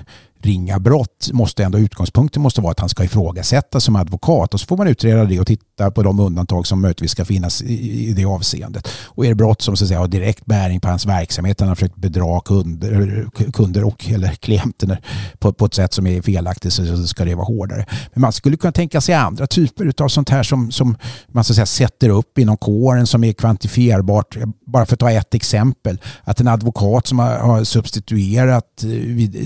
ringa 0.44 0.78
brott 0.78 1.30
måste 1.32 1.64
ändå 1.64 1.78
utgångspunkten 1.78 2.42
måste 2.42 2.60
vara 2.60 2.70
att 2.70 2.80
han 2.80 2.88
ska 2.88 3.04
ifrågasättas 3.04 3.84
som 3.84 3.96
advokat 3.96 4.54
och 4.54 4.60
så 4.60 4.66
får 4.66 4.76
man 4.76 4.88
utreda 4.88 5.24
det 5.24 5.40
och 5.40 5.46
titta 5.46 5.90
på 5.90 6.02
de 6.02 6.20
undantag 6.20 6.66
som 6.66 6.80
möjligtvis 6.80 7.10
ska 7.10 7.24
finnas 7.24 7.62
i, 7.62 8.08
i 8.08 8.12
det 8.12 8.24
avseendet. 8.24 8.88
Och 9.04 9.24
är 9.24 9.28
det 9.28 9.34
brott 9.34 9.62
som 9.62 9.76
så 9.76 9.84
att 9.84 9.88
säga, 9.88 10.00
har 10.00 10.08
direkt 10.08 10.46
bäring 10.46 10.80
på 10.80 10.88
hans 10.88 11.06
verksamhet, 11.06 11.60
han 11.60 11.68
har 11.68 11.74
försökt 11.74 11.96
bedra 11.96 12.40
kunder, 12.40 13.26
kunder 13.52 13.84
och 13.84 14.10
eller 14.10 14.28
klienter 14.28 15.00
på, 15.38 15.52
på 15.52 15.64
ett 15.64 15.74
sätt 15.74 15.92
som 15.92 16.06
är 16.06 16.22
felaktigt 16.22 16.72
så 16.72 17.06
ska 17.06 17.24
det 17.24 17.34
vara 17.34 17.46
hårdare. 17.46 17.86
Men 18.12 18.20
man 18.20 18.32
skulle 18.32 18.56
kunna 18.56 18.72
tänka 18.72 19.00
sig 19.00 19.14
andra 19.14 19.46
typer 19.46 20.02
av 20.02 20.08
sånt 20.08 20.28
här 20.28 20.42
som, 20.42 20.70
som 20.70 20.96
man 21.28 21.44
så 21.44 21.52
att 21.52 21.56
säga, 21.56 21.66
sätter 21.66 22.08
upp 22.08 22.38
inom 22.38 22.56
kåren 22.56 23.06
som 23.06 23.24
är 23.24 23.32
kvantifierbart. 23.32 24.36
Bara 24.66 24.86
för 24.86 24.94
att 24.94 25.00
ta 25.00 25.10
ett 25.10 25.34
exempel, 25.34 25.98
att 26.24 26.40
en 26.40 26.48
advokat 26.48 27.06
som 27.06 27.18
har, 27.18 27.38
har 27.38 27.64
substituerat 27.64 28.84
vid 28.84 29.36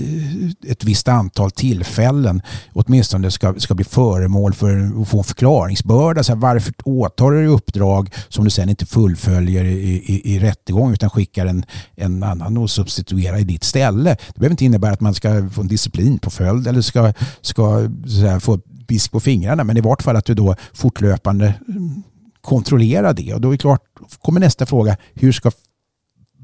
ett 0.67 0.83
visst 0.89 1.07
antal 1.07 1.51
tillfällen 1.51 2.41
åtminstone 2.73 3.31
ska, 3.31 3.53
ska 3.57 3.73
bli 3.73 3.85
föremål 3.85 4.53
för 4.53 5.01
att 5.01 5.07
få 5.07 5.17
en 5.17 5.23
förklaringsbörda. 5.23 6.23
Så 6.23 6.31
här, 6.33 6.39
varför 6.39 6.73
åtar 6.83 7.31
du 7.31 7.37
dig 7.37 7.47
uppdrag 7.47 8.09
som 8.29 8.43
du 8.43 8.49
sen 8.49 8.69
inte 8.69 8.85
fullföljer 8.85 9.65
i, 9.65 10.03
i, 10.05 10.35
i 10.35 10.39
rättegång 10.39 10.93
utan 10.93 11.09
skickar 11.09 11.45
en, 11.45 11.65
en 11.95 12.23
annan 12.23 12.57
och 12.57 12.69
substituera 12.69 13.39
i 13.39 13.43
ditt 13.43 13.63
ställe. 13.63 14.17
Det 14.33 14.39
behöver 14.39 14.53
inte 14.53 14.65
innebära 14.65 14.93
att 14.93 15.01
man 15.01 15.13
ska 15.13 15.49
få 15.49 15.61
en 15.61 15.67
disciplin 15.67 16.19
på 16.19 16.29
följd 16.29 16.67
eller 16.67 16.81
ska, 16.81 17.13
ska 17.41 17.89
så 18.07 18.27
här, 18.27 18.39
få 18.39 18.59
bisk 18.87 19.11
på 19.11 19.19
fingrarna 19.19 19.63
men 19.63 19.77
i 19.77 19.81
vart 19.81 20.01
fall 20.01 20.15
att 20.15 20.25
du 20.25 20.33
då 20.33 20.55
fortlöpande 20.73 21.53
mm, 21.67 22.03
kontrollerar 22.41 23.13
det. 23.13 23.33
Och 23.33 23.41
då 23.41 23.47
är 23.47 23.51
det 23.51 23.57
klart, 23.57 23.81
kommer 24.21 24.39
nästa 24.39 24.65
fråga, 24.65 24.97
hur 25.13 25.31
ska 25.31 25.51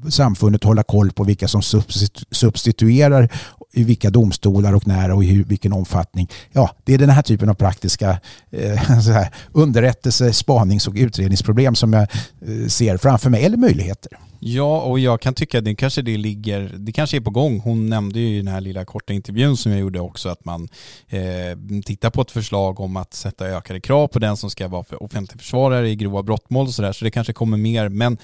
samfundet 0.08 0.64
hålla 0.64 0.82
koll 0.82 1.12
på 1.12 1.24
vilka 1.24 1.48
som 1.48 1.62
substituerar 2.30 3.32
i 3.76 3.84
vilka 3.84 4.10
domstolar 4.10 4.72
och 4.72 4.86
när 4.86 5.10
och 5.10 5.24
i 5.24 5.42
vilken 5.42 5.72
omfattning. 5.72 6.30
Ja, 6.52 6.70
det 6.84 6.94
är 6.94 6.98
den 6.98 7.10
här 7.10 7.22
typen 7.22 7.48
av 7.48 7.54
praktiska 7.54 8.20
eh, 8.50 9.00
så 9.04 9.10
här, 9.10 9.28
underrättelse, 9.52 10.32
spanings 10.32 10.88
och 10.88 10.94
utredningsproblem 10.96 11.74
som 11.74 11.92
jag 11.92 12.02
eh, 12.02 12.68
ser 12.68 12.96
framför 12.96 13.30
mig, 13.30 13.44
eller 13.44 13.56
möjligheter. 13.56 14.18
Ja, 14.40 14.80
och 14.80 14.98
jag 14.98 15.20
kan 15.20 15.34
tycka 15.34 15.58
att 15.58 15.64
det 15.64 15.74
kanske 15.74 16.02
det 16.02 16.16
ligger, 16.16 16.74
det 16.78 16.92
kanske 16.92 17.16
är 17.16 17.20
på 17.20 17.30
gång. 17.30 17.60
Hon 17.60 17.86
nämnde 17.86 18.20
ju 18.20 18.34
i 18.34 18.36
den 18.36 18.48
här 18.48 18.60
lilla 18.60 18.84
korta 18.84 19.12
intervjun 19.12 19.56
som 19.56 19.72
jag 19.72 19.80
gjorde 19.80 20.00
också 20.00 20.28
att 20.28 20.44
man 20.44 20.68
eh, 21.08 21.80
tittar 21.84 22.10
på 22.10 22.20
ett 22.20 22.30
förslag 22.30 22.80
om 22.80 22.96
att 22.96 23.14
sätta 23.14 23.46
ökade 23.46 23.80
krav 23.80 24.08
på 24.08 24.18
den 24.18 24.36
som 24.36 24.50
ska 24.50 24.68
vara 24.68 24.84
för 24.84 25.02
offentlig 25.02 25.40
försvarare 25.40 25.90
i 25.90 25.96
grova 25.96 26.22
brottmål 26.22 26.66
och 26.66 26.74
sådär. 26.74 26.92
Så 26.92 27.04
det 27.04 27.10
kanske 27.10 27.32
kommer 27.32 27.56
mer. 27.56 27.88
Men 27.88 28.18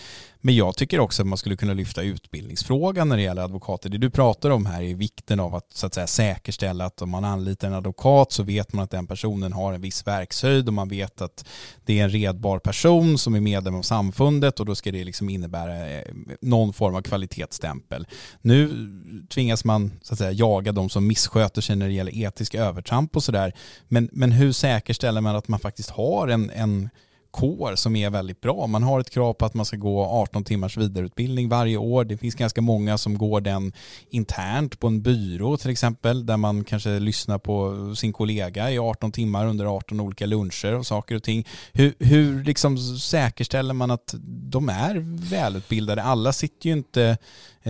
men 0.45 0.57
jag 0.57 0.77
tycker 0.77 1.01
också 1.01 1.23
att 1.23 1.29
man 1.29 1.39
skulle 1.39 1.57
kunna 1.57 1.75
lyfta 1.75 2.03
utbildningsfrågan 2.03 3.09
när 3.09 3.17
det 3.17 3.23
gäller 3.23 3.43
advokater. 3.43 3.91
Det 3.91 3.99
du 3.99 4.11
pratar 4.11 4.51
om 4.51 4.67
här 4.67 4.83
är 4.83 4.95
vikten 4.95 5.41
av 5.41 5.55
att, 5.55 5.73
så 5.73 5.87
att 5.87 5.95
säga, 5.95 6.07
säkerställa 6.07 6.85
att 6.85 7.03
om 7.03 7.11
man 7.11 7.25
anlitar 7.25 7.69
en 7.69 7.75
advokat 7.75 8.33
så 8.33 8.43
vet 8.43 8.73
man 8.73 8.85
att 8.85 8.91
den 8.91 9.07
personen 9.07 9.53
har 9.53 9.73
en 9.73 9.81
viss 9.81 10.07
verkshöjd 10.07 10.69
och 10.69 10.75
man 10.75 10.89
vet 10.89 11.23
att 11.23 11.45
det 11.85 12.01
är 12.01 12.05
en 12.05 12.11
redbar 12.11 12.59
person 12.59 13.19
som 13.19 13.35
är 13.35 13.41
medlem 13.41 13.75
av 13.75 13.83
samfundet 13.83 14.61
och 14.61 14.67
då 14.67 14.75
ska 14.75 14.93
det 14.93 15.05
liksom 15.05 15.29
innebära 15.29 15.89
eh, 15.89 16.02
någon 16.41 16.73
form 16.73 16.95
av 16.95 17.03
kvalitetsstämpel. 17.03 18.07
Nu 18.43 18.89
tvingas 19.29 19.65
man 19.65 19.93
så 20.03 20.15
att 20.15 20.19
säga, 20.19 20.33
jaga 20.33 20.73
de 20.73 20.89
som 20.89 21.07
missköter 21.07 21.63
sig 21.63 21.77
när 21.77 21.87
det 21.87 21.95
gäller 21.95 22.19
etiska 22.19 22.65
övertramp 22.65 23.17
och 23.17 23.25
sådär. 23.25 23.53
Men, 23.89 24.09
men 24.13 24.33
hur 24.33 24.53
säkerställer 24.53 25.21
man 25.21 25.37
att 25.37 25.49
man 25.49 25.61
faktiskt 25.61 25.91
har 25.91 26.29
en, 26.29 26.51
en 26.51 26.89
kår 27.33 27.75
som 27.75 27.97
är 27.97 28.11
väldigt 28.11 28.41
bra. 28.41 28.67
Man 28.67 28.83
har 28.83 29.01
ett 29.01 29.11
krav 29.11 29.33
på 29.33 29.45
att 29.45 29.55
man 29.55 29.67
ska 29.67 29.77
gå 29.77 30.05
18 30.05 30.45
timmars 30.45 30.77
vidareutbildning 30.77 31.49
varje 31.49 31.77
år. 31.77 32.05
Det 32.05 32.17
finns 32.19 32.35
ganska 32.35 32.61
många 32.61 32.99
som 32.99 33.19
går 33.19 33.41
den 33.41 33.73
internt 34.11 34.81
på 34.81 34.87
en 34.87 35.03
byrå 35.03 35.57
till 35.57 35.71
exempel 35.71 36.27
där 36.27 36.37
man 36.37 36.65
kanske 36.65 36.99
lyssnar 36.99 37.39
på 37.39 37.77
sin 37.97 38.13
kollega 38.13 38.71
i 38.71 38.79
18 38.79 39.13
timmar 39.13 39.47
under 39.47 39.77
18 39.77 40.01
olika 40.01 40.27
luncher 40.27 40.75
och 40.75 40.87
saker 40.87 41.15
och 41.15 41.23
ting. 41.23 41.47
Hur, 41.73 41.95
hur 41.99 42.45
liksom 42.45 42.79
säkerställer 42.79 43.75
man 43.75 43.91
att 43.91 44.15
de 44.25 44.69
är 44.69 44.95
välutbildade? 45.31 46.03
Alla 46.03 46.33
sitter 46.33 46.67
ju 46.67 46.73
inte 46.73 47.19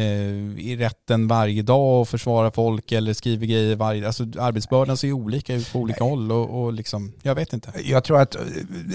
i 0.01 0.77
rätten 0.79 1.29
varje 1.29 1.63
dag 1.63 2.01
och 2.01 2.09
försvarar 2.09 2.51
folk 2.51 2.93
eller 2.93 3.15
skriver 3.15 3.47
grejer 3.47 3.77
varje 3.77 4.07
Alltså 4.07 4.23
arbetsbördan 4.23 4.97
ser 4.97 5.09
ju 5.09 5.13
olika 5.13 5.55
ut 5.55 5.73
på 5.73 5.79
olika 5.79 6.05
håll 6.05 6.33
och, 6.33 6.63
och 6.63 6.73
liksom, 6.73 7.13
jag 7.23 7.35
vet 7.35 7.53
inte. 7.53 7.73
Jag 7.85 8.05
tror 8.05 8.21
att 8.21 8.35
eh, 8.35 8.41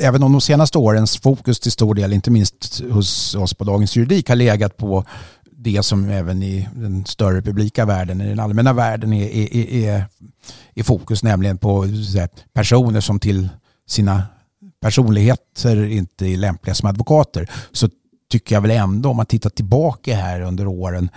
även 0.01 0.23
om 0.23 0.31
de 0.31 0.41
senaste 0.41 0.77
årens 0.77 1.17
fokus 1.17 1.59
till 1.59 1.71
stor 1.71 1.95
del, 1.95 2.13
inte 2.13 2.31
minst 2.31 2.81
hos 2.91 3.35
oss 3.35 3.53
på 3.53 3.63
Dagens 3.63 3.95
Juridik, 3.95 4.29
har 4.29 4.35
legat 4.35 4.77
på 4.77 5.05
det 5.51 5.83
som 5.83 6.09
även 6.09 6.43
i 6.43 6.67
den 6.75 7.05
större 7.05 7.41
publika 7.41 7.85
världen, 7.85 8.21
i 8.21 8.29
den 8.29 8.39
allmänna 8.39 8.73
världen 8.73 9.13
är, 9.13 9.29
är, 9.29 9.73
är, 9.73 10.05
är 10.75 10.83
fokus, 10.83 11.23
nämligen 11.23 11.57
på 11.57 11.85
personer 12.53 13.01
som 13.01 13.19
till 13.19 13.49
sina 13.87 14.23
personligheter 14.81 15.85
inte 15.85 16.25
är 16.25 16.37
lämpliga 16.37 16.75
som 16.75 16.89
advokater. 16.89 17.49
Så 17.71 17.89
tycker 18.31 18.55
jag 18.55 18.61
väl 18.61 18.71
ändå, 18.71 19.09
om 19.09 19.17
man 19.17 19.25
tittar 19.25 19.49
tillbaka 19.49 20.15
här 20.15 20.41
under 20.41 20.67
åren, 20.67 21.09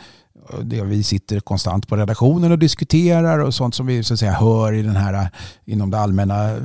det 0.62 0.82
vi 0.82 1.02
sitter 1.02 1.40
konstant 1.40 1.88
på 1.88 1.96
redaktionen 1.96 2.52
och 2.52 2.58
diskuterar 2.58 3.38
och 3.38 3.54
sånt 3.54 3.74
som 3.74 3.86
vi 3.86 4.04
så 4.04 4.14
att 4.14 4.20
säga 4.20 4.32
hör 4.32 4.72
i 4.72 4.82
den 4.82 4.96
här, 4.96 5.28
inom 5.64 5.90
det 5.90 5.98
allmänna 5.98 6.50
eh, 6.50 6.62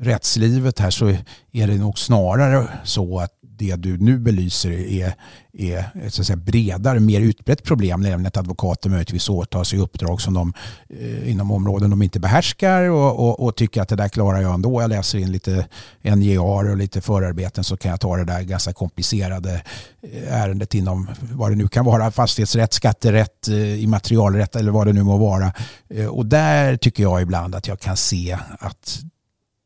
rättslivet 0.00 0.78
här 0.78 0.90
så 0.90 1.08
är 1.52 1.66
det 1.66 1.74
nog 1.74 1.98
snarare 1.98 2.68
så 2.84 3.18
att 3.18 3.30
det 3.56 3.76
du 3.76 3.98
nu 3.98 4.18
belyser 4.18 4.70
är, 4.70 5.14
är 5.52 6.08
så 6.08 6.22
att 6.22 6.26
säga, 6.26 6.36
bredare, 6.36 7.00
mer 7.00 7.20
utbrett 7.20 7.62
problem, 7.62 8.00
nämligen 8.00 8.26
att 8.26 8.36
advokater 8.36 8.90
möjligtvis 8.90 9.28
åtar 9.28 9.64
sig 9.64 9.78
uppdrag 9.78 10.20
som 10.20 10.34
de 10.34 10.52
eh, 10.88 11.30
inom 11.30 11.50
områden 11.50 11.90
de 11.90 12.02
inte 12.02 12.20
behärskar 12.20 12.82
och, 12.82 13.18
och, 13.18 13.40
och, 13.40 13.56
tycker 13.56 13.82
att 13.82 13.88
det 13.88 13.96
där 13.96 14.08
klarar 14.08 14.42
jag 14.42 14.54
ändå. 14.54 14.80
Jag 14.80 14.88
läser 14.88 15.18
in 15.18 15.32
lite 15.32 15.66
NJA 16.02 16.42
och 16.42 16.76
lite 16.76 17.00
förarbeten 17.00 17.64
så 17.64 17.76
kan 17.76 17.90
jag 17.90 18.00
ta 18.00 18.16
det 18.16 18.24
där 18.24 18.42
ganska 18.42 18.72
komplicerade 18.72 19.62
eh, 20.02 20.42
ärendet 20.42 20.74
inom 20.74 21.08
vad 21.32 21.50
det 21.50 21.56
nu 21.56 21.68
kan 21.68 21.84
vara, 21.84 22.10
fastighetsrätt, 22.10 22.72
skatterätt, 22.72 23.48
eh, 23.48 23.82
immaterialrätt 23.82 24.56
eller 24.56 24.72
vad 24.72 24.86
det 24.86 24.92
nu 24.92 25.02
må 25.02 25.16
vara. 25.16 25.52
Eh, 25.90 26.06
och 26.06 26.26
där 26.26 26.76
tycker 26.76 27.02
jag 27.02 27.22
ibland 27.22 27.54
att 27.54 27.68
jag 27.68 27.80
kan 27.80 27.96
se 27.96 28.38
att 28.58 29.04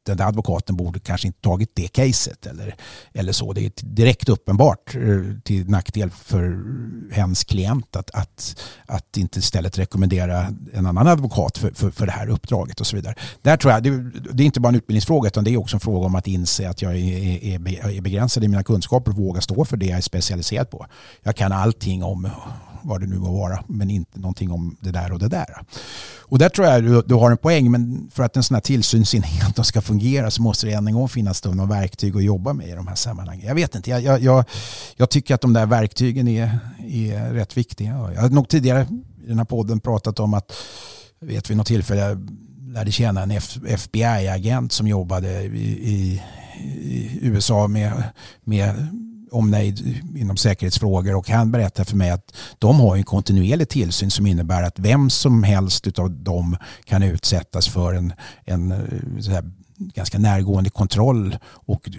den 0.09 0.17
där 0.17 0.27
advokaten 0.27 0.77
borde 0.77 0.99
kanske 0.99 1.27
inte 1.27 1.41
tagit 1.41 1.71
det 1.75 1.89
caset 1.89 2.47
eller, 2.47 2.75
eller 3.13 3.33
så. 3.33 3.53
Det 3.53 3.65
är 3.65 3.73
direkt 3.77 4.29
uppenbart 4.29 4.95
eh, 4.95 5.01
till 5.45 5.71
nackdel 5.71 6.11
för 6.11 6.59
hens 7.13 7.45
klient 7.45 7.97
att, 7.97 8.11
att, 8.11 8.61
att 8.87 9.17
inte 9.17 9.39
istället 9.39 9.79
rekommendera 9.79 10.55
en 10.73 10.87
annan 10.87 11.07
advokat 11.07 11.59
för, 11.59 11.71
för, 11.71 11.91
för 11.91 12.07
det 12.07 12.13
här 12.13 12.29
uppdraget 12.29 12.81
och 12.81 12.87
så 12.87 12.97
vidare. 12.97 13.15
Där 13.43 13.57
tror 13.57 13.73
jag, 13.73 13.83
det, 13.83 13.91
det 14.33 14.43
är 14.43 14.47
inte 14.47 14.61
bara 14.61 14.69
en 14.69 14.75
utbildningsfråga 14.75 15.27
utan 15.27 15.45
det 15.45 15.51
är 15.51 15.57
också 15.57 15.77
en 15.77 15.81
fråga 15.81 16.07
om 16.07 16.15
att 16.15 16.27
inse 16.27 16.69
att 16.69 16.83
jag 16.83 16.93
är, 16.93 17.45
är, 17.45 17.89
är 17.97 18.01
begränsad 18.01 18.45
i 18.45 18.49
mina 18.49 18.63
kunskaper 18.63 19.11
och 19.11 19.17
våga 19.17 19.41
stå 19.41 19.65
för 19.65 19.77
det 19.77 19.87
jag 19.87 19.97
är 19.97 20.03
specialiserad 20.03 20.71
på. 20.71 20.87
Jag 21.23 21.37
kan 21.37 21.53
allting 21.53 22.05
om 22.05 22.31
vad 22.83 23.01
det 23.01 23.07
nu 23.07 23.19
må 23.19 23.33
vara, 23.39 23.65
men 23.67 23.91
inte 23.91 24.21
någonting 24.21 24.51
om 24.51 24.77
det 24.81 24.91
där 24.91 25.13
och 25.13 25.19
det 25.19 25.29
där. 25.29 25.63
Och 26.21 26.39
där 26.39 26.49
tror 26.49 26.67
jag 26.67 26.85
du, 26.85 27.03
du 27.07 27.15
har 27.15 27.31
en 27.31 27.37
poäng, 27.37 27.71
men 27.71 28.11
för 28.13 28.23
att 28.23 28.37
en 28.37 28.43
sån 28.43 28.55
här 28.55 28.61
tillsynsenhet 28.61 29.67
ska 29.67 29.81
fungera 29.81 30.31
så 30.31 30.43
måste 30.43 30.67
det 30.67 30.73
än 30.73 30.87
en 30.87 30.95
gång 30.95 31.09
finnas 31.09 31.45
några 31.45 31.67
verktyg 31.67 32.17
att 32.17 32.25
jobba 32.25 32.53
med 32.53 32.69
i 32.69 32.73
de 32.73 32.87
här 32.87 32.95
sammanhangen. 32.95 33.47
Jag 33.47 33.55
vet 33.55 33.75
inte, 33.75 33.91
jag, 33.91 34.23
jag, 34.23 34.45
jag 34.97 35.11
tycker 35.11 35.35
att 35.35 35.41
de 35.41 35.53
där 35.53 35.67
verktygen 35.67 36.29
är, 36.29 36.59
är 36.89 37.33
rätt 37.33 37.57
viktiga. 37.57 38.11
Jag 38.15 38.21
har 38.21 38.29
nog 38.29 38.49
tidigare 38.49 38.87
i 39.25 39.29
den 39.29 39.39
här 39.39 39.45
podden 39.45 39.81
pratat 39.81 40.21
om 40.21 40.35
att, 40.35 40.53
vet 41.21 41.51
vid 41.51 41.57
något 41.57 41.67
tillfälle, 41.67 42.19
lärde 42.69 42.93
känna 42.93 43.23
en 43.23 43.31
FBI-agent 43.67 44.73
som 44.73 44.89
jobbade 44.89 45.43
i, 45.43 45.93
i, 45.95 46.23
i 46.65 47.19
USA 47.23 47.69
med, 47.69 48.03
med 48.45 48.87
omnejd 49.31 50.01
inom 50.17 50.37
säkerhetsfrågor. 50.37 51.15
Och 51.15 51.31
han 51.31 51.51
berättar 51.51 51.85
för 51.85 51.97
mig 51.97 52.11
att 52.11 52.35
de 52.59 52.81
har 52.81 52.97
en 52.97 53.05
kontinuerlig 53.05 53.69
tillsyn 53.69 54.11
som 54.11 54.27
innebär 54.27 54.63
att 54.63 54.79
vem 54.79 55.11
som 55.11 55.43
helst 55.43 55.99
av 55.99 56.11
dem 56.11 56.57
kan 56.85 57.03
utsättas 57.03 57.69
för 57.69 57.95
en, 57.95 58.13
en 58.45 58.73
eh, 58.73 59.41
ganska 59.79 60.19
närgående 60.19 60.71
kontroll. 60.71 61.37
Och 61.47 61.91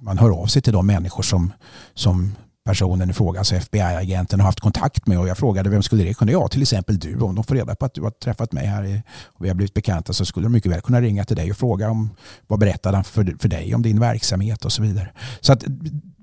man 0.00 0.18
hör 0.18 0.30
av 0.30 0.46
sig 0.46 0.62
till 0.62 0.72
de 0.72 0.86
människor 0.86 1.22
som, 1.22 1.52
som 1.94 2.32
personen 2.68 3.10
i 3.10 3.12
fråga, 3.12 3.38
alltså 3.38 3.54
FBI-agenten, 3.54 4.40
har 4.40 4.46
haft 4.46 4.60
kontakt 4.60 5.06
med 5.06 5.18
och 5.18 5.28
jag 5.28 5.38
frågade 5.38 5.70
vem 5.70 5.82
skulle 5.82 6.04
det 6.04 6.14
kunna 6.14 6.38
vara? 6.38 6.48
till 6.48 6.62
exempel 6.62 6.98
du 6.98 7.18
om 7.20 7.34
de 7.34 7.44
får 7.44 7.54
reda 7.54 7.74
på 7.74 7.84
att 7.84 7.94
du 7.94 8.02
har 8.02 8.10
träffat 8.10 8.52
mig 8.52 8.66
här 8.66 9.02
och 9.24 9.44
vi 9.44 9.48
har 9.48 9.54
blivit 9.54 9.74
bekanta 9.74 10.12
så 10.12 10.24
skulle 10.24 10.46
de 10.46 10.52
mycket 10.52 10.72
väl 10.72 10.80
kunna 10.80 11.00
ringa 11.00 11.24
till 11.24 11.36
dig 11.36 11.50
och 11.50 11.56
fråga 11.56 11.90
om 11.90 12.10
vad 12.46 12.58
berättade 12.58 12.96
han 12.96 13.04
för, 13.04 13.36
för 13.38 13.48
dig 13.48 13.74
om 13.74 13.82
din 13.82 14.00
verksamhet 14.00 14.64
och 14.64 14.72
så 14.72 14.82
vidare. 14.82 15.12
Så 15.40 15.52
att, 15.52 15.64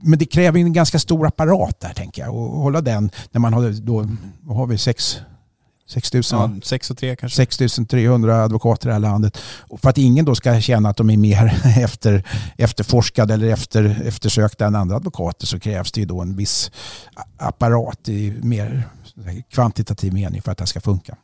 men 0.01 0.19
det 0.19 0.25
kräver 0.25 0.59
en 0.59 0.73
ganska 0.73 0.99
stor 0.99 1.27
apparat 1.27 1.79
där 1.79 1.93
tänker 1.93 2.21
jag 2.21 2.35
och 2.35 2.49
hålla 2.49 2.81
den 2.81 3.11
när 3.31 3.39
man 3.39 3.53
har 3.53 3.69
då, 3.81 4.09
vad 4.41 4.57
har 4.57 4.67
vi, 4.67 4.77
sex 4.77 5.17
6 5.87 6.13
000, 6.13 6.23
ja, 6.31 6.51
6 6.63 6.91
kanske. 6.97 7.29
6 7.29 7.57
300 7.89 8.43
advokater 8.43 8.87
i 8.87 8.89
det 8.89 8.93
här 8.93 8.99
landet. 8.99 9.37
Och 9.59 9.79
för 9.79 9.89
att 9.89 9.97
ingen 9.97 10.25
då 10.25 10.35
ska 10.35 10.61
känna 10.61 10.89
att 10.89 10.97
de 10.97 11.09
är 11.09 11.17
mer 11.17 11.61
efter, 11.83 12.23
efterforskade 12.57 13.33
eller 13.33 13.47
efter, 13.49 14.01
eftersökta 14.05 14.65
än 14.65 14.75
andra 14.75 14.95
advokater 14.95 15.47
så 15.47 15.59
krävs 15.59 15.91
det 15.91 15.99
ju 15.99 16.05
då 16.05 16.21
en 16.21 16.35
viss 16.35 16.71
apparat 17.37 18.09
i 18.09 18.33
mer 18.41 18.89
kvantitativ 19.49 20.13
mening 20.13 20.41
för 20.41 20.51
att 20.51 20.57
det 20.57 20.67
ska 20.67 20.81
funka. 20.81 21.15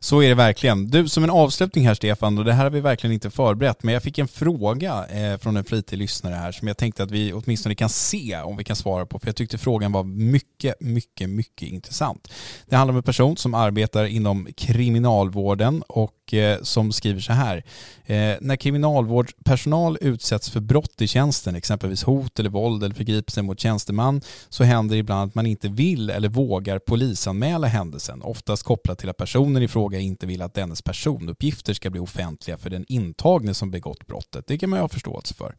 Så 0.00 0.22
är 0.22 0.28
det 0.28 0.34
verkligen. 0.34 0.90
Du, 0.90 1.08
som 1.08 1.24
en 1.24 1.30
avslutning 1.30 1.86
här 1.86 1.94
Stefan, 1.94 2.38
och 2.38 2.44
det 2.44 2.52
här 2.52 2.64
har 2.64 2.70
vi 2.70 2.80
verkligen 2.80 3.14
inte 3.14 3.30
förberett, 3.30 3.82
men 3.82 3.94
jag 3.94 4.02
fick 4.02 4.18
en 4.18 4.28
fråga 4.28 5.06
eh, 5.06 5.38
från 5.38 5.56
en 5.56 5.64
flitig 5.64 5.96
lyssnare 5.96 6.34
här 6.34 6.52
som 6.52 6.68
jag 6.68 6.76
tänkte 6.76 7.02
att 7.02 7.10
vi 7.10 7.32
åtminstone 7.32 7.74
kan 7.74 7.88
se 7.88 8.36
om 8.36 8.56
vi 8.56 8.64
kan 8.64 8.76
svara 8.76 9.06
på, 9.06 9.18
för 9.18 9.28
jag 9.28 9.36
tyckte 9.36 9.58
frågan 9.58 9.92
var 9.92 10.04
mycket, 10.04 10.80
mycket, 10.80 11.30
mycket 11.30 11.68
intressant. 11.68 12.32
Det 12.66 12.76
handlar 12.76 12.92
om 12.92 12.96
en 12.96 13.02
person 13.02 13.36
som 13.36 13.54
arbetar 13.54 14.04
inom 14.04 14.48
kriminalvården 14.56 15.82
och 15.82 16.21
eh, 16.34 16.62
som 16.62 16.92
skriver 16.92 17.20
så 17.20 17.32
här. 17.32 17.62
Eh, 18.06 18.36
när 18.40 18.56
kriminalvårdspersonal 18.56 19.98
utsätts 20.00 20.50
för 20.50 20.60
brott 20.60 21.02
i 21.02 21.06
tjänsten, 21.06 21.54
exempelvis 21.56 22.02
hot 22.02 22.38
eller 22.38 22.50
våld 22.50 22.84
eller 22.84 22.94
förgripelse 22.94 23.42
mot 23.42 23.60
tjänsteman, 23.60 24.20
så 24.48 24.64
händer 24.64 24.94
det 24.94 25.00
ibland 25.00 25.28
att 25.28 25.34
man 25.34 25.46
inte 25.46 25.68
vill 25.68 26.10
eller 26.10 26.28
vågar 26.28 26.78
polisanmäla 26.78 27.66
händelsen, 27.66 28.22
oftast 28.22 28.62
kopplat 28.62 28.98
till 28.98 29.08
att 29.08 29.16
personen 29.16 29.62
i 29.62 29.68
fråga 29.68 29.98
inte 29.98 30.26
vill 30.26 30.42
att 30.42 30.54
dennes 30.54 30.82
personuppgifter 30.82 31.74
ska 31.74 31.90
bli 31.90 32.00
offentliga 32.00 32.56
för 32.56 32.70
den 32.70 32.84
intagne 32.88 33.54
som 33.54 33.70
begått 33.70 34.06
brottet. 34.06 34.46
Det 34.46 34.58
kan 34.58 34.70
man 34.70 34.78
ju 34.78 34.80
ha 34.80 34.88
förståelse 34.88 35.34
för. 35.34 35.54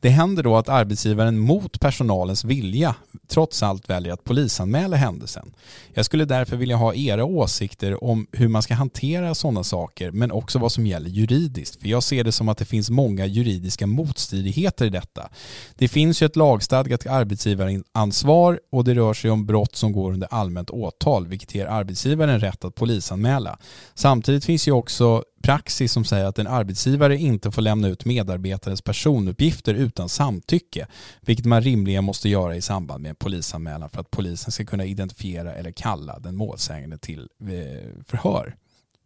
Det 0.00 0.08
händer 0.08 0.42
då 0.42 0.56
att 0.56 0.68
arbetsgivaren 0.68 1.38
mot 1.38 1.80
personalens 1.80 2.44
vilja 2.44 2.94
trots 3.28 3.62
allt 3.62 3.90
väljer 3.90 4.12
att 4.12 4.24
polisanmäla 4.24 4.96
händelsen. 4.96 5.54
Jag 5.94 6.04
skulle 6.04 6.24
därför 6.24 6.56
vilja 6.56 6.76
ha 6.76 6.94
era 6.94 7.24
åsikter 7.24 8.04
om 8.04 8.26
hur 8.32 8.48
man 8.48 8.62
ska 8.62 8.74
hantera 8.74 9.34
sådana 9.34 9.64
saker 9.64 10.03
men 10.10 10.32
också 10.32 10.58
vad 10.58 10.72
som 10.72 10.86
gäller 10.86 11.10
juridiskt. 11.10 11.80
För 11.80 11.88
jag 11.88 12.02
ser 12.02 12.24
det 12.24 12.32
som 12.32 12.48
att 12.48 12.58
det 12.58 12.64
finns 12.64 12.90
många 12.90 13.26
juridiska 13.26 13.86
motstridigheter 13.86 14.86
i 14.86 14.90
detta. 14.90 15.28
Det 15.76 15.88
finns 15.88 16.22
ju 16.22 16.26
ett 16.26 16.36
lagstadgat 16.36 17.06
arbetsgivaransvar 17.06 18.60
och 18.72 18.84
det 18.84 18.94
rör 18.94 19.14
sig 19.14 19.30
om 19.30 19.46
brott 19.46 19.76
som 19.76 19.92
går 19.92 20.12
under 20.12 20.28
allmänt 20.30 20.70
åtal 20.70 21.26
vilket 21.26 21.54
ger 21.54 21.66
arbetsgivaren 21.66 22.40
rätt 22.40 22.64
att 22.64 22.74
polisanmäla. 22.74 23.58
Samtidigt 23.94 24.44
finns 24.44 24.68
ju 24.68 24.72
också 24.72 25.24
praxis 25.44 25.92
som 25.92 26.04
säger 26.04 26.24
att 26.24 26.38
en 26.38 26.46
arbetsgivare 26.46 27.16
inte 27.16 27.50
får 27.50 27.62
lämna 27.62 27.88
ut 27.88 28.04
medarbetarens 28.04 28.82
personuppgifter 28.82 29.74
utan 29.74 30.08
samtycke, 30.08 30.86
vilket 31.20 31.46
man 31.46 31.62
rimligen 31.62 32.04
måste 32.04 32.28
göra 32.28 32.56
i 32.56 32.60
samband 32.60 33.02
med 33.02 33.10
en 33.10 33.16
polisanmälan 33.16 33.90
för 33.90 34.00
att 34.00 34.10
polisen 34.10 34.52
ska 34.52 34.64
kunna 34.64 34.84
identifiera 34.84 35.54
eller 35.54 35.70
kalla 35.70 36.18
den 36.18 36.36
målsägande 36.36 36.98
till 36.98 37.28
eh, 37.40 38.02
förhör. 38.06 38.56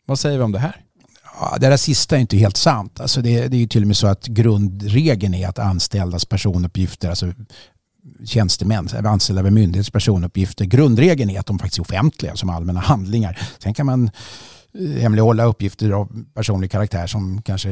Vad 0.07 0.19
säger 0.19 0.39
vi 0.39 0.45
om 0.45 0.53
det 0.53 0.59
här? 0.59 0.85
Ja, 1.41 1.57
det 1.61 1.69
där 1.69 1.77
sista 1.77 2.17
är 2.17 2.21
inte 2.21 2.37
helt 2.37 2.57
sant. 2.57 3.01
Alltså 3.01 3.23
det, 3.23 3.49
det 3.49 3.57
är 3.57 3.61
ju 3.61 3.67
till 3.67 3.83
och 3.83 3.87
med 3.87 3.97
så 3.97 4.07
att 4.07 4.27
grundregeln 4.27 5.35
är 5.35 5.49
att 5.49 5.59
anställdas 5.59 6.25
personuppgifter, 6.25 7.09
alltså 7.09 7.33
tjänstemän, 8.25 8.89
anställda 9.05 9.43
vid 9.43 9.53
myndighets 9.53 9.91
personuppgifter, 9.91 10.65
grundregeln 10.65 11.31
är 11.31 11.41
att 11.41 11.47
de 11.47 11.59
faktiskt 11.59 11.79
är 11.79 11.83
offentliga 11.83 12.37
som 12.37 12.51
allmänna 12.51 12.81
handlingar. 12.81 13.39
Sen 13.59 13.75
kan 13.75 13.87
man 13.87 14.11
hemlighålla 14.75 15.45
uppgifter 15.45 15.91
av 15.91 16.25
personlig 16.35 16.71
karaktär 16.71 17.07
som 17.07 17.43
kanske 17.43 17.69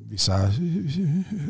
vissa 0.00 0.52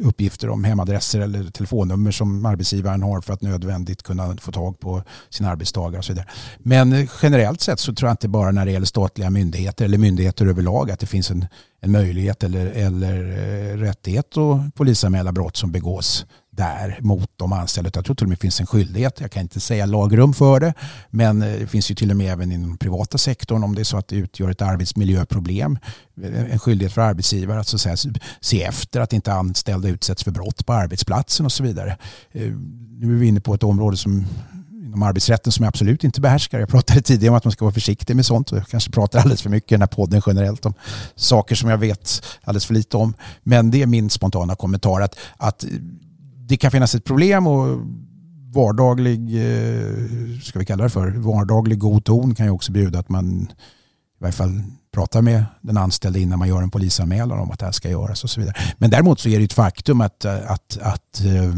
uppgifter 0.03 0.49
om 0.49 0.65
hemadresser 0.65 1.21
eller 1.21 1.51
telefonnummer 1.51 2.11
som 2.11 2.47
arbetsgivaren 2.47 3.03
har 3.03 3.21
för 3.21 3.33
att 3.33 3.43
nödvändigt 3.43 4.03
kunna 4.03 4.37
få 4.37 4.53
tag 4.53 4.81
på 4.81 5.03
sina 5.31 5.51
arbetstagare 5.51 5.99
och 5.99 6.05
så 6.05 6.13
vidare. 6.13 6.29
Men 6.59 6.93
eh, 6.93 7.11
generellt 7.23 7.61
sett 7.61 7.81
så 7.81 7.95
tror 7.95 8.09
jag 8.09 8.13
inte 8.13 8.29
bara 8.29 8.51
när 8.51 8.67
det 8.67 8.73
gäller 8.73 8.87
statliga 8.87 9.31
myndigheter 9.31 9.85
eller 9.85 9.99
myndigheter 9.99 10.47
överlag 10.47 10.91
att 10.91 11.01
det 11.01 11.07
finns 11.07 11.31
en, 11.31 11.47
en 11.81 11.93
möjlighet 11.93 12.45
eller, 12.45 12.67
eller 12.67 13.15
eh, 13.23 13.77
rättighet 13.77 14.37
att 14.37 14.75
polisanmäla 14.75 15.33
brott 15.33 15.57
som 15.57 15.73
begås 15.73 16.27
där 16.57 16.99
mot 17.01 17.31
de 17.37 17.53
anställda. 17.53 17.91
Jag 17.95 18.05
tror 18.05 18.17
till 18.17 18.25
och 18.25 18.29
med 18.29 18.39
det 18.39 18.43
finns 18.43 18.61
en 18.61 18.67
skyldighet. 18.67 19.21
Jag 19.21 19.31
kan 19.31 19.43
inte 19.43 19.61
säga 19.61 19.87
lagrum 19.87 20.35
för 20.35 20.61
det. 20.61 20.75
Men 21.11 21.43
eh, 21.43 21.59
det 21.61 21.67
finns 21.67 21.91
ju 21.91 21.95
till 21.95 22.11
och 22.11 22.17
med 22.17 22.33
även 22.33 22.53
inom 22.53 22.79
privata 22.79 23.19
sektorn 23.19 23.65
om 23.65 23.75
det 23.75 23.83
är 23.83 23.85
så 23.85 23.97
att 23.97 24.09
det 24.09 24.17
utgör 24.17 24.51
ett 24.51 24.63
arbetsmiljöproblem. 24.63 25.79
Eh, 26.23 26.53
en 26.53 26.59
skyldighet 26.59 26.93
för 26.93 27.03
arbetsgivare 27.03 27.61
att 27.61 27.69
så 27.69 27.77
att 27.77 27.99
säga, 27.99 28.15
se 28.41 28.63
efter 28.63 29.01
att 29.01 29.13
inte 29.13 29.33
anställda 29.33 29.89
utsätts 29.89 30.25
för 30.25 30.31
brott 30.31 30.67
på 30.67 30.73
arbetsplatsen 30.73 31.47
och 31.47 31.53
så 31.53 31.63
vidare. 31.63 31.99
Eh, 32.33 32.53
nu 32.99 33.15
är 33.15 33.19
vi 33.19 33.27
inne 33.27 33.41
på 33.41 33.55
ett 33.55 33.63
område 33.63 33.97
som 33.97 34.27
inom 34.95 35.03
arbetsrätten 35.03 35.53
som 35.53 35.63
jag 35.63 35.69
absolut 35.69 36.05
inte 36.05 36.21
behärskar. 36.21 36.61
Jag 36.61 36.69
pratade 36.69 37.03
tidigare 37.03 37.31
om 37.31 37.37
att 37.37 37.45
man 37.45 37.53
ska 37.53 37.65
vara 37.65 37.75
försiktig 37.75 38.17
med 38.17 38.27
sånt. 38.27 38.53
Jag 38.53 38.67
kanske 38.67 38.91
pratar 38.91 39.19
alldeles 39.19 39.43
för 39.43 39.51
mycket 39.51 39.73
i 39.73 39.75
den 39.75 39.83
här 39.83 39.87
podden 39.87 40.23
generellt 40.27 40.67
om 40.67 40.75
saker 41.15 41.55
som 41.55 41.71
jag 41.71 41.79
vet 41.79 42.23
alldeles 42.45 42.67
för 42.67 42.75
lite 42.75 42.97
om. 42.97 43.15
Men 43.43 43.71
det 43.71 43.83
är 43.83 43.87
min 43.87 44.11
spontana 44.11 44.57
kommentar 44.57 45.01
att, 45.01 45.19
att 45.37 45.65
det 46.49 46.57
kan 46.57 46.71
finnas 46.71 46.95
ett 46.95 47.05
problem 47.05 47.47
och 47.47 47.81
vardaglig, 48.55 49.21
eh, 49.21 50.41
ska 50.43 50.59
vi 50.59 50.65
kalla 50.65 50.85
det 50.85 50.91
för, 50.91 51.11
vardaglig 51.11 51.79
god 51.79 52.05
ton 52.05 52.35
kan 52.35 52.47
ju 52.47 52.53
också 52.53 52.73
bjuda 52.73 52.99
att 52.99 53.09
man 53.09 53.43
i 53.43 54.21
varje 54.21 54.33
fall 54.33 54.63
pratar 54.95 55.23
med 55.23 55.45
den 55.61 55.77
anställde 55.77 56.21
innan 56.21 56.39
man 56.39 56.49
gör 56.49 56.63
en 56.63 56.71
polisanmälan 56.71 57.39
om 57.39 57.51
att 57.51 57.59
det 57.59 57.65
här 57.65 57.73
ska 57.73 57.91
göras 57.91 58.25
och 58.25 58.31
så 58.31 58.41
vidare. 58.41 58.57
Men 58.79 58.91
däremot 58.91 59.21
så 59.21 59.29
är 59.29 59.39
det 59.39 59.45
ett 59.45 59.53
faktum 59.53 60.01
att, 60.01 60.25
att, 60.25 60.79
att 60.81 61.25
eh, 61.25 61.55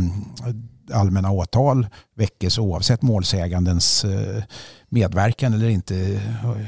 allmänna 0.92 1.30
åtal 1.30 1.86
väckes 2.14 2.58
oavsett 2.58 3.02
målsägandens 3.02 4.04
eh, 4.04 4.42
medverkan 4.88 5.54
eller 5.54 5.68
inte 5.68 5.94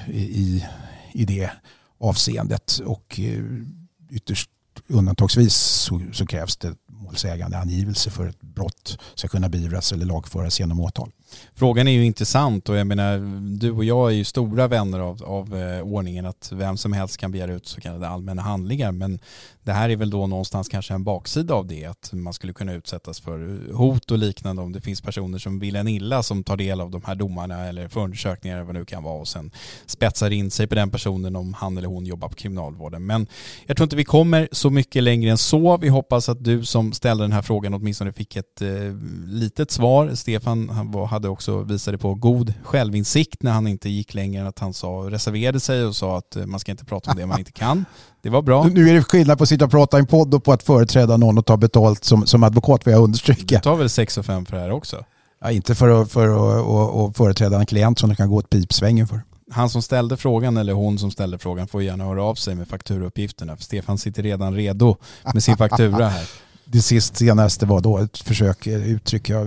i, 0.06 0.64
i 1.12 1.24
det 1.24 1.50
avseendet 2.00 2.80
och 2.84 3.20
ytterst 4.10 4.50
undantagsvis 4.88 5.54
så, 5.54 6.00
så 6.12 6.26
krävs 6.26 6.56
det 6.56 6.74
målsägande 7.08 7.58
angivelse 7.58 8.10
för 8.10 8.26
ett 8.26 8.40
brott 8.40 8.98
ska 9.14 9.28
kunna 9.28 9.48
beivras 9.48 9.92
eller 9.92 10.06
lagföras 10.06 10.60
genom 10.60 10.80
åtal. 10.80 11.10
Frågan 11.54 11.88
är 11.88 11.92
ju 11.92 12.04
intressant 12.04 12.68
och 12.68 12.76
jag 12.76 12.86
menar 12.86 13.18
du 13.58 13.70
och 13.70 13.84
jag 13.84 14.10
är 14.10 14.14
ju 14.14 14.24
stora 14.24 14.68
vänner 14.68 14.98
av, 14.98 15.24
av 15.24 15.56
eh, 15.56 15.80
ordningen 15.80 16.26
att 16.26 16.52
vem 16.54 16.76
som 16.76 16.92
helst 16.92 17.16
kan 17.16 17.32
begära 17.32 17.52
ut 17.52 17.66
så 17.66 17.80
kallade 17.80 18.08
allmänna 18.08 18.42
handlingar 18.42 18.92
men 18.92 19.18
det 19.62 19.72
här 19.72 19.90
är 19.90 19.96
väl 19.96 20.10
då 20.10 20.26
någonstans 20.26 20.68
kanske 20.68 20.94
en 20.94 21.04
baksida 21.04 21.54
av 21.54 21.66
det 21.66 21.84
att 21.84 22.10
man 22.12 22.32
skulle 22.32 22.52
kunna 22.52 22.72
utsättas 22.72 23.20
för 23.20 23.72
hot 23.72 24.10
och 24.10 24.18
liknande 24.18 24.62
om 24.62 24.72
det 24.72 24.80
finns 24.80 25.00
personer 25.00 25.38
som 25.38 25.58
vill 25.58 25.76
en 25.76 25.88
illa 25.88 26.22
som 26.22 26.44
tar 26.44 26.56
del 26.56 26.80
av 26.80 26.90
de 26.90 27.02
här 27.04 27.14
domarna 27.14 27.66
eller 27.66 27.88
förundersökningar 27.88 28.56
eller 28.56 28.66
vad 28.66 28.74
det 28.74 28.78
nu 28.78 28.84
kan 28.84 29.02
vara 29.02 29.20
och 29.20 29.28
sen 29.28 29.50
spetsar 29.86 30.30
in 30.30 30.50
sig 30.50 30.66
på 30.66 30.74
den 30.74 30.90
personen 30.90 31.36
om 31.36 31.54
han 31.54 31.78
eller 31.78 31.88
hon 31.88 32.06
jobbar 32.06 32.28
på 32.28 32.34
kriminalvården. 32.34 33.06
Men 33.06 33.26
jag 33.66 33.76
tror 33.76 33.84
inte 33.84 33.96
vi 33.96 34.04
kommer 34.04 34.48
så 34.52 34.70
mycket 34.70 35.02
längre 35.02 35.30
än 35.30 35.38
så. 35.38 35.76
Vi 35.76 35.88
hoppas 35.88 36.28
att 36.28 36.44
du 36.44 36.64
som 36.64 36.92
ställde 36.92 37.24
den 37.24 37.32
här 37.32 37.42
frågan 37.42 37.74
åtminstone 37.74 38.12
fick 38.12 38.36
ett 38.36 38.62
eh, 38.62 38.68
litet 39.26 39.70
svar. 39.70 40.14
Stefan 40.14 40.68
han 40.68 40.90
var, 40.90 41.06
hade 41.18 41.28
också 41.28 41.62
visade 41.62 41.98
på 41.98 42.14
god 42.14 42.54
självinsikt 42.62 43.42
när 43.42 43.52
han 43.52 43.66
inte 43.66 43.88
gick 43.88 44.14
längre 44.14 44.40
än 44.40 44.46
att 44.46 44.58
han 44.58 44.74
sa, 44.74 44.88
reserverade 44.88 45.60
sig 45.60 45.84
och 45.84 45.96
sa 45.96 46.18
att 46.18 46.36
eh, 46.36 46.46
man 46.46 46.60
ska 46.60 46.70
inte 46.70 46.84
prata 46.84 47.10
om 47.10 47.16
det 47.16 47.26
man 47.26 47.38
inte 47.38 47.52
kan. 47.52 47.84
Det 48.22 48.30
var 48.30 48.42
bra. 48.42 48.64
Nu 48.64 48.90
är 48.90 48.94
det 48.94 49.02
skillnad 49.02 49.38
på 49.38 49.42
att 49.42 49.48
sitta 49.48 49.64
och 49.64 49.70
prata 49.70 49.96
i 49.96 50.00
en 50.00 50.06
podd 50.06 50.34
och 50.34 50.44
på 50.44 50.52
att 50.52 50.62
företräda 50.62 51.16
någon 51.16 51.38
och 51.38 51.46
ta 51.46 51.56
betalt 51.56 52.04
som, 52.04 52.26
som 52.26 52.42
advokat 52.42 52.86
vill 52.86 52.92
jag 52.92 53.02
understryka. 53.02 53.56
Du 53.56 53.60
tar 53.60 53.76
väl 53.76 53.88
6 53.88 54.18
och 54.18 54.26
5 54.26 54.46
för 54.46 54.56
det 54.56 54.62
här 54.62 54.70
också? 54.70 55.04
Ja, 55.40 55.50
inte 55.50 55.74
för 55.74 56.02
att, 56.02 56.12
för 56.12 56.28
att 56.28 56.66
och, 56.66 57.04
och 57.04 57.16
företräda 57.16 57.58
en 57.58 57.66
klient 57.66 57.98
som 57.98 58.10
du 58.10 58.16
kan 58.16 58.30
gå 58.30 58.38
ett 58.38 58.50
pipsvängen 58.50 59.08
för. 59.08 59.20
Han 59.50 59.70
som 59.70 59.82
ställde 59.82 60.16
frågan 60.16 60.56
eller 60.56 60.72
hon 60.72 60.98
som 60.98 61.10
ställde 61.10 61.38
frågan 61.38 61.68
får 61.68 61.82
gärna 61.82 62.04
höra 62.04 62.22
av 62.22 62.34
sig 62.34 62.54
med 62.54 62.68
fakturauppgifterna. 62.68 63.56
För 63.56 63.64
Stefan 63.64 63.98
sitter 63.98 64.22
redan 64.22 64.54
redo 64.54 64.96
med 65.34 65.42
sin 65.42 65.56
faktura 65.56 66.08
här 66.08 66.28
det 66.70 66.82
sist 66.82 67.16
senaste 67.16 67.66
var 67.66 67.80
då 67.80 67.98
ett 67.98 68.18
försök 68.18 68.66
eh, 68.66 68.90
uttrycka 68.90 69.42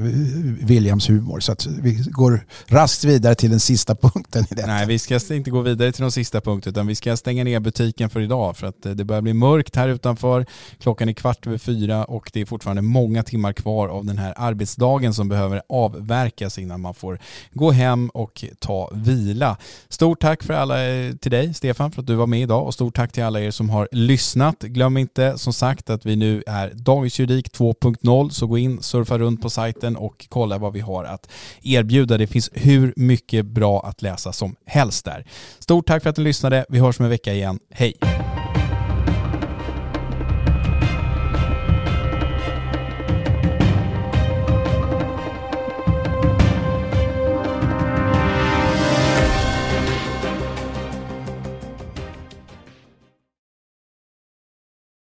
Williams 0.60 1.10
humor. 1.10 1.40
Så 1.40 1.52
att 1.52 1.66
vi 1.66 1.94
går 1.94 2.46
raskt 2.68 3.04
vidare 3.04 3.36
till 3.36 3.50
den 3.50 3.60
sista 3.60 3.96
punkten 4.02 4.44
i 4.52 4.56
detta. 4.56 4.68
Nej, 4.68 4.88
vi 4.88 5.00
ska 5.00 5.20
inte 5.30 5.52
gå 5.52 5.62
vidare 5.62 5.92
till 5.92 6.02
den 6.02 6.12
sista 6.12 6.42
punkten 6.42 6.72
utan 6.72 6.88
vi 6.88 6.96
ska 6.96 7.18
stänga 7.18 7.44
ner 7.44 7.60
butiken 7.60 8.10
för 8.10 8.20
idag 8.20 8.58
för 8.58 8.68
att 8.68 8.86
eh, 8.86 8.92
det 8.92 9.04
börjar 9.04 9.22
bli 9.22 9.34
mörkt 9.34 9.76
här 9.76 9.88
utanför. 9.88 10.46
Klockan 10.80 11.10
är 11.10 11.14
kvart 11.14 11.48
över 11.48 11.58
fyra 11.58 12.06
och 12.06 12.30
det 12.34 12.42
är 12.42 12.46
fortfarande 12.46 12.82
många 12.82 13.24
timmar 13.24 13.54
kvar 13.54 13.88
av 13.88 14.06
den 14.06 14.18
här 14.18 14.34
arbetsdagen 14.38 15.14
som 15.14 15.30
behöver 15.30 15.62
avverkas 15.70 16.58
innan 16.58 16.82
man 16.82 16.94
får 16.94 17.20
gå 17.54 17.72
hem 17.72 18.10
och 18.10 18.46
ta 18.60 18.90
vila. 18.94 19.58
Stort 19.90 20.22
tack 20.22 20.44
för 20.44 20.54
alla 20.54 20.90
eh, 20.90 21.16
till 21.16 21.32
dig 21.32 21.54
Stefan 21.54 21.92
för 21.92 22.02
att 22.02 22.08
du 22.08 22.16
var 22.16 22.28
med 22.28 22.42
idag 22.42 22.66
och 22.66 22.74
stort 22.74 22.96
tack 22.96 23.12
till 23.12 23.24
alla 23.24 23.42
er 23.42 23.52
som 23.52 23.70
har 23.70 23.88
lyssnat. 23.92 24.62
Glöm 24.62 24.98
inte 24.98 25.38
som 25.38 25.54
sagt 25.54 25.90
att 25.90 26.06
vi 26.06 26.16
nu 26.16 26.44
är 26.48 26.72
dagens 26.74 27.11
Juridik 27.20 27.52
2.0 27.54 28.30
så 28.30 28.48
gå 28.48 28.58
in, 28.58 28.82
surfa 28.82 29.18
runt 29.18 29.42
på 29.42 29.50
sajten 29.50 29.96
och 29.96 30.26
kolla 30.30 30.58
vad 30.58 30.74
vi 30.74 30.80
har 30.80 31.04
att 31.04 31.30
erbjuda. 31.64 32.18
Det 32.18 32.28
finns 32.28 32.50
hur 32.54 32.94
mycket 32.96 33.46
bra 33.46 33.82
att 33.86 34.02
läsa 34.02 34.32
som 34.32 34.56
helst 34.66 35.06
där. 35.06 35.26
Stort 35.60 35.88
tack 35.88 36.04
för 36.04 36.10
att 36.10 36.18
ni 36.18 36.24
lyssnade. 36.24 36.66
Vi 36.70 36.80
hörs 36.80 37.00
om 37.00 37.06
en 37.06 37.12
vecka 37.12 37.34
igen. 37.34 37.60
Hej! 37.70 38.21